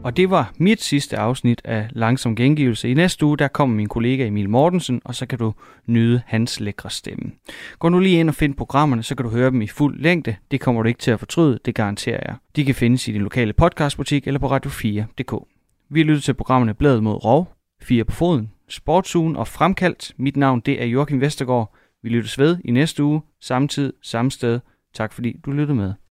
Og 0.08 0.16
det 0.16 0.30
var 0.30 0.52
mit 0.58 0.82
sidste 0.82 1.18
afsnit 1.18 1.60
af 1.64 1.88
Langsom 1.92 2.36
Gengivelse. 2.36 2.88
I 2.88 2.94
næste 2.94 3.26
uge, 3.26 3.38
der 3.38 3.48
kommer 3.48 3.76
min 3.76 3.88
kollega 3.88 4.26
Emil 4.26 4.48
Mortensen, 4.48 5.00
og 5.04 5.14
så 5.14 5.26
kan 5.26 5.38
du 5.38 5.54
nyde 5.86 6.22
hans 6.26 6.60
lækre 6.60 6.90
stemme. 6.90 7.32
Gå 7.78 7.88
nu 7.88 7.98
lige 7.98 8.20
ind 8.20 8.28
og 8.28 8.34
find 8.34 8.54
programmerne, 8.54 9.02
så 9.02 9.14
kan 9.14 9.24
du 9.24 9.30
høre 9.30 9.50
dem 9.50 9.62
i 9.62 9.66
fuld 9.66 10.00
længde. 10.00 10.36
Det 10.50 10.60
kommer 10.60 10.82
du 10.82 10.88
ikke 10.88 11.00
til 11.00 11.10
at 11.10 11.18
fortryde, 11.18 11.58
det 11.64 11.74
garanterer 11.74 12.20
jeg. 12.26 12.36
De 12.56 12.64
kan 12.64 12.74
findes 12.74 13.08
i 13.08 13.12
din 13.12 13.22
lokale 13.22 13.52
podcastbutik 13.52 14.26
eller 14.26 14.40
på 14.40 14.56
radio4.dk. 14.56 15.46
Vi 15.90 16.02
lytter 16.02 16.22
til 16.22 16.34
programmerne 16.34 16.74
Bladet 16.74 17.02
mod 17.02 17.24
Rov, 17.24 17.52
Fire 17.82 18.04
på 18.04 18.12
Foden, 18.12 18.50
Sportsugen 18.68 19.36
og 19.36 19.48
Fremkaldt. 19.48 20.12
Mit 20.16 20.36
navn 20.36 20.60
det 20.60 20.82
er 20.82 20.86
Joachim 20.86 21.20
Vestergaard. 21.20 21.74
Vi 22.02 22.08
lyttes 22.08 22.38
ved 22.38 22.58
i 22.64 22.70
næste 22.70 23.04
uge, 23.04 23.22
samme 23.40 23.68
tid, 23.68 23.92
samme 24.02 24.30
sted. 24.30 24.60
Tak 24.94 25.12
fordi 25.12 25.40
du 25.44 25.50
lyttede 25.50 25.74
med. 25.74 25.92